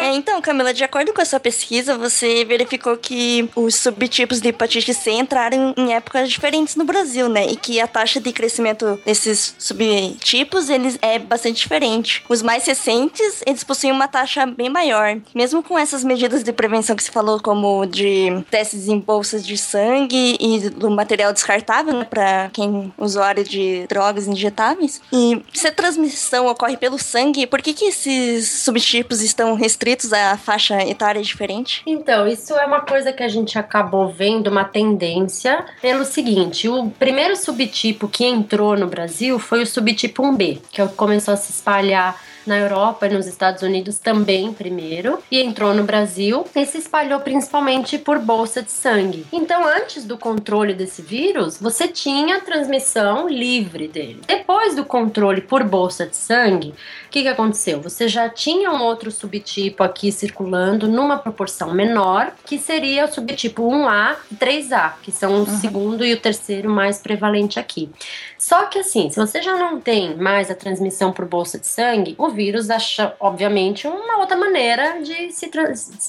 É, 0.00 0.14
então, 0.14 0.40
Camila, 0.42 0.74
de 0.74 0.84
acordo 0.84 1.12
com 1.12 1.20
a 1.20 1.24
sua 1.24 1.40
pesquisa, 1.40 1.96
você 1.96 2.44
verificou 2.44 2.96
que 2.96 3.48
os 3.56 3.74
subtipos 3.76 4.40
de 4.40 4.48
hepatite 4.48 4.92
C 4.92 5.12
entraram 5.12 5.74
em 5.76 5.94
épocas 5.94 6.28
diferentes 6.28 6.76
no 6.76 6.84
Brasil, 6.84 7.28
né? 7.28 7.46
E 7.46 7.56
que 7.56 7.80
a 7.80 7.86
taxa 7.86 8.20
de 8.20 8.32
crescimento 8.32 9.00
desses 9.06 9.54
subtipos 9.58 10.68
eles 10.68 10.98
é 11.00 11.18
bastante 11.18 11.56
diferente. 11.56 12.22
Os 12.28 12.42
mais 12.42 12.66
recentes, 12.66 13.42
eles 13.46 13.64
possuem 13.64 13.92
uma 13.92 14.08
taxa 14.08 14.46
bem 14.46 14.68
maior. 14.68 15.16
Mesmo 15.34 15.62
com 15.62 15.78
essas 15.78 16.04
medidas 16.04 16.42
de 16.42 16.52
prevenção 16.52 16.94
que 16.94 17.02
você 17.02 17.10
falou, 17.10 17.40
como 17.40 17.86
de 17.86 18.44
testes 18.50 18.88
em 18.88 18.98
bolsas 18.98 19.46
de 19.46 19.56
sangue 19.56 20.36
e 20.38 20.68
do 20.70 20.90
material 20.90 21.32
descartável, 21.32 21.94
né, 21.94 22.04
para 22.04 22.50
quem 22.52 22.75
usuário 22.98 23.44
de 23.44 23.86
drogas 23.88 24.26
injetáveis. 24.26 25.00
E 25.12 25.42
se 25.52 25.68
a 25.68 25.72
transmissão 25.72 26.46
ocorre 26.46 26.76
pelo 26.76 26.98
sangue, 26.98 27.46
por 27.46 27.60
que 27.60 27.72
que 27.72 27.86
esses 27.86 28.48
subtipos 28.62 29.20
estão 29.20 29.54
restritos 29.54 30.12
à 30.12 30.36
faixa 30.36 30.82
etária 30.82 31.22
diferente? 31.22 31.82
Então, 31.86 32.26
isso 32.26 32.54
é 32.54 32.64
uma 32.64 32.80
coisa 32.80 33.12
que 33.12 33.22
a 33.22 33.28
gente 33.28 33.58
acabou 33.58 34.08
vendo 34.08 34.48
uma 34.48 34.64
tendência 34.64 35.64
pelo 35.80 36.04
seguinte: 36.04 36.68
o 36.68 36.90
primeiro 36.90 37.36
subtipo 37.36 38.08
que 38.08 38.24
entrou 38.24 38.76
no 38.76 38.86
Brasil 38.86 39.38
foi 39.38 39.62
o 39.62 39.66
subtipo 39.66 40.22
1B, 40.22 40.60
que 40.70 40.80
é 40.80 40.86
que 40.86 40.94
começou 40.94 41.34
a 41.34 41.36
se 41.36 41.52
espalhar 41.52 42.20
na 42.46 42.58
Europa 42.58 43.06
e 43.06 43.12
nos 43.12 43.26
Estados 43.26 43.62
Unidos 43.62 43.98
também 43.98 44.52
primeiro, 44.52 45.18
e 45.30 45.40
entrou 45.40 45.74
no 45.74 45.84
Brasil 45.84 46.44
e 46.54 46.64
se 46.64 46.78
espalhou 46.78 47.20
principalmente 47.20 47.98
por 47.98 48.18
bolsa 48.18 48.62
de 48.62 48.70
sangue. 48.70 49.26
Então, 49.32 49.66
antes 49.66 50.04
do 50.04 50.16
controle 50.16 50.74
desse 50.74 51.02
vírus, 51.02 51.58
você 51.58 51.88
tinha 51.88 52.40
transmissão 52.40 53.28
livre 53.28 53.88
dele. 53.88 54.20
Depois 54.26 54.74
do 54.74 54.84
controle 54.84 55.40
por 55.40 55.64
bolsa 55.64 56.06
de 56.06 56.16
sangue, 56.16 56.74
o 57.06 57.10
que, 57.10 57.22
que 57.22 57.28
aconteceu? 57.28 57.80
Você 57.80 58.08
já 58.08 58.28
tinha 58.28 58.70
um 58.70 58.82
outro 58.82 59.10
subtipo 59.10 59.82
aqui 59.82 60.12
circulando 60.12 60.88
numa 60.88 61.18
proporção 61.18 61.72
menor, 61.72 62.32
que 62.44 62.58
seria 62.58 63.04
o 63.04 63.12
subtipo 63.12 63.62
1A 63.62 64.16
e 64.30 64.34
3A, 64.34 64.92
que 65.02 65.10
são 65.10 65.42
o 65.42 65.46
segundo 65.46 66.04
e 66.04 66.12
o 66.12 66.20
terceiro 66.20 66.70
mais 66.70 66.98
prevalente 66.98 67.58
aqui. 67.58 67.90
Só 68.38 68.66
que 68.66 68.78
assim, 68.78 69.10
se 69.10 69.18
você 69.18 69.42
já 69.42 69.56
não 69.56 69.80
tem 69.80 70.16
mais 70.16 70.50
a 70.50 70.54
transmissão 70.54 71.12
por 71.12 71.24
bolsa 71.24 71.58
de 71.58 71.66
sangue, 71.66 72.14
o 72.18 72.28
vírus 72.36 72.70
acha, 72.70 73.14
obviamente, 73.18 73.88
uma 73.88 74.18
outra 74.18 74.36
maneira 74.36 75.00
de 75.02 75.32
se 75.32 75.50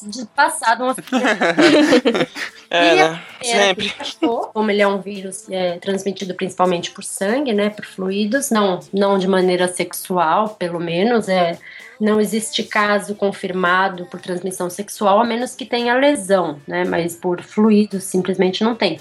de 0.04 0.26
passar 0.36 0.76
de 0.76 0.84
uma 0.84 0.96
É, 2.70 2.96
né? 2.96 3.24
Sempre. 3.42 3.94
achou, 3.98 4.50
como 4.54 4.70
ele 4.70 4.82
é 4.82 4.88
um 4.88 5.00
vírus 5.00 5.50
é, 5.50 5.78
transmitido 5.80 6.34
principalmente 6.36 6.92
por 6.92 7.02
sangue, 7.02 7.54
né, 7.54 7.70
por 7.70 7.86
fluidos, 7.86 8.52
não, 8.52 8.82
não 8.92 9.18
de 9.18 9.26
maneira 9.26 9.70
sexual, 9.70 10.50
pelo 10.50 10.78
menos, 10.78 11.30
é, 11.30 11.58
não 12.00 12.20
existe 12.20 12.64
caso 12.64 13.16
confirmado 13.16 14.06
por 14.08 14.20
transmissão 14.20 14.70
sexual, 14.70 15.22
a 15.22 15.26
menos 15.26 15.56
que 15.56 15.66
tenha 15.66 15.96
lesão, 15.96 16.60
né, 16.68 16.84
mas 16.84 17.16
por 17.16 17.42
fluidos 17.42 18.04
simplesmente 18.04 18.64
não 18.64 18.76
tem. 18.76 19.00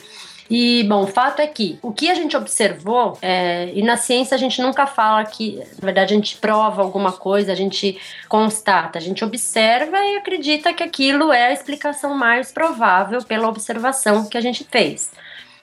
E, 0.49 0.85
bom, 0.85 1.03
o 1.03 1.07
fato 1.07 1.41
é 1.41 1.47
que 1.47 1.79
o 1.83 1.93
que 1.93 2.09
a 2.11 2.15
gente 2.15 2.37
observou, 2.37 3.19
é, 3.21 3.71
e 3.75 3.83
na 3.83 3.97
ciência 3.97 4.35
a 4.35 4.39
gente 4.39 4.61
nunca 4.63 4.87
fala 4.87 5.25
que, 5.25 5.57
na 5.81 5.85
verdade, 5.87 6.15
a 6.15 6.17
gente 6.17 6.37
prova 6.37 6.83
alguma 6.83 7.13
coisa, 7.13 7.53
a 7.53 7.55
gente 7.55 7.99
constata, 8.29 8.99
a 8.99 9.03
gente 9.03 9.25
observa 9.25 9.99
e 9.99 10.17
acredita 10.17 10.73
que 10.73 10.83
aquilo 10.83 11.33
é 11.33 11.47
a 11.47 11.53
explicação 11.53 12.15
mais 12.15 12.53
provável 12.53 13.23
pela 13.25 13.49
observação 13.49 14.29
que 14.29 14.39
a 14.39 14.41
gente 14.41 14.65
fez. 14.65 15.11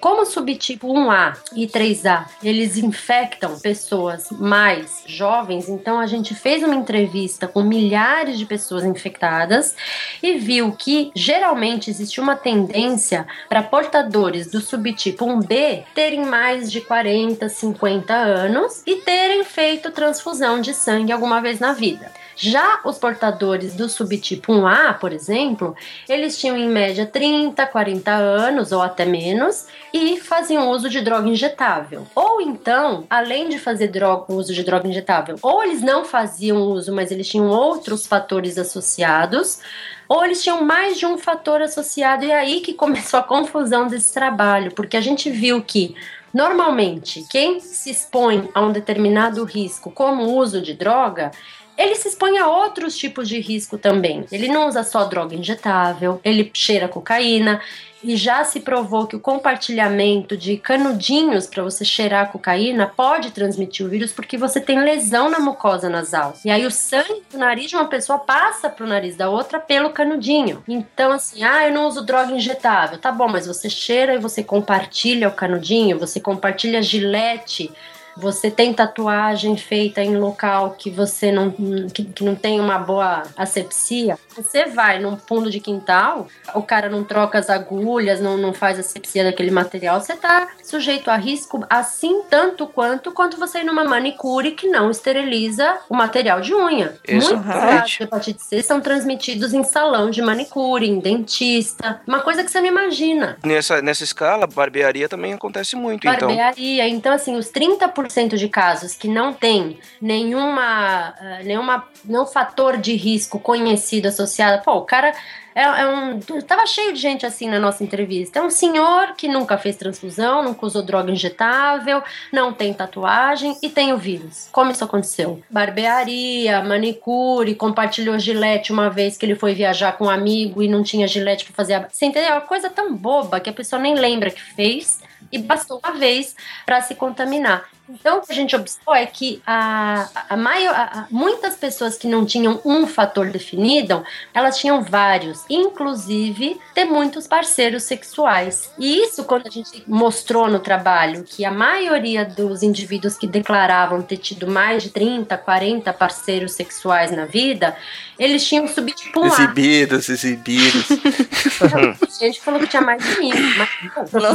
Como 0.03 0.23
o 0.23 0.25
subtipo 0.25 0.89
1A 0.89 1.37
e 1.55 1.65
3A, 1.65 2.25
eles 2.43 2.75
infectam 2.75 3.57
pessoas 3.57 4.29
mais 4.31 5.01
jovens, 5.05 5.69
então 5.69 5.97
a 5.97 6.05
gente 6.05 6.35
fez 6.35 6.61
uma 6.61 6.75
entrevista 6.75 7.47
com 7.47 7.63
milhares 7.63 8.37
de 8.37 8.45
pessoas 8.45 8.83
infectadas 8.83 9.73
e 10.21 10.33
viu 10.33 10.73
que 10.73 11.09
geralmente 11.15 11.89
existe 11.89 12.19
uma 12.19 12.35
tendência 12.35 13.25
para 13.47 13.63
portadores 13.63 14.51
do 14.51 14.59
subtipo 14.59 15.25
1B 15.25 15.85
terem 15.95 16.25
mais 16.25 16.69
de 16.69 16.81
40, 16.81 17.47
50 17.47 18.13
anos 18.13 18.83
e 18.85 18.97
terem 18.97 19.45
feito 19.45 19.89
transfusão 19.89 20.59
de 20.59 20.73
sangue 20.73 21.13
alguma 21.13 21.39
vez 21.39 21.61
na 21.61 21.71
vida. 21.71 22.11
Já 22.35 22.79
os 22.83 22.97
portadores 22.97 23.75
do 23.75 23.87
subtipo 23.87 24.51
1A, 24.53 24.97
por 24.99 25.13
exemplo, 25.13 25.75
eles 26.07 26.37
tinham 26.37 26.57
em 26.57 26.67
média 26.67 27.05
30, 27.05 27.65
40 27.67 28.11
anos 28.11 28.71
ou 28.71 28.81
até 28.81 29.05
menos 29.05 29.67
e 29.93 30.19
faziam 30.19 30.69
uso 30.69 30.89
de 30.89 31.01
droga 31.01 31.27
injetável. 31.29 32.07
Ou 32.15 32.41
então, 32.41 33.05
além 33.09 33.49
de 33.49 33.59
fazer 33.59 33.87
droga, 33.87 34.33
uso 34.33 34.53
de 34.53 34.63
droga 34.63 34.87
injetável, 34.87 35.37
ou 35.41 35.63
eles 35.63 35.81
não 35.81 36.03
faziam 36.03 36.61
uso, 36.61 36.93
mas 36.93 37.11
eles 37.11 37.27
tinham 37.27 37.47
outros 37.47 38.07
fatores 38.07 38.57
associados, 38.57 39.59
ou 40.07 40.23
eles 40.25 40.41
tinham 40.43 40.63
mais 40.63 40.97
de 40.97 41.05
um 41.05 41.17
fator 41.17 41.61
associado, 41.61 42.25
e 42.25 42.31
é 42.31 42.39
aí 42.39 42.61
que 42.61 42.73
começou 42.73 43.19
a 43.19 43.23
confusão 43.23 43.87
desse 43.87 44.13
trabalho, 44.13 44.73
porque 44.73 44.97
a 44.97 45.01
gente 45.01 45.29
viu 45.29 45.61
que 45.61 45.95
Normalmente, 46.33 47.23
quem 47.29 47.59
se 47.59 47.91
expõe 47.91 48.49
a 48.55 48.61
um 48.61 48.71
determinado 48.71 49.43
risco, 49.43 49.91
como 49.91 50.23
o 50.23 50.35
uso 50.35 50.63
de 50.63 50.73
droga, 50.73 51.29
ele 51.77 51.95
se 51.95 52.07
expõe 52.07 52.37
a 52.37 52.47
outros 52.47 52.97
tipos 52.97 53.27
de 53.27 53.39
risco 53.39 53.77
também. 53.77 54.25
Ele 54.31 54.47
não 54.47 54.67
usa 54.67 54.83
só 54.83 55.05
droga 55.05 55.35
injetável, 55.35 56.19
ele 56.23 56.49
cheira 56.53 56.87
cocaína. 56.87 57.61
E 58.03 58.17
já 58.17 58.43
se 58.43 58.59
provou 58.59 59.07
que 59.07 59.15
o 59.15 59.19
compartilhamento 59.19 60.35
de 60.35 60.57
canudinhos 60.57 61.47
para 61.47 61.63
você 61.63 61.85
cheirar 61.85 62.33
cocaína 62.33 62.85
pode 62.85 63.31
transmitir 63.31 63.85
o 63.85 63.89
vírus 63.89 64.11
porque 64.11 64.37
você 64.37 64.59
tem 64.59 64.77
lesão 64.83 65.29
na 65.29 65.39
mucosa 65.39 65.89
nasal. 65.89 66.35
E 66.43 66.51
aí 66.51 66.65
o 66.65 66.71
sangue 66.71 67.23
do 67.31 67.37
nariz 67.37 67.69
de 67.69 67.77
uma 67.77 67.87
pessoa 67.87 68.19
passa 68.19 68.69
pro 68.69 68.85
nariz 68.85 69.15
da 69.15 69.29
outra 69.29 69.57
pelo 69.57 69.91
canudinho. 69.91 70.61
Então, 70.67 71.13
assim, 71.13 71.45
ah, 71.45 71.65
eu 71.65 71.73
não 71.73 71.87
uso 71.87 72.05
droga 72.05 72.33
injetável. 72.33 72.97
Tá 72.97 73.09
bom, 73.09 73.29
mas 73.29 73.47
você 73.47 73.69
cheira 73.69 74.15
e 74.15 74.19
você 74.19 74.43
compartilha 74.43 75.29
o 75.29 75.33
canudinho, 75.33 75.97
você 75.97 76.19
compartilha 76.19 76.81
gilete 76.81 77.71
você 78.15 78.51
tem 78.51 78.73
tatuagem 78.73 79.57
feita 79.57 80.01
em 80.01 80.17
local 80.17 80.71
que 80.77 80.89
você 80.89 81.31
não 81.31 81.51
que, 81.93 82.03
que, 82.05 82.23
não 82.23 82.35
tem 82.35 82.59
uma 82.59 82.77
boa 82.77 83.23
asepsia, 83.35 84.17
você 84.35 84.65
vai 84.65 84.99
num 84.99 85.17
fundo 85.17 85.49
de 85.49 85.59
quintal, 85.59 86.27
o 86.53 86.61
cara 86.61 86.89
não 86.89 87.03
troca 87.03 87.37
as 87.37 87.49
agulhas, 87.49 88.19
não, 88.19 88.37
não 88.37 88.53
faz 88.53 88.79
asepsia 88.79 89.23
daquele 89.23 89.51
material, 89.51 89.99
você 89.99 90.15
tá 90.15 90.49
sujeito 90.63 91.09
a 91.09 91.15
risco 91.15 91.65
assim 91.69 92.23
tanto 92.29 92.67
quanto 92.67 93.11
quanto 93.11 93.37
você 93.37 93.59
ir 93.59 93.63
numa 93.63 93.83
manicure 93.83 94.51
que 94.51 94.67
não 94.67 94.89
esteriliza 94.89 95.77
o 95.89 95.95
material 95.95 96.41
de 96.41 96.53
unha. 96.53 96.95
Muitos 97.07 97.29
casos 97.29 97.91
de 97.91 98.03
hepatite 98.03 98.43
C 98.43 98.63
são 98.63 98.81
transmitidos 98.81 99.53
em 99.53 99.63
salão 99.63 100.09
de 100.09 100.21
manicure, 100.21 100.87
em 100.87 100.99
dentista, 100.99 102.01
uma 102.07 102.19
coisa 102.19 102.43
que 102.43 102.51
você 102.51 102.59
não 102.59 102.67
imagina. 102.67 103.37
Nessa, 103.43 103.81
nessa 103.81 104.03
escala, 104.03 104.47
barbearia 104.47 105.07
também 105.09 105.33
acontece 105.33 105.75
muito, 105.75 106.03
barbearia. 106.03 106.87
então. 106.87 107.03
Então, 107.03 107.13
assim, 107.13 107.35
os 107.35 107.51
30% 107.51 108.02
de 108.37 108.49
casos 108.49 108.95
que 108.95 109.07
não 109.07 109.33
tem 109.33 109.79
nenhuma, 110.01 111.13
uh, 111.19 111.43
nenhuma, 111.43 111.87
nenhum 112.03 112.25
fator 112.25 112.77
de 112.77 112.95
risco 112.95 113.39
conhecido 113.39 114.07
associado. 114.07 114.63
Pô, 114.63 114.73
o 114.77 114.85
cara 114.85 115.13
é, 115.55 115.61
é, 115.61 115.87
um. 115.87 116.19
Tava 116.41 116.65
cheio 116.65 116.93
de 116.93 116.99
gente 116.99 117.25
assim 117.25 117.47
na 117.47 117.59
nossa 117.59 117.83
entrevista. 117.83 118.39
É 118.39 118.41
um 118.41 118.49
senhor 118.49 119.13
que 119.15 119.27
nunca 119.27 119.57
fez 119.57 119.75
transfusão, 119.75 120.43
nunca 120.43 120.65
usou 120.65 120.81
droga 120.81 121.11
injetável, 121.11 122.01
não 122.31 122.51
tem 122.51 122.73
tatuagem 122.73 123.57
e 123.61 123.69
tem 123.69 123.93
o 123.93 123.97
vírus. 123.97 124.49
Como 124.51 124.71
isso 124.71 124.83
aconteceu? 124.83 125.41
Barbearia, 125.49 126.63
manicure, 126.63 127.55
compartilhou 127.55 128.17
gilete 128.17 128.71
uma 128.71 128.89
vez 128.89 129.15
que 129.15 129.25
ele 129.25 129.35
foi 129.35 129.53
viajar 129.53 129.93
com 129.93 130.05
um 130.05 130.09
amigo 130.09 130.61
e 130.61 130.67
não 130.67 130.83
tinha 130.83 131.07
gilete 131.07 131.45
para 131.45 131.53
fazer 131.53 131.73
a. 131.75 131.87
Você 131.89 132.05
entendeu? 132.05 132.31
É 132.31 132.33
uma 132.33 132.41
coisa 132.41 132.69
tão 132.69 132.95
boba 132.95 133.39
que 133.39 133.49
a 133.49 133.53
pessoa 133.53 133.81
nem 133.81 133.95
lembra 133.95 134.31
que 134.31 134.41
fez 134.41 135.01
e 135.31 135.39
bastou 135.39 135.79
uma 135.83 135.93
vez 135.97 136.35
para 136.65 136.81
se 136.81 136.95
contaminar. 136.95 137.65
Então, 137.89 138.19
o 138.19 138.21
que 138.21 138.31
a 138.31 138.35
gente 138.35 138.55
observou 138.55 138.95
é 138.95 139.05
que 139.05 139.41
a, 139.45 140.07
a, 140.29 140.37
maior, 140.37 140.73
a, 140.73 141.05
muitas 141.11 141.55
pessoas 141.57 141.97
que 141.97 142.07
não 142.07 142.25
tinham 142.25 142.61
um 142.63 142.87
fator 142.87 143.29
definido, 143.29 144.03
elas 144.33 144.57
tinham 144.57 144.81
vários, 144.81 145.43
inclusive 145.49 146.57
ter 146.73 146.85
muitos 146.85 147.27
parceiros 147.27 147.83
sexuais. 147.83 148.71
E 148.79 149.01
isso, 149.01 149.25
quando 149.25 149.47
a 149.47 149.49
gente 149.49 149.83
mostrou 149.85 150.47
no 150.47 150.59
trabalho 150.59 151.23
que 151.23 151.43
a 151.43 151.51
maioria 151.51 152.23
dos 152.23 152.63
indivíduos 152.63 153.17
que 153.17 153.27
declaravam 153.27 154.01
ter 154.01 154.17
tido 154.17 154.47
mais 154.47 154.83
de 154.83 154.89
30, 154.89 155.37
40 155.37 155.91
parceiros 155.91 156.53
sexuais 156.53 157.11
na 157.11 157.25
vida, 157.25 157.75
eles 158.17 158.47
tinham 158.47 158.65
subtipo 158.67 159.19
1A. 159.19 159.27
Exibidos, 159.27 160.07
exibidos. 160.07 160.87
a 162.21 162.25
gente 162.25 162.39
falou 162.39 162.61
que 162.61 162.67
tinha 162.67 162.81
mais 162.81 163.03
de 163.03 163.19
mil, 163.19 163.35
mas 163.57 164.11
não, 164.13 164.33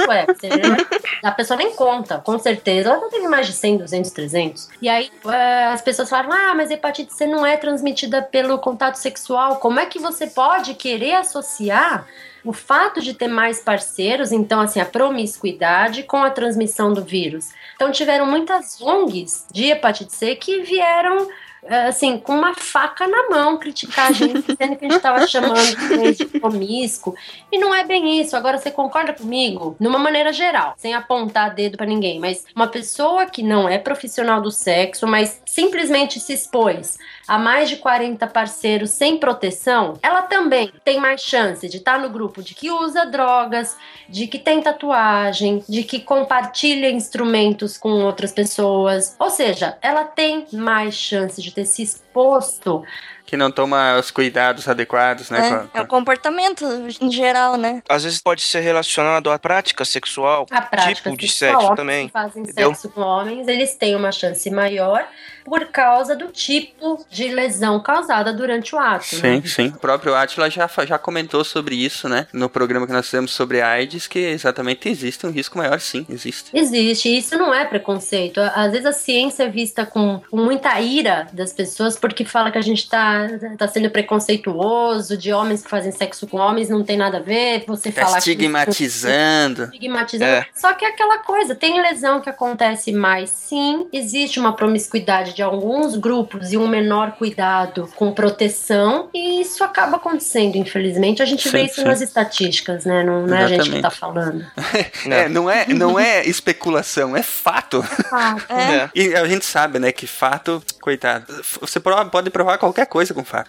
é, 0.00 1.26
a 1.26 1.30
pessoa 1.30 1.56
nem 1.56 1.74
conta, 1.74 2.18
com 2.18 2.38
certeza. 2.38 2.90
Ela 2.90 3.00
não 3.00 3.10
teve 3.10 3.28
mais 3.28 3.46
de 3.46 3.52
100, 3.52 3.78
200, 3.78 4.10
300. 4.10 4.68
E 4.80 4.88
aí 4.88 5.10
uh, 5.24 5.72
as 5.72 5.82
pessoas 5.82 6.08
falaram: 6.08 6.32
ah, 6.32 6.54
mas 6.54 6.70
hepatite 6.70 7.12
C 7.14 7.26
não 7.26 7.44
é 7.44 7.56
transmitida 7.56 8.22
pelo 8.22 8.58
contato 8.58 8.96
sexual. 8.96 9.56
Como 9.56 9.78
é 9.78 9.86
que 9.86 9.98
você 9.98 10.26
pode 10.26 10.74
querer 10.74 11.14
associar 11.14 12.06
o 12.44 12.52
fato 12.52 13.00
de 13.00 13.14
ter 13.14 13.28
mais 13.28 13.60
parceiros, 13.60 14.32
então 14.32 14.60
assim, 14.60 14.80
a 14.80 14.84
promiscuidade 14.84 16.02
com 16.02 16.22
a 16.22 16.30
transmissão 16.30 16.92
do 16.92 17.02
vírus? 17.02 17.50
Então 17.76 17.92
tiveram 17.92 18.26
muitas 18.26 18.80
ONGs 18.80 19.46
de 19.52 19.66
hepatite 19.70 20.12
C 20.12 20.34
que 20.34 20.62
vieram 20.62 21.28
assim, 21.68 22.18
com 22.18 22.34
uma 22.34 22.54
faca 22.54 23.06
na 23.06 23.28
mão, 23.28 23.58
criticar 23.58 24.08
a 24.08 24.12
gente, 24.12 24.42
dizendo 24.42 24.76
que 24.76 24.84
a 24.84 24.88
gente 24.88 24.96
estava 24.96 25.26
chamando 25.26 26.14
de 26.16 26.24
promíscuo. 26.26 27.14
E 27.50 27.58
não 27.58 27.74
é 27.74 27.84
bem 27.84 28.20
isso. 28.20 28.36
Agora, 28.36 28.58
você 28.58 28.70
concorda 28.70 29.12
comigo? 29.12 29.76
Numa 29.78 29.98
maneira 29.98 30.32
geral, 30.32 30.74
sem 30.76 30.94
apontar 30.94 31.54
dedo 31.54 31.76
para 31.76 31.86
ninguém, 31.86 32.18
mas 32.18 32.44
uma 32.54 32.66
pessoa 32.66 33.26
que 33.26 33.42
não 33.42 33.68
é 33.68 33.78
profissional 33.78 34.40
do 34.40 34.50
sexo, 34.50 35.06
mas 35.06 35.40
simplesmente 35.46 36.18
se 36.18 36.32
expôs 36.32 36.98
a 37.26 37.38
mais 37.38 37.68
de 37.68 37.76
40 37.76 38.26
parceiros 38.26 38.90
sem 38.90 39.16
proteção, 39.16 39.94
ela 40.02 40.22
também 40.22 40.72
tem 40.84 40.98
mais 40.98 41.20
chance 41.20 41.68
de 41.68 41.76
estar 41.76 41.98
no 41.98 42.10
grupo 42.10 42.42
de 42.42 42.54
que 42.54 42.70
usa 42.70 43.06
drogas, 43.06 43.76
de 44.08 44.26
que 44.26 44.38
tem 44.38 44.60
tatuagem, 44.60 45.62
de 45.68 45.84
que 45.84 46.00
compartilha 46.00 46.90
instrumentos 46.90 47.78
com 47.78 48.04
outras 48.04 48.32
pessoas. 48.32 49.14
Ou 49.18 49.30
seja, 49.30 49.78
ela 49.80 50.04
tem 50.04 50.46
mais 50.52 50.94
chance 50.94 51.40
de 51.40 51.51
ter 51.54 51.64
se 51.64 51.82
exposto 51.82 52.84
que 53.32 53.36
não 53.36 53.50
toma 53.50 53.98
os 53.98 54.10
cuidados 54.10 54.68
adequados, 54.68 55.30
né? 55.30 55.38
É, 55.38 55.50
com, 55.50 55.68
com... 55.68 55.78
é 55.78 55.80
o 55.80 55.86
comportamento 55.86 56.66
em 57.00 57.10
geral, 57.10 57.56
né? 57.56 57.82
Às 57.88 58.04
vezes 58.04 58.20
pode 58.20 58.42
ser 58.42 58.60
relacionado 58.60 59.30
à 59.30 59.38
prática 59.38 59.86
sexual, 59.86 60.46
a 60.50 60.60
prática 60.60 61.08
tipo 61.10 61.16
de 61.16 61.28
sexual, 61.28 61.60
sexo 61.62 61.76
também. 61.76 62.06
Que 62.08 62.12
fazem 62.12 62.42
entendeu? 62.42 62.68
sexo 62.68 62.90
com 62.90 63.00
homens, 63.00 63.48
eles 63.48 63.74
têm 63.74 63.96
uma 63.96 64.12
chance 64.12 64.50
maior 64.50 65.08
por 65.44 65.66
causa 65.66 66.14
do 66.14 66.28
tipo 66.28 67.04
de 67.10 67.28
lesão 67.28 67.80
causada 67.80 68.32
durante 68.32 68.74
o 68.74 68.78
ato. 68.78 69.04
Sim, 69.04 69.22
né? 69.22 69.42
sim. 69.44 69.66
O 69.68 69.78
próprio 69.78 70.14
Atila 70.14 70.50
já, 70.50 70.68
já 70.86 70.98
comentou 70.98 71.44
sobre 71.44 71.74
isso, 71.74 72.08
né? 72.08 72.26
No 72.32 72.48
programa 72.48 72.86
que 72.86 72.92
nós 72.92 73.06
fizemos 73.06 73.32
sobre 73.32 73.60
AIDS, 73.60 74.06
que 74.06 74.18
exatamente 74.18 74.88
existe 74.88 75.26
um 75.26 75.30
risco 75.30 75.58
maior, 75.58 75.80
sim, 75.80 76.06
existe. 76.08 76.50
Existe, 76.54 77.08
e 77.08 77.18
isso 77.18 77.36
não 77.36 77.52
é 77.54 77.64
preconceito. 77.64 78.40
Às 78.40 78.72
vezes 78.72 78.86
a 78.86 78.92
ciência 78.92 79.44
é 79.44 79.48
vista 79.48 79.84
com, 79.86 80.20
com 80.30 80.36
muita 80.36 80.78
ira 80.80 81.26
das 81.32 81.52
pessoas 81.52 81.96
porque 81.98 82.24
fala 82.24 82.50
que 82.50 82.58
a 82.58 82.62
gente 82.62 82.88
tá, 82.88 83.26
tá 83.58 83.68
sendo 83.68 83.90
preconceituoso, 83.90 85.16
de 85.16 85.32
homens 85.32 85.62
que 85.62 85.70
fazem 85.70 85.92
sexo 85.92 86.26
com 86.26 86.38
homens 86.38 86.68
não 86.68 86.82
tem 86.82 86.96
nada 86.96 87.18
a 87.18 87.20
ver. 87.20 87.64
Você 87.66 87.90
Tá 87.92 88.06
falar 88.06 88.18
estigmatizando. 88.18 89.68
que 89.68 89.74
estigmatizando. 89.74 90.30
É. 90.30 90.46
Só 90.54 90.72
que 90.74 90.84
é 90.84 90.88
aquela 90.88 91.18
coisa, 91.18 91.54
tem 91.54 91.80
lesão 91.80 92.20
que 92.20 92.30
acontece 92.30 92.92
mais 92.92 93.30
sim, 93.30 93.86
existe 93.92 94.38
uma 94.40 94.54
promiscuidade 94.54 95.31
de 95.34 95.42
alguns 95.42 95.96
grupos 95.96 96.52
e 96.52 96.56
um 96.56 96.66
menor 96.68 97.12
cuidado 97.12 97.88
com 97.96 98.12
proteção, 98.12 99.08
e 99.14 99.40
isso 99.40 99.62
acaba 99.64 99.96
acontecendo, 99.96 100.56
infelizmente. 100.56 101.22
A 101.22 101.26
gente 101.26 101.48
vê 101.48 101.60
Sim, 101.60 101.64
isso 101.66 101.74
sim. 101.76 101.84
nas 101.84 102.00
estatísticas, 102.00 102.84
né? 102.84 103.02
Não, 103.02 103.26
não 103.26 103.36
é 103.36 103.44
a 103.44 103.48
gente 103.48 103.70
que 103.70 103.76
Exatamente. 103.78 103.82
tá 103.82 103.90
falando. 103.90 104.44
É, 105.12 105.28
não 105.28 105.50
é, 105.50 105.66
não 105.68 105.98
é 105.98 106.26
especulação, 106.26 107.16
é 107.16 107.22
fato. 107.22 107.84
Ah, 108.12 108.36
É. 108.48 108.90
E 108.94 109.14
a 109.14 109.26
gente 109.26 109.44
sabe, 109.44 109.78
né, 109.78 109.90
que 109.92 110.06
fato, 110.06 110.62
coitado, 110.80 111.24
você 111.60 111.78
prova- 111.80 112.04
pode 112.06 112.30
provar 112.30 112.58
qualquer 112.58 112.86
coisa 112.86 113.12
com 113.14 113.24
fato. 113.24 113.48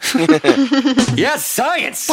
Yes, 1.17 1.41
science! 1.41 2.11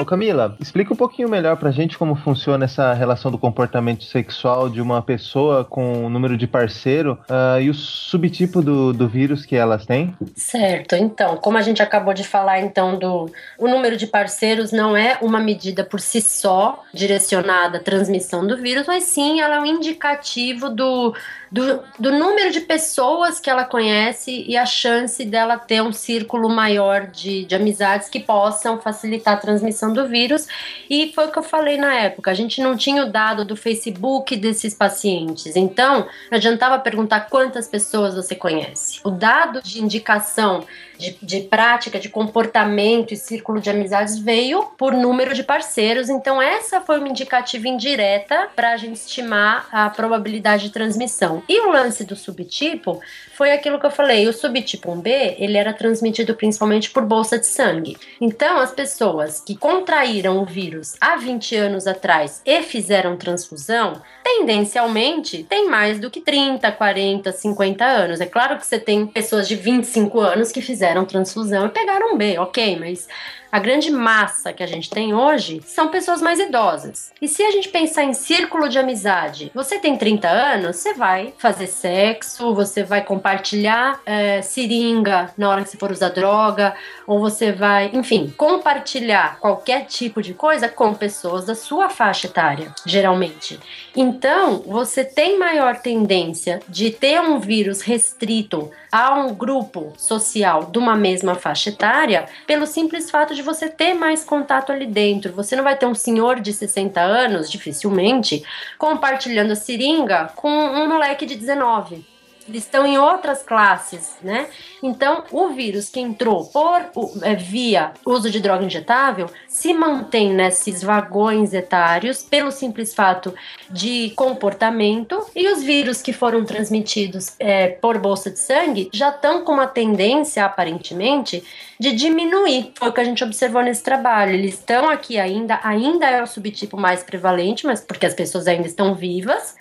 Ô 0.00 0.04
Camila, 0.04 0.56
explica 0.60 0.92
um 0.92 0.96
pouquinho 0.96 1.28
melhor 1.28 1.56
pra 1.56 1.70
gente 1.70 1.98
como 1.98 2.14
funciona 2.16 2.64
essa 2.64 2.92
relação 2.94 3.30
do 3.30 3.38
comportamento 3.38 4.04
sexual 4.04 4.68
de 4.68 4.80
uma 4.80 5.02
pessoa 5.02 5.64
com 5.64 6.06
o 6.06 6.10
número 6.10 6.36
de 6.36 6.46
parceiro 6.46 7.18
ah, 7.28 7.60
e 7.60 7.68
o 7.68 7.74
subtipo 7.88 8.62
do, 8.62 8.92
do 8.92 9.08
vírus 9.08 9.44
que 9.44 9.56
elas 9.56 9.84
têm. 9.84 10.14
Certo, 10.36 10.94
então, 10.94 11.36
como 11.36 11.58
a 11.58 11.62
gente 11.62 11.82
acabou 11.82 12.14
de 12.14 12.24
falar, 12.24 12.60
então, 12.60 12.98
do 12.98 13.30
o 13.58 13.68
número 13.68 13.96
de 13.96 14.06
parceiros 14.06 14.72
não 14.72 14.96
é 14.96 15.18
uma 15.20 15.40
medida 15.40 15.84
por 15.84 16.00
si 16.00 16.20
só 16.20 16.84
direcionada 16.92 17.78
à 17.78 17.80
transmissão 17.80 18.46
do 18.46 18.56
vírus, 18.56 18.86
mas 18.86 19.04
sim 19.04 19.40
ela 19.40 19.56
é 19.56 19.60
um 19.60 19.66
indicativo 19.66 20.70
do, 20.70 21.14
do, 21.50 21.82
do 21.98 22.12
número 22.12 22.50
de 22.50 22.60
pessoas 22.60 23.40
que 23.40 23.50
ela 23.50 23.64
conhece 23.64 24.44
e 24.46 24.56
a 24.56 24.66
chance 24.66 25.24
dela 25.24 25.58
ter 25.58 25.82
um 25.82 25.92
círculo 25.92 26.48
maior 26.48 27.06
de, 27.06 27.44
de 27.44 27.54
amizades 27.54 28.08
que 28.08 28.20
possam 28.20 28.80
facilitar 28.80 29.34
a 29.34 29.38
transmissão 29.38 29.92
do 29.92 30.06
vírus. 30.06 30.46
E 30.88 31.12
foi 31.14 31.26
o 31.26 31.32
que 31.32 31.38
eu 31.38 31.42
falei 31.42 31.76
na 31.76 31.94
época, 31.94 32.30
a 32.30 32.34
gente 32.34 32.60
não 32.60 32.76
tinha 32.76 33.04
o 33.04 33.10
dado 33.10 33.44
do 33.44 33.56
Facebook 33.56 34.36
desses 34.36 34.74
pacientes, 34.74 35.56
então 35.56 36.06
não 36.30 36.38
adiantava 36.38 36.78
perguntar 36.78 37.28
quantas 37.28 37.66
pessoas 37.66 37.77
você 38.14 38.34
conhece. 38.34 39.00
O 39.04 39.10
dado 39.10 39.62
de 39.62 39.82
indicação 39.82 40.64
de, 40.98 41.16
de 41.22 41.40
prática, 41.42 41.98
de 41.98 42.08
comportamento 42.08 43.14
e 43.14 43.16
círculo 43.16 43.60
de 43.60 43.70
amizades 43.70 44.18
veio 44.18 44.64
por 44.76 44.92
número 44.92 45.32
de 45.32 45.44
parceiros, 45.44 46.08
então 46.08 46.42
essa 46.42 46.80
foi 46.80 46.98
uma 46.98 47.08
indicativa 47.08 47.68
indireta 47.68 48.48
para 48.54 48.72
a 48.72 48.76
gente 48.76 48.96
estimar 48.96 49.68
a 49.70 49.88
probabilidade 49.88 50.64
de 50.64 50.70
transmissão. 50.70 51.42
E 51.48 51.60
o 51.60 51.70
lance 51.70 52.04
do 52.04 52.16
subtipo 52.16 53.00
foi 53.34 53.52
aquilo 53.52 53.78
que 53.78 53.86
eu 53.86 53.90
falei, 53.90 54.26
o 54.26 54.32
subtipo 54.32 54.90
1B, 54.90 55.36
ele 55.38 55.56
era 55.56 55.72
transmitido 55.72 56.34
principalmente 56.34 56.90
por 56.90 57.04
bolsa 57.04 57.38
de 57.38 57.46
sangue. 57.46 57.96
Então, 58.20 58.58
as 58.58 58.72
pessoas 58.72 59.40
que 59.40 59.56
contraíram 59.56 60.42
o 60.42 60.44
vírus 60.44 60.96
há 61.00 61.16
20 61.16 61.54
anos 61.54 61.86
atrás 61.86 62.42
e 62.44 62.62
fizeram 62.62 63.16
transfusão, 63.16 64.02
tendencialmente 64.24 65.44
tem 65.44 65.68
mais 65.68 66.00
do 66.00 66.10
que 66.10 66.20
30, 66.20 66.70
40, 66.72 67.30
50 67.30 67.84
anos. 67.84 68.20
É 68.20 68.26
claro 68.26 68.58
que 68.58 68.66
você 68.66 68.78
tem 68.78 69.06
pessoas 69.06 69.46
de 69.46 69.54
25 69.54 70.20
anos 70.20 70.50
que 70.50 70.60
fizeram 70.60 70.87
transfusão 71.04 71.66
e 71.66 71.70
pegaram 71.70 72.16
B, 72.16 72.38
ok, 72.38 72.76
mas 72.78 73.08
a 73.50 73.58
grande 73.58 73.90
massa 73.90 74.52
que 74.52 74.62
a 74.62 74.66
gente 74.66 74.90
tem 74.90 75.14
hoje 75.14 75.62
são 75.64 75.88
pessoas 75.88 76.20
mais 76.20 76.38
idosas. 76.38 77.12
E 77.20 77.26
se 77.26 77.42
a 77.42 77.50
gente 77.50 77.68
pensar 77.68 78.04
em 78.04 78.12
círculo 78.12 78.68
de 78.68 78.78
amizade, 78.78 79.50
você 79.54 79.78
tem 79.78 79.96
30 79.96 80.28
anos, 80.28 80.76
você 80.76 80.94
vai 80.94 81.32
fazer 81.38 81.66
sexo, 81.66 82.54
você 82.54 82.82
vai 82.82 83.02
compartilhar 83.02 84.00
é, 84.04 84.42
seringa 84.42 85.32
na 85.36 85.48
hora 85.48 85.62
que 85.62 85.70
você 85.70 85.78
for 85.78 85.90
usar 85.90 86.10
droga, 86.10 86.74
ou 87.06 87.20
você 87.20 87.50
vai, 87.52 87.90
enfim, 87.92 88.32
compartilhar 88.36 89.38
qualquer 89.40 89.86
tipo 89.86 90.22
de 90.22 90.34
coisa 90.34 90.68
com 90.68 90.92
pessoas 90.92 91.46
da 91.46 91.54
sua 91.54 91.88
faixa 91.88 92.26
etária, 92.26 92.74
geralmente. 92.84 93.58
Então, 93.96 94.62
você 94.66 95.04
tem 95.04 95.38
maior 95.38 95.76
tendência 95.80 96.60
de 96.68 96.90
ter 96.90 97.20
um 97.20 97.40
vírus 97.40 97.80
restrito 97.80 98.70
a 98.92 99.14
um 99.14 99.34
grupo 99.34 99.92
social 99.96 100.64
de 100.64 100.78
uma 100.78 100.96
mesma 100.96 101.34
faixa 101.34 101.70
etária 101.70 102.26
pelo 102.46 102.66
simples 102.66 103.10
fato 103.10 103.34
de 103.38 103.42
você 103.42 103.68
ter 103.68 103.94
mais 103.94 104.24
contato 104.24 104.72
ali 104.72 104.84
dentro. 104.84 105.32
Você 105.32 105.54
não 105.54 105.62
vai 105.62 105.76
ter 105.76 105.86
um 105.86 105.94
senhor 105.94 106.40
de 106.40 106.52
60 106.52 107.00
anos, 107.00 107.50
dificilmente, 107.50 108.44
compartilhando 108.76 109.52
a 109.52 109.56
seringa 109.56 110.30
com 110.34 110.50
um 110.50 110.88
moleque 110.88 111.24
de 111.24 111.36
19 111.36 112.17
eles 112.48 112.64
estão 112.64 112.86
em 112.86 112.98
outras 112.98 113.42
classes, 113.42 114.16
né? 114.22 114.48
Então, 114.82 115.24
o 115.30 115.48
vírus 115.48 115.88
que 115.88 116.00
entrou 116.00 116.46
por 116.46 116.90
é, 117.22 117.34
via 117.34 117.92
uso 118.06 118.30
de 118.30 118.40
droga 118.40 118.64
injetável 118.64 119.28
se 119.46 119.74
mantém 119.74 120.32
nesses 120.32 120.82
vagões 120.82 121.52
etários 121.52 122.22
pelo 122.22 122.50
simples 122.50 122.94
fato 122.94 123.34
de 123.68 124.12
comportamento 124.16 125.24
e 125.34 125.48
os 125.48 125.62
vírus 125.62 126.00
que 126.00 126.12
foram 126.12 126.44
transmitidos 126.44 127.34
é, 127.38 127.68
por 127.68 127.98
bolsa 127.98 128.30
de 128.30 128.38
sangue 128.38 128.88
já 128.92 129.10
estão 129.10 129.44
com 129.44 129.52
uma 129.52 129.66
tendência, 129.66 130.44
aparentemente, 130.44 131.44
de 131.78 131.92
diminuir. 131.92 132.72
Foi 132.76 132.88
o 132.88 132.92
que 132.92 133.00
a 133.00 133.04
gente 133.04 133.22
observou 133.22 133.62
nesse 133.62 133.82
trabalho. 133.82 134.32
Eles 134.32 134.54
estão 134.54 134.88
aqui 134.88 135.18
ainda, 135.18 135.60
ainda 135.62 136.06
é 136.06 136.22
o 136.22 136.26
subtipo 136.26 136.76
mais 136.76 137.02
prevalente, 137.02 137.66
mas 137.66 137.80
porque 137.80 138.06
as 138.06 138.14
pessoas 138.14 138.46
ainda 138.46 138.66
estão 138.66 138.94
vivas. 138.94 139.54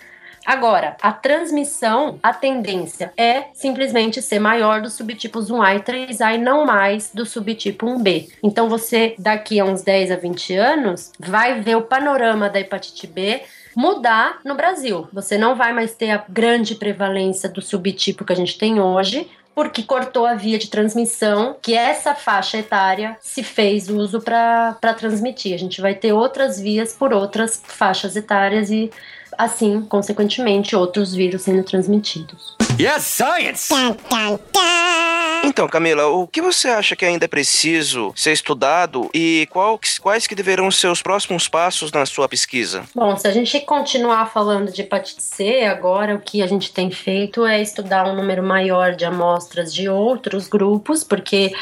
Agora, 0.47 0.95
a 1.01 1.11
transmissão, 1.11 2.17
a 2.23 2.33
tendência 2.33 3.11
é 3.17 3.47
simplesmente 3.53 4.21
ser 4.21 4.39
maior 4.39 4.81
dos 4.81 4.93
subtipos 4.93 5.51
1A 5.51 5.75
e 5.75 5.79
3A 5.81 6.35
e 6.35 6.37
não 6.37 6.65
mais 6.65 7.11
do 7.13 7.25
subtipo 7.25 7.85
1B. 7.85 8.29
Então, 8.41 8.69
você, 8.69 9.13
daqui 9.19 9.59
a 9.59 9.65
uns 9.65 9.81
10 9.81 10.09
a 10.09 10.15
20 10.15 10.55
anos, 10.55 11.11
vai 11.19 11.59
ver 11.59 11.75
o 11.75 11.81
panorama 11.81 12.49
da 12.49 12.61
hepatite 12.61 13.05
B 13.07 13.41
mudar 13.75 14.39
no 14.45 14.55
Brasil. 14.55 15.09
Você 15.11 15.37
não 15.37 15.53
vai 15.53 15.73
mais 15.73 15.93
ter 15.93 16.11
a 16.11 16.23
grande 16.29 16.75
prevalência 16.75 17.49
do 17.49 17.61
subtipo 17.61 18.23
que 18.23 18.31
a 18.31 18.35
gente 18.37 18.57
tem 18.57 18.79
hoje, 18.79 19.29
porque 19.53 19.83
cortou 19.83 20.25
a 20.25 20.33
via 20.33 20.57
de 20.57 20.69
transmissão 20.69 21.57
que 21.61 21.73
essa 21.73 22.15
faixa 22.15 22.59
etária 22.59 23.17
se 23.19 23.43
fez 23.43 23.89
uso 23.89 24.21
para 24.21 24.93
transmitir. 24.97 25.53
A 25.53 25.57
gente 25.57 25.81
vai 25.81 25.93
ter 25.93 26.13
outras 26.13 26.57
vias 26.57 26.93
por 26.93 27.11
outras 27.11 27.61
faixas 27.65 28.15
etárias 28.15 28.71
e 28.71 28.89
assim, 29.38 29.81
consequentemente, 29.81 30.75
outros 30.75 31.13
vírus 31.13 31.43
sendo 31.43 31.63
transmitidos. 31.63 32.55
Yes, 32.79 33.03
science! 33.03 33.73
Então, 35.43 35.67
Camila, 35.67 36.07
o 36.07 36.27
que 36.27 36.41
você 36.41 36.67
acha 36.67 36.95
que 36.95 37.05
ainda 37.05 37.25
é 37.25 37.27
preciso 37.27 38.11
ser 38.15 38.33
estudado 38.33 39.09
e 39.13 39.47
qual, 39.51 39.79
quais 40.01 40.27
que 40.27 40.35
deverão 40.35 40.69
ser 40.69 40.88
os 40.88 41.01
próximos 41.01 41.47
passos 41.47 41.91
na 41.91 42.05
sua 42.05 42.27
pesquisa? 42.27 42.83
Bom, 42.93 43.15
se 43.15 43.27
a 43.27 43.31
gente 43.31 43.59
continuar 43.61 44.31
falando 44.31 44.71
de 44.71 44.81
hepatite 44.81 45.23
C, 45.23 45.63
agora 45.63 46.15
o 46.15 46.19
que 46.19 46.41
a 46.41 46.47
gente 46.47 46.71
tem 46.71 46.91
feito 46.91 47.45
é 47.45 47.61
estudar 47.61 48.07
um 48.07 48.15
número 48.15 48.43
maior 48.43 48.95
de 48.95 49.05
amostras 49.05 49.73
de 49.73 49.88
outros 49.88 50.47
grupos, 50.47 51.03
porque 51.03 51.53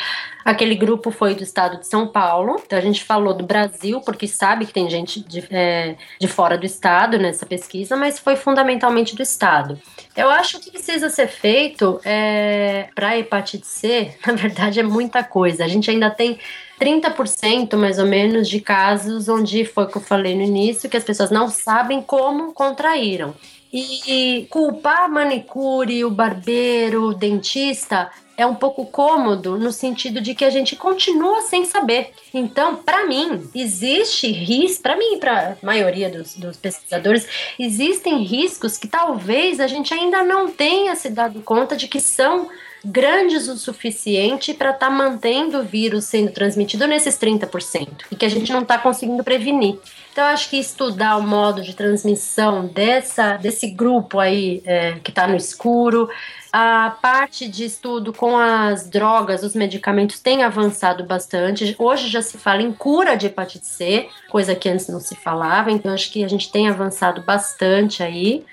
Aquele 0.46 0.76
grupo 0.76 1.10
foi 1.10 1.34
do 1.34 1.42
estado 1.42 1.80
de 1.80 1.88
São 1.88 2.08
Paulo. 2.08 2.62
Então 2.64 2.78
a 2.78 2.82
gente 2.82 3.04
falou 3.04 3.34
do 3.34 3.44
Brasil, 3.44 4.00
porque 4.02 4.28
sabe 4.28 4.68
que 4.68 4.74
tem 4.74 4.88
gente 4.88 5.20
de, 5.20 5.44
é, 5.50 5.96
de 6.22 6.28
fora 6.28 6.56
do 6.56 6.68
estado 6.68 7.18
nessa 7.18 7.48
pesquisa, 7.48 7.98
mas 7.98 8.20
foi 8.20 8.36
fundamentalmente 8.36 9.16
do 9.16 9.24
estado. 9.24 9.82
Eu 10.16 10.30
acho 10.30 10.60
que 10.60 10.70
precisa 10.70 11.10
ser 11.10 11.30
feito 11.30 12.00
é, 12.06 12.90
para 12.94 13.18
hepatite 13.18 13.66
C, 13.66 14.16
na 14.24 14.34
verdade, 14.34 14.80
é 14.80 14.84
muita 14.84 15.24
coisa. 15.24 15.66
A 15.66 15.68
gente 15.68 15.90
ainda 15.90 16.12
tem 16.12 16.38
30% 16.80 17.76
mais 17.76 17.98
ou 17.98 18.06
menos 18.06 18.48
de 18.48 18.62
casos 18.62 19.28
onde 19.28 19.66
foi 19.66 19.86
o 19.86 19.88
que 19.88 19.98
eu 19.98 20.02
falei 20.02 20.36
no 20.36 20.44
início, 20.44 20.88
que 20.88 20.98
as 20.98 21.04
pessoas 21.04 21.32
não 21.32 21.48
sabem 21.48 22.04
como 22.04 22.54
contraíram. 22.54 23.34
E 23.74 24.48
culpar 24.52 25.10
manicure, 25.10 26.06
o 26.06 26.12
barbeiro, 26.12 27.08
o 27.08 27.14
dentista 27.14 28.12
é 28.38 28.46
um 28.46 28.56
pouco 28.56 28.86
cômodo 28.86 29.58
no 29.58 29.72
sentido 29.72 30.22
de 30.22 30.36
que 30.36 30.44
a 30.44 30.50
gente 30.50 30.76
continua 30.76 31.42
sem 31.42 31.66
saber. 31.66 32.12
Então, 32.34 32.76
para 32.76 33.06
mim, 33.06 33.50
existe 33.54 34.32
risco, 34.32 34.84
para 34.84 34.96
mim 34.96 35.16
e 35.16 35.18
para 35.18 35.58
a 35.62 35.66
maioria 35.66 36.10
dos, 36.10 36.36
dos, 36.36 36.58
pesquisadores, 36.58 37.28
existem 37.58 38.24
riscos 38.24 38.78
que 38.78 38.88
talvez 38.88 39.60
a 39.60 39.68
gente 39.68 39.94
ainda 39.94 40.24
não 40.24 40.52
tenha 40.52 40.96
se 40.96 41.10
dado 41.10 41.42
conta 41.42 41.76
de 41.76 41.88
que 41.88 42.00
são 42.00 42.50
grandes 42.86 43.48
o 43.48 43.58
suficiente 43.58 44.54
para 44.54 44.70
estar 44.70 44.88
tá 44.88 44.92
mantendo 44.92 45.60
o 45.60 45.64
vírus 45.64 46.06
sendo 46.06 46.32
transmitido 46.32 46.86
nesses 46.88 47.18
30% 47.18 48.06
e 48.12 48.16
que 48.16 48.26
a 48.26 48.30
gente 48.30 48.52
não 48.52 48.62
está 48.62 48.78
conseguindo 48.78 49.24
prevenir. 49.24 49.80
Então, 50.12 50.24
acho 50.26 50.50
que 50.50 50.58
estudar 50.58 51.18
o 51.18 51.22
modo 51.22 51.62
de 51.62 51.76
transmissão 51.76 52.68
dessa, 52.68 53.36
desse 53.36 53.68
grupo 53.68 54.20
aí 54.20 54.62
é, 54.66 54.94
que 55.04 55.12
está 55.12 55.28
no 55.28 55.36
escuro, 55.36 56.08
a 56.54 56.90
parte 57.02 57.50
de 57.50 57.66
estudo 57.66 58.14
com 58.14 58.38
as 58.38 58.90
drogas, 58.90 59.44
os 59.44 59.54
medicamentos 59.54 60.22
tem 60.22 60.42
avançado 60.42 61.04
bastante. 61.04 61.76
Hoje 61.78 62.08
já 62.08 62.22
se 62.22 62.38
fala 62.38 62.62
em 62.62 62.72
cura 62.72 63.18
de 63.18 63.26
hepatite 63.26 63.68
C, 63.68 64.08
coisa 64.30 64.56
que 64.56 64.70
antes 64.70 64.88
não 64.88 65.02
se 65.02 65.16
falava, 65.16 65.70
então 65.70 65.94
acho 65.94 66.10
que 66.10 66.24
a 66.24 66.30
gente 66.30 66.50
tem 66.50 66.70
avançado 66.70 67.22
bastante 67.24 68.02
aí. 68.02 68.46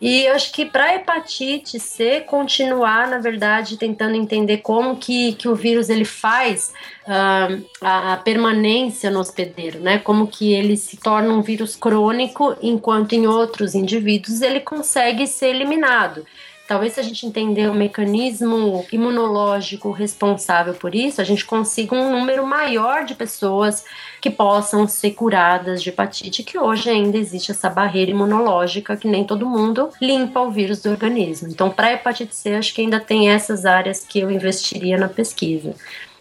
E 0.00 0.26
acho 0.28 0.52
que 0.52 0.66
para 0.66 0.94
hepatite 0.94 1.80
C 1.80 2.20
continuar, 2.20 3.08
na 3.08 3.18
verdade, 3.18 3.78
tentando 3.78 4.14
entender 4.14 4.58
como 4.58 4.96
que, 4.96 5.32
que 5.34 5.48
o 5.48 5.54
vírus 5.54 5.88
ele 5.88 6.04
faz 6.04 6.72
uh, 7.06 7.64
a, 7.80 8.12
a, 8.12 8.16
permanência 8.18 9.10
no 9.10 9.20
hospedeiro, 9.20 9.80
né? 9.80 9.98
Como 9.98 10.26
que 10.26 10.52
ele 10.52 10.76
se 10.76 10.98
torna 10.98 11.32
um 11.32 11.40
vírus 11.40 11.76
crônico, 11.76 12.54
enquanto 12.60 13.14
em 13.14 13.26
outros 13.26 13.74
indivíduos 13.74 14.42
ele 14.42 14.60
consegue 14.60 15.26
ser 15.26 15.48
eliminado. 15.48 16.26
Talvez 16.66 16.94
se 16.94 17.00
a 17.00 17.02
gente 17.02 17.24
entender 17.24 17.68
o 17.68 17.74
mecanismo 17.74 18.84
imunológico 18.90 19.92
responsável 19.92 20.74
por 20.74 20.94
isso, 20.94 21.20
a 21.20 21.24
gente 21.24 21.44
consiga 21.44 21.94
um 21.94 22.10
número 22.10 22.44
maior 22.44 23.04
de 23.04 23.14
pessoas 23.14 23.84
que 24.20 24.28
possam 24.30 24.88
ser 24.88 25.12
curadas 25.12 25.80
de 25.80 25.90
hepatite, 25.90 26.42
que 26.42 26.58
hoje 26.58 26.90
ainda 26.90 27.16
existe 27.16 27.52
essa 27.52 27.70
barreira 27.70 28.10
imunológica 28.10 28.96
que 28.96 29.06
nem 29.06 29.22
todo 29.22 29.48
mundo 29.48 29.90
limpa 30.00 30.40
o 30.40 30.50
vírus 30.50 30.82
do 30.82 30.90
organismo. 30.90 31.48
Então, 31.48 31.70
para 31.70 31.92
hepatite 31.92 32.34
C, 32.34 32.54
acho 32.54 32.74
que 32.74 32.80
ainda 32.80 32.98
tem 32.98 33.30
essas 33.30 33.64
áreas 33.64 34.04
que 34.04 34.18
eu 34.18 34.30
investiria 34.30 34.98
na 34.98 35.08
pesquisa. 35.08 35.74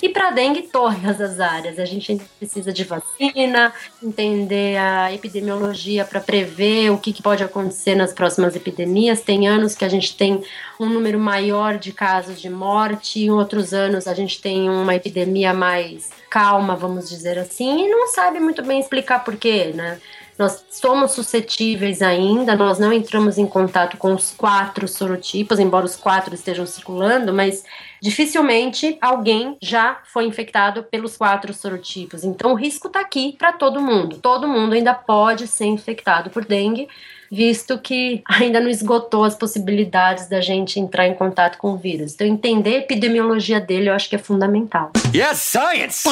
E 0.06 0.10
para 0.10 0.30
dengue, 0.30 0.62
todas 0.72 1.20
as 1.20 1.40
áreas. 1.40 1.80
A 1.80 1.86
gente 1.86 2.22
precisa 2.38 2.72
de 2.72 2.84
vacina, 2.84 3.74
entender 4.04 4.78
a 4.78 5.12
epidemiologia 5.12 6.06
para 6.06 6.20
prever 6.20 6.92
o 6.92 7.00
que, 7.00 7.12
que, 7.12 7.24
pode 7.24 7.44
acontecer 7.44 7.96
nas 7.96 8.14
próximas 8.14 8.56
epidemias. 8.56 9.22
Tem 9.22 9.48
anos 9.48 9.74
que 9.74 9.84
a 9.84 9.90
gente 9.90 10.16
tem 10.16 10.44
um 10.80 10.88
número 10.88 11.18
maior 11.18 11.80
de 11.80 11.92
casos 11.92 12.40
de 12.40 12.52
morte, 12.52 13.22
em 13.22 13.32
outros 13.32 13.74
anos 13.74 14.06
a 14.06 14.14
gente 14.14 14.40
tem 14.40 14.70
uma 14.70 14.94
epidemia 14.94 15.56
mais 15.56 16.12
calma, 16.30 16.76
vamos 16.76 17.10
dizer 17.10 17.40
assim, 17.40 17.86
e 17.86 17.90
não 17.90 18.08
sabe 18.10 18.40
muito 18.40 18.62
bem 18.62 18.80
explicar 18.80 19.24
por 19.24 19.36
quê, 19.38 19.72
né? 19.74 19.98
Nós 20.38 20.66
somos 20.70 21.14
suscetíveis 21.14 22.02
ainda, 22.02 22.58
nós 22.58 22.78
não 22.78 22.92
entramos 22.92 23.38
em 23.38 23.48
contato 23.48 23.96
com 23.96 24.14
os 24.14 24.32
quatro 24.32 24.86
sorotipos, 24.86 25.60
embora 25.60 25.86
os 25.86 25.96
quatro 25.96 26.36
estejam 26.36 26.66
circulando, 26.66 27.34
mas 27.34 27.64
dificilmente 28.06 29.00
alguém 29.02 29.58
já 29.60 30.00
foi 30.04 30.28
infectado 30.28 30.84
pelos 30.84 31.18
quatro 31.18 31.52
sorotipos. 31.56 32.24
Então 32.24 32.52
o 32.52 32.56
risco 32.56 32.86
está 32.86 33.00
aqui 33.00 33.36
para 33.36 33.52
todo 33.52 33.82
mundo. 33.82 34.20
Todo 34.22 34.48
mundo 34.48 34.74
ainda 34.74 34.94
pode 34.94 35.48
ser 35.48 35.66
infectado 35.66 36.30
por 36.30 36.46
dengue, 36.46 36.88
visto 37.32 37.78
que 37.78 38.22
ainda 38.28 38.60
não 38.60 38.70
esgotou 38.70 39.24
as 39.24 39.36
possibilidades 39.36 40.28
da 40.28 40.42
gente 40.42 40.80
entrar 40.80 41.08
em 41.08 41.14
contato 41.14 41.58
com 41.58 41.74
o 41.74 41.78
vírus. 41.78 42.14
Então, 42.14 42.28
entender 42.28 42.76
a 42.76 42.80
epidemiologia 42.80 43.60
dele 43.60 43.90
eu 43.90 43.94
acho 43.94 44.10
que 44.10 44.16
é 44.16 44.20
fundamental. 44.20 44.92
Yes, 45.14 45.40
science! 45.40 46.04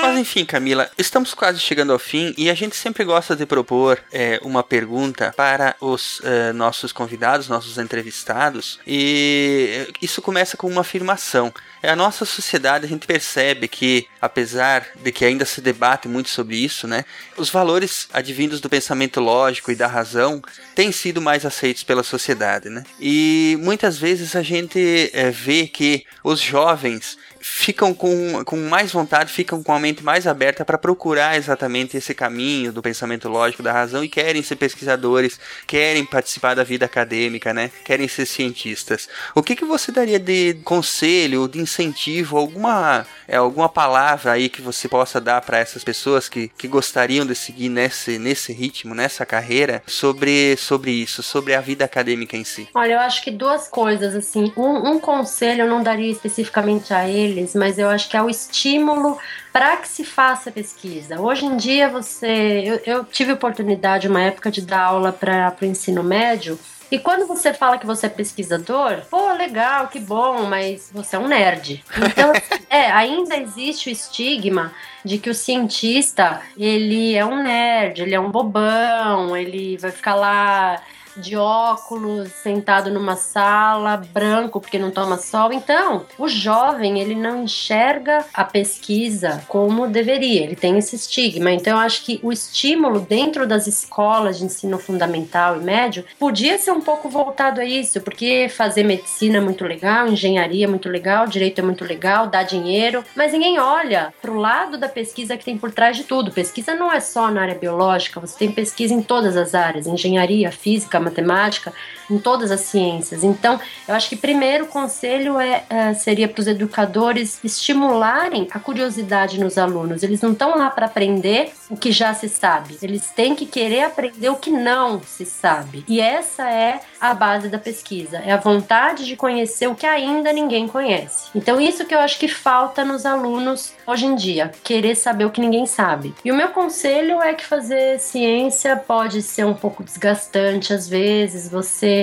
Mas 0.00 0.18
enfim, 0.18 0.44
Camila, 0.44 0.88
estamos 0.96 1.34
quase 1.34 1.58
chegando 1.58 1.92
ao 1.92 1.98
fim 1.98 2.34
e 2.36 2.48
a 2.48 2.54
gente 2.54 2.76
sempre 2.76 3.04
gosta 3.04 3.34
de 3.34 3.44
propor 3.44 3.98
é, 4.12 4.40
uma 4.42 4.62
pergunta 4.62 5.32
para 5.36 5.74
os 5.80 6.20
uh, 6.20 6.52
nossos 6.54 6.92
convidados, 6.92 7.48
nossos 7.48 7.78
entrevistados, 7.78 8.78
e 8.86 9.88
isso 10.00 10.22
começa 10.22 10.56
com 10.56 10.68
uma 10.68 10.82
afirmação. 10.82 11.52
É 11.82 11.90
a 11.90 11.96
nossa 11.96 12.24
sociedade, 12.24 12.84
a 12.84 12.88
gente 12.88 13.06
percebe 13.06 13.68
que, 13.68 14.06
apesar 14.20 14.86
de 14.96 15.12
que 15.12 15.24
ainda 15.24 15.44
se 15.44 15.60
debate 15.60 16.08
muito 16.08 16.28
sobre 16.28 16.56
isso, 16.56 16.86
né, 16.88 17.04
os 17.36 17.50
valores 17.50 18.08
advindos 18.12 18.60
do 18.60 18.68
pensamento 18.68 19.20
lógico 19.20 19.70
e 19.70 19.76
da 19.76 19.86
razão 19.86 20.42
têm 20.74 20.90
sido 20.90 21.20
mais 21.20 21.46
aceitos 21.46 21.82
pela 21.82 22.02
sociedade, 22.02 22.68
né? 22.68 22.82
E 23.00 23.56
muitas 23.60 23.98
vezes 23.98 24.34
a 24.34 24.42
gente 24.42 25.10
é, 25.12 25.30
vê 25.30 25.66
que 25.66 26.04
os 26.24 26.40
jovens 26.40 27.16
ficam 27.48 27.94
com, 27.94 28.44
com 28.44 28.56
mais 28.56 28.92
vontade, 28.92 29.32
ficam 29.32 29.62
com 29.62 29.72
a 29.72 29.78
mente 29.78 30.04
mais 30.04 30.26
aberta 30.26 30.64
para 30.64 30.76
procurar 30.76 31.36
exatamente 31.36 31.96
esse 31.96 32.14
caminho 32.14 32.72
do 32.72 32.82
pensamento 32.82 33.28
lógico 33.28 33.62
da 33.62 33.72
razão 33.72 34.04
e 34.04 34.08
querem 34.08 34.42
ser 34.42 34.56
pesquisadores, 34.56 35.40
querem 35.66 36.04
participar 36.04 36.54
da 36.54 36.62
vida 36.62 36.84
acadêmica, 36.84 37.54
né? 37.54 37.70
Querem 37.84 38.06
ser 38.06 38.26
cientistas. 38.26 39.08
O 39.34 39.42
que, 39.42 39.56
que 39.56 39.64
você 39.64 39.90
daria 39.90 40.18
de 40.18 40.54
conselho, 40.64 41.48
de 41.48 41.60
incentivo, 41.60 42.36
alguma, 42.36 43.06
é, 43.26 43.36
alguma 43.36 43.68
palavra 43.68 44.32
aí 44.32 44.48
que 44.48 44.60
você 44.60 44.88
possa 44.88 45.20
dar 45.20 45.40
para 45.40 45.58
essas 45.58 45.82
pessoas 45.82 46.28
que, 46.28 46.48
que 46.48 46.68
gostariam 46.68 47.26
de 47.26 47.34
seguir 47.34 47.68
nesse, 47.68 48.18
nesse 48.18 48.52
ritmo, 48.52 48.94
nessa 48.94 49.24
carreira, 49.24 49.82
sobre, 49.86 50.56
sobre 50.56 50.90
isso, 50.90 51.22
sobre 51.22 51.54
a 51.54 51.60
vida 51.60 51.84
acadêmica 51.84 52.36
em 52.36 52.44
si? 52.44 52.68
Olha, 52.74 52.94
eu 52.94 53.00
acho 53.00 53.22
que 53.22 53.30
duas 53.30 53.68
coisas, 53.68 54.14
assim. 54.14 54.52
Um, 54.56 54.92
um 54.92 55.00
conselho 55.00 55.62
eu 55.62 55.68
não 55.68 55.82
daria 55.82 56.10
especificamente 56.10 56.92
a 56.92 57.08
ele 57.08 57.37
deles, 57.38 57.54
mas 57.54 57.78
eu 57.78 57.88
acho 57.88 58.08
que 58.08 58.16
é 58.16 58.22
o 58.22 58.28
estímulo 58.28 59.18
para 59.52 59.76
que 59.76 59.88
se 59.88 60.04
faça 60.04 60.50
pesquisa. 60.50 61.20
Hoje 61.20 61.46
em 61.46 61.56
dia, 61.56 61.88
você. 61.88 62.80
Eu, 62.84 62.94
eu 62.94 63.04
tive 63.04 63.32
oportunidade, 63.32 64.08
uma 64.08 64.22
época, 64.22 64.50
de 64.50 64.62
dar 64.62 64.82
aula 64.82 65.12
para 65.12 65.54
o 65.60 65.64
ensino 65.64 66.02
médio. 66.02 66.58
E 66.90 66.98
quando 66.98 67.26
você 67.26 67.52
fala 67.52 67.76
que 67.76 67.84
você 67.84 68.06
é 68.06 68.08
pesquisador, 68.08 69.02
pô, 69.10 69.32
legal, 69.32 69.88
que 69.88 70.00
bom, 70.00 70.44
mas 70.44 70.90
você 70.90 71.16
é 71.16 71.18
um 71.18 71.28
nerd. 71.28 71.84
Então, 71.98 72.32
é, 72.70 72.90
ainda 72.90 73.36
existe 73.36 73.90
o 73.90 73.92
estigma 73.92 74.72
de 75.04 75.18
que 75.18 75.28
o 75.28 75.34
cientista, 75.34 76.40
ele 76.56 77.14
é 77.14 77.24
um 77.26 77.42
nerd, 77.42 78.00
ele 78.00 78.14
é 78.14 78.20
um 78.20 78.30
bobão, 78.30 79.36
ele 79.36 79.76
vai 79.76 79.90
ficar 79.90 80.14
lá 80.14 80.80
de 81.18 81.36
óculos, 81.36 82.28
sentado 82.42 82.90
numa 82.90 83.16
sala, 83.16 83.96
branco 83.96 84.60
porque 84.60 84.78
não 84.78 84.90
toma 84.90 85.18
sol. 85.18 85.52
Então, 85.52 86.06
o 86.18 86.28
jovem, 86.28 87.00
ele 87.00 87.14
não 87.14 87.44
enxerga 87.44 88.24
a 88.32 88.44
pesquisa 88.44 89.42
como 89.48 89.88
deveria, 89.88 90.42
ele 90.42 90.56
tem 90.56 90.78
esse 90.78 90.96
estigma. 90.96 91.50
Então, 91.50 91.74
eu 91.74 91.78
acho 91.78 92.04
que 92.04 92.20
o 92.22 92.32
estímulo 92.32 93.00
dentro 93.00 93.46
das 93.46 93.66
escolas 93.66 94.38
de 94.38 94.44
ensino 94.44 94.78
fundamental 94.78 95.56
e 95.56 95.64
médio 95.64 96.04
podia 96.18 96.58
ser 96.58 96.70
um 96.70 96.80
pouco 96.80 97.08
voltado 97.08 97.60
a 97.60 97.64
isso, 97.64 98.00
porque 98.00 98.48
fazer 98.48 98.82
medicina 98.82 99.38
é 99.38 99.40
muito 99.40 99.64
legal, 99.64 100.08
engenharia 100.08 100.64
é 100.64 100.68
muito 100.68 100.88
legal, 100.88 101.26
direito 101.26 101.60
é 101.60 101.62
muito 101.62 101.84
legal, 101.84 102.26
dá 102.26 102.42
dinheiro, 102.42 103.04
mas 103.16 103.32
ninguém 103.32 103.58
olha 103.58 104.12
para 104.20 104.30
o 104.30 104.36
lado 104.36 104.78
da 104.78 104.88
pesquisa 104.88 105.36
que 105.36 105.44
tem 105.44 105.58
por 105.58 105.70
trás 105.70 105.96
de 105.96 106.04
tudo. 106.04 106.30
Pesquisa 106.30 106.74
não 106.74 106.92
é 106.92 107.00
só 107.00 107.30
na 107.30 107.42
área 107.42 107.54
biológica, 107.54 108.20
você 108.20 108.38
tem 108.38 108.52
pesquisa 108.52 108.94
em 108.94 109.02
todas 109.02 109.36
as 109.36 109.54
áreas, 109.54 109.86
engenharia, 109.86 110.50
física, 110.50 110.98
matemática, 111.08 111.72
em 112.10 112.18
todas 112.18 112.50
as 112.50 112.60
ciências. 112.60 113.22
Então, 113.22 113.60
eu 113.86 113.94
acho 113.94 114.08
que 114.08 114.16
primeiro 114.16 114.64
o 114.64 114.68
conselho 114.68 115.38
é, 115.38 115.64
é 115.68 115.94
seria 115.94 116.28
para 116.28 116.40
os 116.40 116.46
educadores 116.46 117.38
estimularem 117.42 118.48
a 118.50 118.58
curiosidade 118.58 119.40
nos 119.40 119.58
alunos. 119.58 120.02
Eles 120.02 120.20
não 120.20 120.32
estão 120.32 120.56
lá 120.56 120.70
para 120.70 120.86
aprender 120.86 121.52
o 121.70 121.76
que 121.76 121.92
já 121.92 122.14
se 122.14 122.28
sabe, 122.28 122.78
eles 122.80 123.10
têm 123.10 123.34
que 123.34 123.44
querer 123.44 123.82
aprender 123.82 124.30
o 124.30 124.36
que 124.36 124.50
não 124.50 125.02
se 125.02 125.24
sabe. 125.24 125.84
E 125.86 126.00
essa 126.00 126.50
é 126.50 126.80
a 127.00 127.12
base 127.12 127.48
da 127.48 127.58
pesquisa, 127.58 128.18
é 128.18 128.32
a 128.32 128.38
vontade 128.38 129.04
de 129.04 129.16
conhecer 129.16 129.66
o 129.66 129.74
que 129.74 129.86
ainda 129.86 130.32
ninguém 130.32 130.66
conhece. 130.66 131.28
Então, 131.34 131.60
isso 131.60 131.84
que 131.84 131.94
eu 131.94 131.98
acho 132.00 132.18
que 132.18 132.28
falta 132.28 132.84
nos 132.84 133.04
alunos 133.04 133.74
hoje 133.86 134.06
em 134.06 134.14
dia, 134.14 134.50
querer 134.64 134.94
saber 134.94 135.24
o 135.26 135.30
que 135.30 135.40
ninguém 135.40 135.66
sabe. 135.66 136.14
E 136.24 136.32
o 136.32 136.34
meu 136.34 136.48
conselho 136.48 137.20
é 137.22 137.34
que 137.34 137.44
fazer 137.44 137.98
ciência 137.98 138.76
pode 138.76 139.20
ser 139.22 139.44
um 139.44 139.54
pouco 139.54 139.84
desgastante 139.84 140.72
às 140.72 140.88
vezes 140.88 141.28
vezes, 141.28 141.50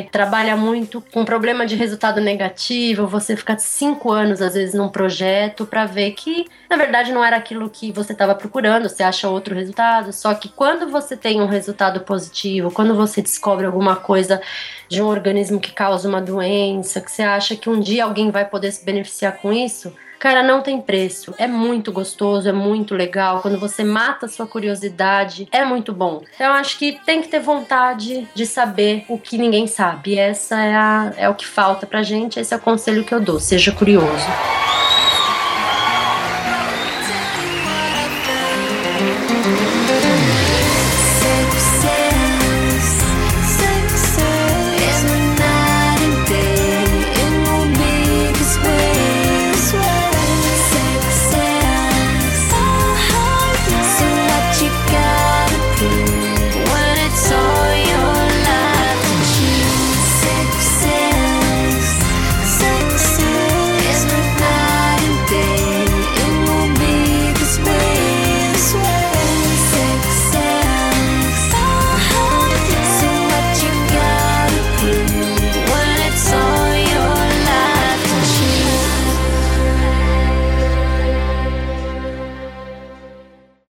trabalha 0.04 0.56
muito 0.56 1.02
com 1.02 1.26
problema 1.26 1.66
de 1.66 1.76
resultado 1.76 2.22
negativo, 2.22 3.08
você 3.08 3.36
fica 3.36 3.58
cinco 3.58 4.12
anos, 4.12 4.42
às 4.42 4.54
vezes, 4.54 4.74
num 4.74 4.90
projeto 4.90 5.66
para 5.66 5.86
ver 5.86 6.12
que, 6.12 6.46
na 6.70 6.78
verdade, 6.78 7.12
não 7.12 7.24
era 7.24 7.38
aquilo 7.38 7.70
que 7.70 7.92
você 7.92 8.14
estava 8.14 8.36
procurando, 8.36 8.88
você 8.88 9.04
acha 9.04 9.28
outro 9.28 9.56
resultado. 9.56 10.14
Só 10.14 10.34
que 10.34 10.50
quando 10.50 10.90
você 10.90 11.18
tem 11.18 11.42
um 11.42 11.48
resultado 11.48 12.02
positivo, 12.02 12.72
quando 12.72 12.96
você 12.96 13.22
descobre 13.22 13.66
alguma 13.66 13.96
coisa 13.96 14.42
de 14.88 15.02
um 15.02 15.08
organismo 15.08 15.60
que 15.60 15.72
causa 15.72 16.08
uma 16.08 16.22
doença, 16.22 17.02
que 17.02 17.12
você 17.12 17.24
acha 17.24 17.56
que 17.56 17.70
um 17.70 17.80
dia 17.80 18.04
alguém 18.04 18.32
vai 18.32 18.46
poder 18.46 18.72
se 18.72 18.86
beneficiar 18.86 19.38
com 19.38 19.52
isso, 19.52 19.94
Cara, 20.20 20.42
não 20.42 20.62
tem 20.62 20.82
preço. 20.82 21.34
É 21.38 21.48
muito 21.48 21.92
gostoso, 21.92 22.48
é 22.48 22.52
muito 22.52 22.96
legal. 22.96 23.42
Quando 23.42 23.60
você 23.60 23.84
mata 23.84 24.26
a 24.26 24.30
sua 24.30 24.48
curiosidade, 24.48 25.48
é 25.52 25.64
muito 25.64 25.94
bom. 25.94 26.24
Então, 26.36 26.54
acho 26.54 26.78
que 26.78 27.00
tem 27.06 27.22
que 27.22 27.28
ter 27.28 27.40
vontade 27.40 28.28
de 28.34 28.46
saber 28.46 29.06
o 29.08 29.18
que 29.18 29.38
ninguém 29.38 29.68
sabe. 29.68 30.12
E 30.12 30.20
essa 30.20 30.60
é, 30.60 30.76
a, 30.76 31.14
é 31.18 31.30
o 31.30 31.36
que 31.36 31.46
falta 31.46 31.86
pra 31.86 32.04
gente. 32.04 32.40
Esse 32.40 32.54
é 32.54 32.58
o 32.58 32.62
conselho 32.62 33.04
que 33.04 33.14
eu 33.14 33.20
dou. 33.20 33.40
Seja 33.40 33.72
curioso. 33.72 34.26